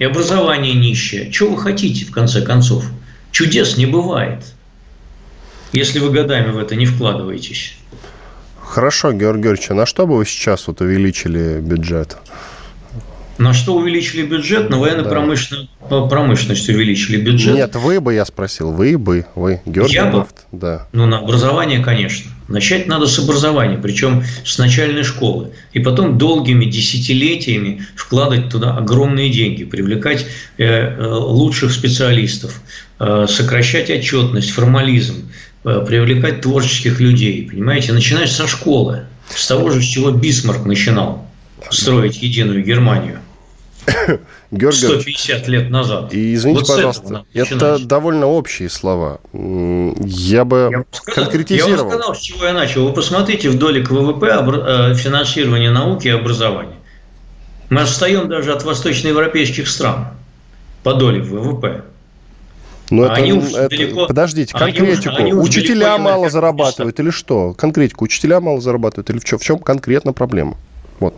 и 0.00 0.04
образование 0.04 0.74
нищее. 0.74 1.30
Что 1.30 1.50
вы 1.50 1.58
хотите, 1.62 2.04
в 2.04 2.10
конце 2.10 2.42
концов? 2.42 2.84
Чудес 3.30 3.76
не 3.76 3.86
бывает, 3.86 4.42
если 5.72 6.00
вы 6.00 6.10
годами 6.10 6.50
в 6.50 6.58
это 6.58 6.74
не 6.74 6.86
вкладываетесь. 6.86 7.76
Хорошо, 8.60 9.12
Георгий 9.12 9.42
Георгиевич, 9.42 9.70
а 9.70 9.74
на 9.74 9.86
что 9.86 10.04
бы 10.04 10.16
вы 10.16 10.26
сейчас 10.26 10.66
вот 10.66 10.80
увеличили 10.80 11.60
бюджет? 11.60 12.16
На 13.38 13.54
что 13.54 13.76
увеличили 13.76 14.26
бюджет? 14.26 14.68
На 14.68 14.78
военно-промышленную 14.78 15.68
да. 15.88 16.02
промышленность 16.06 16.68
увеличили 16.68 17.18
бюджет. 17.18 17.54
Нет, 17.54 17.76
вы 17.76 18.00
бы, 18.00 18.12
я 18.12 18.24
спросил, 18.24 18.72
вы 18.72 18.98
бы, 18.98 19.26
вы, 19.36 19.60
Георгий 19.64 19.94
Я 19.94 20.06
бы? 20.06 20.26
Да. 20.50 20.88
Ну, 20.92 21.06
на 21.06 21.18
образование, 21.18 21.78
конечно. 21.78 22.32
Начать 22.48 22.88
надо 22.88 23.06
с 23.06 23.18
образования, 23.18 23.78
причем 23.80 24.24
с 24.44 24.58
начальной 24.58 25.04
школы. 25.04 25.50
И 25.72 25.78
потом 25.78 26.18
долгими 26.18 26.64
десятилетиями 26.64 27.86
вкладывать 27.94 28.48
туда 28.48 28.76
огромные 28.76 29.30
деньги, 29.30 29.64
привлекать 29.64 30.26
э, 30.56 30.64
э, 30.64 31.06
лучших 31.06 31.70
специалистов, 31.70 32.60
э, 32.98 33.26
сокращать 33.28 33.88
отчетность, 33.88 34.50
формализм, 34.50 35.30
привлекать 35.62 36.40
творческих 36.40 37.00
людей. 37.00 37.46
Понимаете, 37.48 37.92
начинать 37.92 38.30
со 38.30 38.46
школы, 38.46 39.02
с 39.28 39.46
того 39.46 39.70
же, 39.70 39.82
с 39.82 39.84
чего 39.84 40.10
Бисмарк 40.10 40.64
начинал 40.64 41.26
строить 41.70 42.22
единую 42.22 42.64
Германию. 42.64 43.20
Георгий, 44.50 44.86
150 44.86 45.48
лет 45.48 45.70
назад. 45.70 46.12
И 46.12 46.34
извините, 46.34 46.60
вот 46.60 46.68
пожалуйста, 46.68 47.24
это 47.34 47.78
довольно 47.78 48.26
общие 48.26 48.68
слова. 48.68 49.20
Я 49.32 50.44
бы 50.44 50.68
я 50.70 50.84
сказал, 50.90 51.24
конкретизировал. 51.24 51.76
Я 51.76 51.82
вам 51.82 51.90
сказал, 51.90 52.14
с 52.14 52.20
чего 52.20 52.44
я 52.44 52.52
начал. 52.52 52.86
Вы 52.86 52.92
посмотрите 52.92 53.50
в 53.50 53.58
доле 53.58 53.82
ВВП 53.82 54.26
э, 54.26 54.94
финансирования 54.94 55.70
науки 55.70 56.08
и 56.08 56.10
образования. 56.10 56.76
Мы 57.70 57.82
отстаем 57.82 58.28
даже 58.28 58.52
от 58.52 58.64
восточноевропейских 58.64 59.68
стран 59.68 60.08
по 60.82 60.94
доле 60.94 61.20
ВВП. 61.20 61.84
Но 62.90 63.10
они 63.10 63.30
это, 63.30 63.38
уж 63.38 63.52
это, 63.52 63.68
далеко, 63.68 64.06
подождите, 64.06 64.54
конкретику. 64.54 65.14
Они 65.16 65.32
уж, 65.32 65.36
они 65.36 65.46
учителя 65.48 65.98
мало 65.98 66.30
зарабатывают 66.30 66.98
или 67.00 67.10
что? 67.10 67.52
Конкретику. 67.52 68.04
Учителя 68.04 68.40
мало 68.40 68.62
зарабатывают 68.62 69.10
или 69.10 69.18
в 69.18 69.24
чем, 69.24 69.38
в 69.38 69.42
чем 69.42 69.58
конкретно 69.58 70.14
проблема? 70.14 70.56
Вот. 70.98 71.14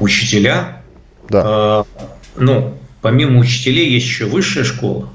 Учителя 0.00 0.81
да. 1.28 1.84
Э, 1.98 2.04
ну, 2.36 2.74
помимо 3.00 3.38
учителей 3.38 3.90
есть 3.90 4.06
еще 4.06 4.26
высшая 4.26 4.64
школа. 4.64 5.08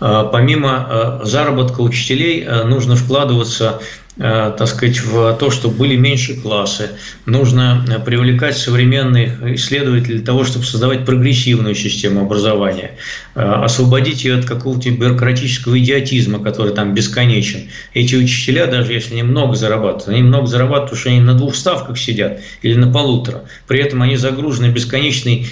Э, 0.00 0.28
помимо 0.30 1.20
э, 1.22 1.24
заработка 1.24 1.80
учителей 1.80 2.44
нужно 2.64 2.96
вкладываться 2.96 3.80
так 4.16 4.66
сказать, 4.66 5.00
в 5.00 5.34
то, 5.38 5.50
чтобы 5.50 5.76
были 5.76 5.96
меньше 5.96 6.34
классы. 6.34 6.90
Нужно 7.26 7.84
привлекать 8.04 8.58
современных 8.58 9.42
исследователей 9.54 10.16
для 10.16 10.26
того, 10.26 10.44
чтобы 10.44 10.64
создавать 10.64 11.06
прогрессивную 11.06 11.74
систему 11.74 12.22
образования, 12.22 12.98
освободить 13.34 14.24
ее 14.24 14.38
от 14.38 14.44
какого-то 14.44 14.90
бюрократического 14.90 15.78
идиотизма, 15.78 16.40
который 16.40 16.74
там 16.74 16.92
бесконечен. 16.92 17.70
Эти 17.94 18.16
учителя, 18.16 18.66
даже 18.66 18.92
если 18.92 19.12
они 19.12 19.22
много 19.22 19.54
зарабатывают, 19.54 20.08
они 20.08 20.22
много 20.22 20.46
зарабатывают, 20.46 20.90
потому 20.90 21.00
что 21.00 21.10
они 21.10 21.20
на 21.20 21.34
двух 21.34 21.54
ставках 21.54 21.98
сидят 21.98 22.40
или 22.62 22.74
на 22.74 22.92
полутора. 22.92 23.44
При 23.66 23.80
этом 23.80 24.02
они 24.02 24.16
загружены 24.16 24.66
бесконечной 24.66 25.46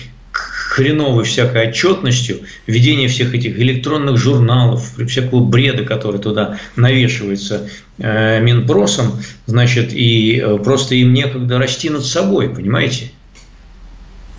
хреновой 0.78 1.24
всякой 1.24 1.70
отчетностью, 1.70 2.38
введение 2.68 3.08
всех 3.08 3.34
этих 3.34 3.58
электронных 3.58 4.16
журналов, 4.16 4.92
всякого 5.08 5.44
бреда, 5.44 5.82
который 5.82 6.20
туда 6.20 6.58
навешивается 6.76 7.68
э, 7.98 8.40
Минпросом, 8.40 9.20
значит, 9.46 9.92
и 9.92 10.40
э, 10.40 10.58
просто 10.58 10.94
им 10.94 11.12
некогда 11.12 11.58
расти 11.58 11.90
над 11.90 12.04
собой, 12.04 12.48
понимаете? 12.48 13.10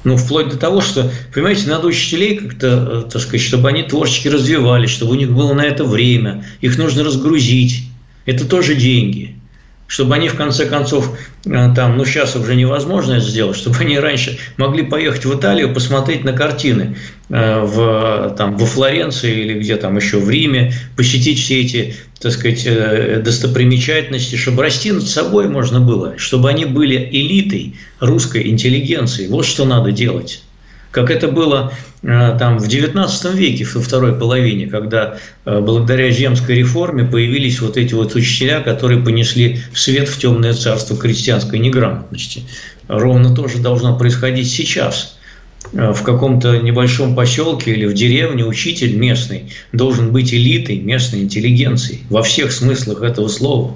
Ну, 0.06 0.16
вплоть 0.16 0.48
до 0.48 0.58
того, 0.58 0.80
что, 0.80 1.12
понимаете, 1.34 1.68
надо 1.68 1.88
учителей 1.88 2.38
как-то, 2.38 3.04
э, 3.06 3.12
так 3.12 3.22
сказать, 3.22 3.42
чтобы 3.42 3.68
они 3.68 3.84
творчески 3.84 4.30
развивались, 4.30 4.92
чтобы 4.92 5.12
у 5.12 5.16
них 5.16 5.32
было 5.32 5.54
на 5.54 5.66
это 5.66 5.84
время, 5.84 6.46
их 6.62 6.78
нужно 6.78 7.04
разгрузить. 7.04 7.84
Это 8.26 8.46
тоже 8.46 8.76
деньги 8.76 9.39
чтобы 9.90 10.14
они 10.16 10.30
в 10.30 10.36
конце 10.36 10.68
концов, 10.68 11.18
э, 11.46 11.74
там, 11.76 11.98
ну 11.98 12.06
сейчас 12.06 12.36
уже 12.36 12.56
невозможно 12.56 13.14
это 13.14 13.26
сделать, 13.26 13.58
чтобы 13.58 13.78
они 13.80 13.98
раньше 13.98 14.38
могли 14.56 14.84
поехать 14.84 15.26
в 15.26 15.38
Италию, 15.38 15.74
посмотреть 15.74 16.24
на 16.24 16.32
картины 16.32 16.96
э, 17.30 17.62
в, 17.62 18.36
там, 18.38 18.56
во 18.56 18.66
Флоренции 18.68 19.42
или 19.42 19.60
где 19.60 19.78
там 19.78 19.98
еще 19.98 20.20
в 20.20 20.30
Риме, 20.30 20.74
посетить 20.96 21.40
все 21.40 21.62
эти, 21.62 21.96
так 22.22 22.32
сказать, 22.32 22.64
э, 22.68 23.20
достопримечательности, 23.26 24.36
чтобы 24.36 24.62
расти 24.62 24.92
над 24.92 25.08
собой 25.08 25.50
можно 25.50 25.80
было, 25.80 26.14
чтобы 26.18 26.50
они 26.50 26.66
были 26.66 26.96
элитой 27.12 27.76
русской 28.00 28.48
интеллигенции. 28.48 29.28
Вот 29.28 29.46
что 29.46 29.66
надо 29.66 29.92
делать 29.92 30.44
как 30.92 31.12
это 31.12 31.28
было 31.28 31.72
э, 32.02 32.36
там 32.40 32.58
в 32.58 32.68
XIX 32.68 33.36
веке, 33.36 33.66
во 33.74 33.82
второй 33.82 34.14
половине, 34.14 34.68
когда 34.68 35.18
э, 35.46 35.60
благодаря 35.60 36.10
земской 36.10 36.56
реформе 36.56 37.04
появились 37.04 37.62
вот 37.62 37.78
эти 37.78 37.94
вот 37.94 38.16
учителя, 38.16 38.62
которые 38.62 39.04
понесли 39.04 39.60
свет 39.74 40.10
в 40.10 40.18
темное 40.18 40.54
царство 40.54 40.98
крестьянской 40.98 41.60
неграмотности. 41.60 42.44
Ровно 42.88 43.36
то 43.36 43.48
же 43.48 43.60
должно 43.60 43.98
происходить 43.98 44.50
сейчас. 44.50 45.20
Э, 45.74 45.92
в 45.94 46.02
каком-то 46.04 46.58
небольшом 46.58 47.16
поселке 47.16 47.72
или 47.74 47.86
в 47.86 47.94
деревне 47.94 48.46
учитель 48.46 48.96
местный 48.96 49.54
должен 49.72 50.12
быть 50.12 50.34
элитой 50.34 50.80
местной 50.80 51.22
интеллигенции 51.22 52.00
во 52.10 52.24
всех 52.24 52.52
смыслах 52.52 53.04
этого 53.04 53.28
слова. 53.28 53.76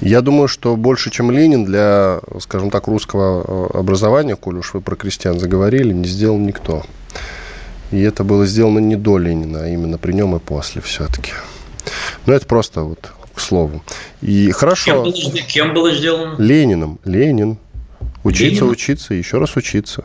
Я 0.00 0.20
думаю, 0.20 0.46
что 0.46 0.76
больше, 0.76 1.10
чем 1.10 1.30
Ленин, 1.30 1.64
для, 1.64 2.20
скажем 2.40 2.70
так, 2.70 2.86
русского 2.86 3.70
э, 3.74 3.78
образования, 3.78 4.36
коль 4.36 4.58
уж 4.58 4.74
вы 4.74 4.80
про 4.80 4.94
крестьян 4.94 5.40
заговорили, 5.40 5.92
не 5.92 6.06
сделал 6.06 6.38
никто. 6.38 6.84
И 7.90 8.00
это 8.00 8.22
было 8.22 8.46
сделано 8.46 8.78
не 8.78 8.96
до 8.96 9.18
Ленина, 9.18 9.64
а 9.64 9.68
именно 9.68 9.98
при 9.98 10.12
нем 10.12 10.36
и 10.36 10.38
после 10.38 10.82
все-таки. 10.82 11.32
Но 12.26 12.32
это 12.32 12.46
просто 12.46 12.82
вот 12.82 13.10
к 13.34 13.40
слову. 13.40 13.82
И 14.20 14.50
хорошо. 14.52 14.84
Кем 14.84 15.02
было, 15.02 15.42
кем 15.48 15.74
было 15.74 15.94
сделано? 15.94 16.36
Лениным. 16.38 16.98
Ленин. 17.04 17.56
Учиться, 18.22 18.64
Ленин? 18.64 18.72
учиться, 18.72 19.14
еще 19.14 19.38
раз 19.38 19.56
учиться. 19.56 20.04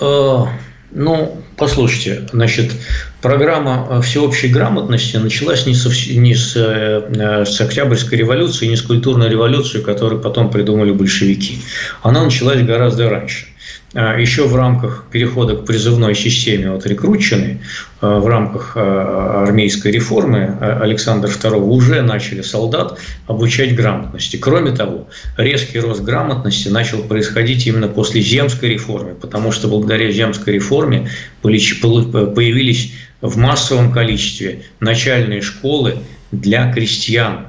Э, 0.00 0.46
ну, 0.90 1.42
послушайте, 1.56 2.26
значит, 2.32 2.72
программа 3.20 3.86
э, 3.90 4.00
всеобщей 4.00 4.48
грамотности 4.48 5.16
началась 5.16 5.66
не, 5.66 5.74
со, 5.74 5.90
не 6.10 6.34
с, 6.34 6.54
э, 6.56 7.44
с 7.44 7.60
Октябрьской 7.60 8.18
революции, 8.18 8.66
не 8.66 8.76
с 8.76 8.82
культурной 8.82 9.28
революции, 9.28 9.80
которую 9.80 10.22
потом 10.22 10.50
придумали 10.50 10.92
большевики. 10.92 11.58
Она 12.02 12.24
началась 12.24 12.62
гораздо 12.62 13.10
раньше. 13.10 13.46
А, 13.94 14.18
еще 14.18 14.46
в 14.46 14.54
рамках 14.54 15.06
перехода 15.10 15.56
к 15.56 15.64
призывной 15.64 16.14
системе 16.14 16.70
от 16.70 16.86
рекрутчины, 16.86 17.62
а, 18.02 18.18
в 18.18 18.26
рамках 18.26 18.72
а, 18.76 19.44
армейской 19.46 19.90
реформы 19.90 20.58
Александра 20.60 21.28
II 21.28 21.60
уже 21.60 22.02
начали 22.02 22.42
солдат 22.42 22.98
обучать 23.26 23.74
грамотности. 23.74 24.36
Кроме 24.36 24.72
того, 24.72 25.08
резкий 25.38 25.80
рост 25.80 26.02
грамотности 26.02 26.68
начал 26.68 27.02
происходить 27.02 27.66
именно 27.66 27.88
после 27.88 28.20
земской 28.20 28.68
реформы, 28.68 29.14
потому 29.14 29.52
что 29.52 29.68
благодаря 29.68 30.10
земской 30.10 30.54
реформе 30.54 31.08
появились 31.40 32.92
в 33.22 33.38
массовом 33.38 33.90
количестве 33.90 34.64
начальные 34.80 35.40
школы 35.40 35.96
для 36.30 36.70
крестьян 36.72 37.46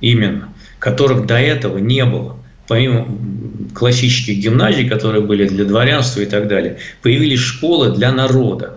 именно, 0.00 0.48
которых 0.80 1.26
до 1.26 1.38
этого 1.38 1.78
не 1.78 2.04
было 2.04 2.36
помимо 2.68 3.06
классических 3.74 4.38
гимназий, 4.38 4.88
которые 4.88 5.22
были 5.22 5.46
для 5.46 5.64
дворянства 5.64 6.20
и 6.20 6.26
так 6.26 6.48
далее, 6.48 6.78
появились 7.02 7.40
школы 7.40 7.90
для 7.90 8.12
народа. 8.12 8.74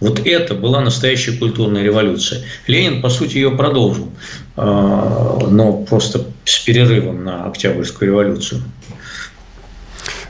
Вот 0.00 0.26
это 0.26 0.54
была 0.54 0.80
настоящая 0.80 1.32
культурная 1.32 1.82
революция. 1.82 2.42
Ленин, 2.66 3.00
по 3.00 3.08
сути, 3.08 3.36
ее 3.36 3.52
продолжил, 3.52 4.10
а, 4.56 5.38
но 5.48 5.72
просто 5.72 6.26
с 6.44 6.58
перерывом 6.58 7.24
на 7.24 7.46
Октябрьскую 7.46 8.10
революцию. 8.10 8.62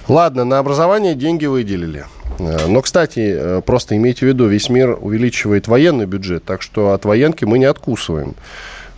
Ладно, 0.06 0.44
на 0.44 0.58
образование 0.58 1.14
деньги 1.14 1.46
выделили. 1.46 2.04
Э, 2.38 2.66
но, 2.66 2.82
кстати, 2.82 3.34
э, 3.36 3.62
просто 3.64 3.96
имейте 3.96 4.26
в 4.26 4.28
виду, 4.28 4.46
весь 4.46 4.68
мир 4.68 4.98
увеличивает 5.00 5.66
военный 5.66 6.06
бюджет, 6.06 6.44
так 6.44 6.62
что 6.62 6.92
от 6.92 7.04
военки 7.04 7.44
мы 7.44 7.58
не 7.58 7.64
откусываем. 7.64 8.34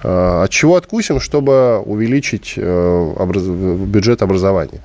Э, 0.07 0.45
от 0.45 0.51
чего 0.51 0.77
откусим, 0.77 1.21
чтобы 1.21 1.81
увеличить 1.81 2.55
э, 2.57 3.85
бюджет 3.87 4.23
образования? 4.23 4.81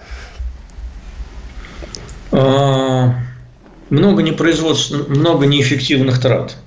А, 2.32 3.14
много 3.92 4.24
непроизводств, 4.24 5.10
много 5.10 5.46
неэффективных 5.46 6.20
трат. 6.20 6.58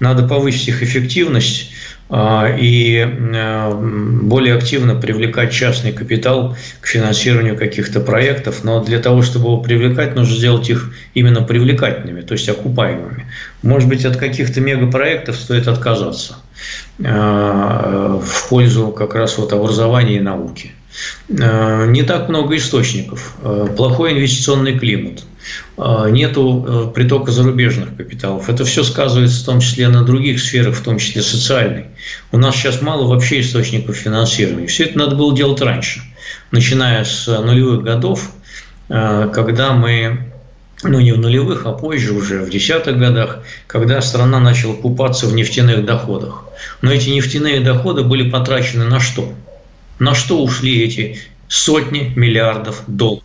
Надо 0.00 0.26
повысить 0.26 0.66
их 0.66 0.82
эффективность 0.82 1.70
а, 2.08 2.48
и 2.48 2.96
э, 2.96 3.74
более 4.22 4.56
активно 4.56 4.96
привлекать 4.96 5.52
частный 5.52 5.92
капитал 5.92 6.56
к 6.80 6.88
финансированию 6.88 7.56
каких-то 7.56 8.00
проектов. 8.00 8.64
Но 8.64 8.82
для 8.82 8.98
того, 8.98 9.22
чтобы 9.22 9.46
его 9.46 9.58
привлекать, 9.58 10.16
нужно 10.16 10.34
сделать 10.34 10.68
их 10.68 10.92
именно 11.14 11.42
привлекательными, 11.42 12.22
то 12.22 12.34
есть 12.34 12.48
окупаемыми. 12.48 13.26
Может 13.62 13.88
быть, 13.88 14.04
от 14.04 14.16
каких-то 14.16 14.60
мегапроектов 14.60 15.36
стоит 15.36 15.68
отказаться 15.68 16.38
в 16.98 18.48
пользу 18.48 18.88
как 18.88 19.14
раз 19.14 19.38
вот 19.38 19.52
образования 19.52 20.16
и 20.16 20.20
науки. 20.20 20.72
Э, 21.28 21.86
не 21.88 22.02
так 22.02 22.28
много 22.28 22.56
источников, 22.56 23.36
плохой 23.76 24.12
инвестиционный 24.12 24.78
климат– 24.78 25.24
нету 25.76 26.64
э, 26.66 26.94
притока 26.94 27.32
зарубежных 27.32 27.96
капиталов. 27.96 28.48
Это 28.48 28.64
все 28.64 28.84
сказывается 28.84 29.42
в 29.42 29.46
том 29.46 29.60
числе 29.60 29.88
на 29.88 30.04
других 30.04 30.40
сферах, 30.40 30.76
в 30.76 30.82
том 30.82 30.98
числе 30.98 31.22
социальной. 31.22 31.86
У 32.32 32.36
нас 32.36 32.54
сейчас 32.54 32.82
мало 32.82 33.06
вообще 33.06 33.40
источников 33.40 33.96
финансирования. 33.96 34.66
Все 34.66 34.84
это 34.84 34.98
надо 34.98 35.16
было 35.16 35.34
делать 35.34 35.60
раньше– 35.60 36.02
начиная 36.50 37.04
с 37.04 37.26
нулевых 37.26 37.82
годов, 37.82 38.30
э, 38.88 39.30
когда 39.32 39.72
мы 39.72 40.29
ну 40.82 41.00
не 41.00 41.12
в 41.12 41.18
нулевых, 41.18 41.66
а 41.66 41.72
позже 41.72 42.12
уже, 42.12 42.42
в 42.42 42.50
десятых 42.50 42.98
годах, 42.98 43.40
когда 43.66 44.00
страна 44.00 44.40
начала 44.40 44.74
купаться 44.74 45.26
в 45.26 45.34
нефтяных 45.34 45.84
доходах. 45.84 46.44
Но 46.82 46.90
эти 46.90 47.10
нефтяные 47.10 47.60
доходы 47.60 48.02
были 48.02 48.28
потрачены 48.30 48.84
на 48.84 49.00
что? 49.00 49.32
На 49.98 50.14
что 50.14 50.42
ушли 50.42 50.82
эти 50.82 51.18
сотни 51.48 52.12
миллиардов 52.16 52.82
долларов? 52.86 53.24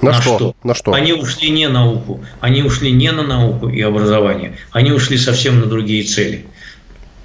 На, 0.00 0.12
на 0.12 0.20
что? 0.20 0.36
что? 0.36 0.56
На 0.62 0.74
что? 0.74 0.92
Они 0.92 1.12
ушли 1.12 1.50
не 1.50 1.68
на 1.68 1.84
науку, 1.84 2.24
они 2.40 2.62
ушли 2.62 2.90
не 2.92 3.10
на 3.12 3.22
науку 3.22 3.68
и 3.68 3.80
образование, 3.80 4.56
они 4.70 4.92
ушли 4.92 5.18
совсем 5.18 5.60
на 5.60 5.66
другие 5.66 6.04
цели. 6.04 6.46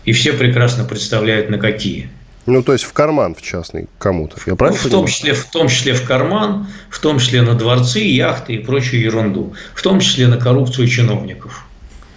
И 0.03 0.13
все 0.13 0.33
прекрасно 0.33 0.83
представляют, 0.83 1.49
на 1.49 1.57
какие. 1.57 2.09
Ну, 2.45 2.63
то 2.63 2.73
есть 2.73 2.85
в 2.85 2.93
карман, 2.93 3.35
в 3.35 3.41
частный, 3.41 3.87
кому-то. 3.99 4.37
Я 4.45 4.55
правильно 4.55 4.79
ну, 4.83 4.89
в, 4.89 4.91
том 4.91 5.07
числе, 5.07 5.33
в 5.33 5.45
том 5.45 5.67
числе 5.67 5.93
в 5.93 6.03
карман, 6.05 6.67
в 6.89 6.99
том 6.99 7.19
числе 7.19 7.43
на 7.43 7.53
дворцы, 7.53 7.99
яхты 7.99 8.53
и 8.53 8.57
прочую 8.57 9.01
ерунду. 9.01 9.53
В 9.75 9.81
том 9.81 9.99
числе 9.99 10.27
на 10.27 10.37
коррупцию 10.37 10.87
чиновников, 10.87 11.65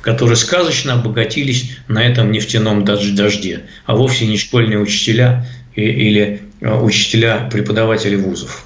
которые 0.00 0.36
сказочно 0.36 0.94
обогатились 0.94 1.76
на 1.88 2.02
этом 2.02 2.32
нефтяном 2.32 2.84
дожде, 2.84 3.64
а 3.84 3.94
вовсе 3.94 4.26
не 4.26 4.38
школьные 4.38 4.78
учителя 4.78 5.46
или 5.74 6.42
э, 6.60 6.74
учителя 6.74 7.48
преподаватели 7.50 8.16
вузов. 8.16 8.64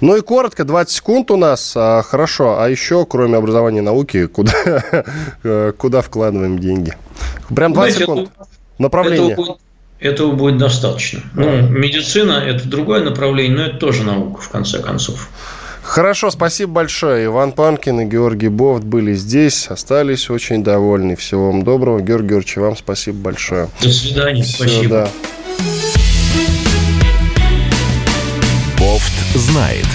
Ну 0.00 0.16
и 0.16 0.20
коротко, 0.20 0.64
20 0.64 0.94
секунд 0.94 1.30
у 1.30 1.36
нас. 1.36 1.72
А, 1.76 2.02
хорошо, 2.02 2.60
а 2.60 2.68
еще, 2.68 3.06
кроме 3.06 3.38
образования 3.38 3.78
и 3.78 3.82
науки, 3.82 4.26
куда, 4.26 4.52
э, 5.42 5.72
куда 5.76 6.02
вкладываем 6.02 6.58
деньги? 6.58 6.94
Прям 7.54 7.72
20 7.72 7.74
Знаете, 7.74 7.98
секунд. 7.98 8.30
Направление. 8.78 9.32
Этого 9.32 9.46
будет, 9.46 9.63
этого 10.04 10.32
будет 10.32 10.58
достаточно. 10.58 11.20
Ну, 11.34 11.68
медицина– 11.68 12.42
это 12.46 12.68
другое 12.68 13.02
направление, 13.02 13.56
но 13.56 13.64
это 13.66 13.78
тоже 13.78 14.02
наука, 14.04 14.40
в 14.40 14.48
конце 14.48 14.80
концов. 14.80 15.28
Хорошо, 15.82 16.30
спасибо 16.30 16.72
большое. 16.72 17.26
Иван 17.26 17.52
Панкин 17.52 18.00
и 18.00 18.04
Георгий 18.06 18.48
Бовт 18.48 18.84
были 18.84 19.12
здесь, 19.14 19.68
остались 19.68 20.30
очень 20.30 20.64
довольны. 20.64 21.14
Всего 21.14 21.50
вам 21.50 21.62
доброго. 21.62 22.00
Георгий 22.00 22.28
Георгиевич, 22.28 22.56
вам 22.56 22.76
спасибо 22.76 23.18
большое. 23.18 23.68
До 23.82 23.90
свидания, 23.90 24.42
Все, 24.42 24.56
спасибо. 24.56 24.88
Да. 24.88 25.08
Бофт 28.78 29.12
знает. 29.34 29.86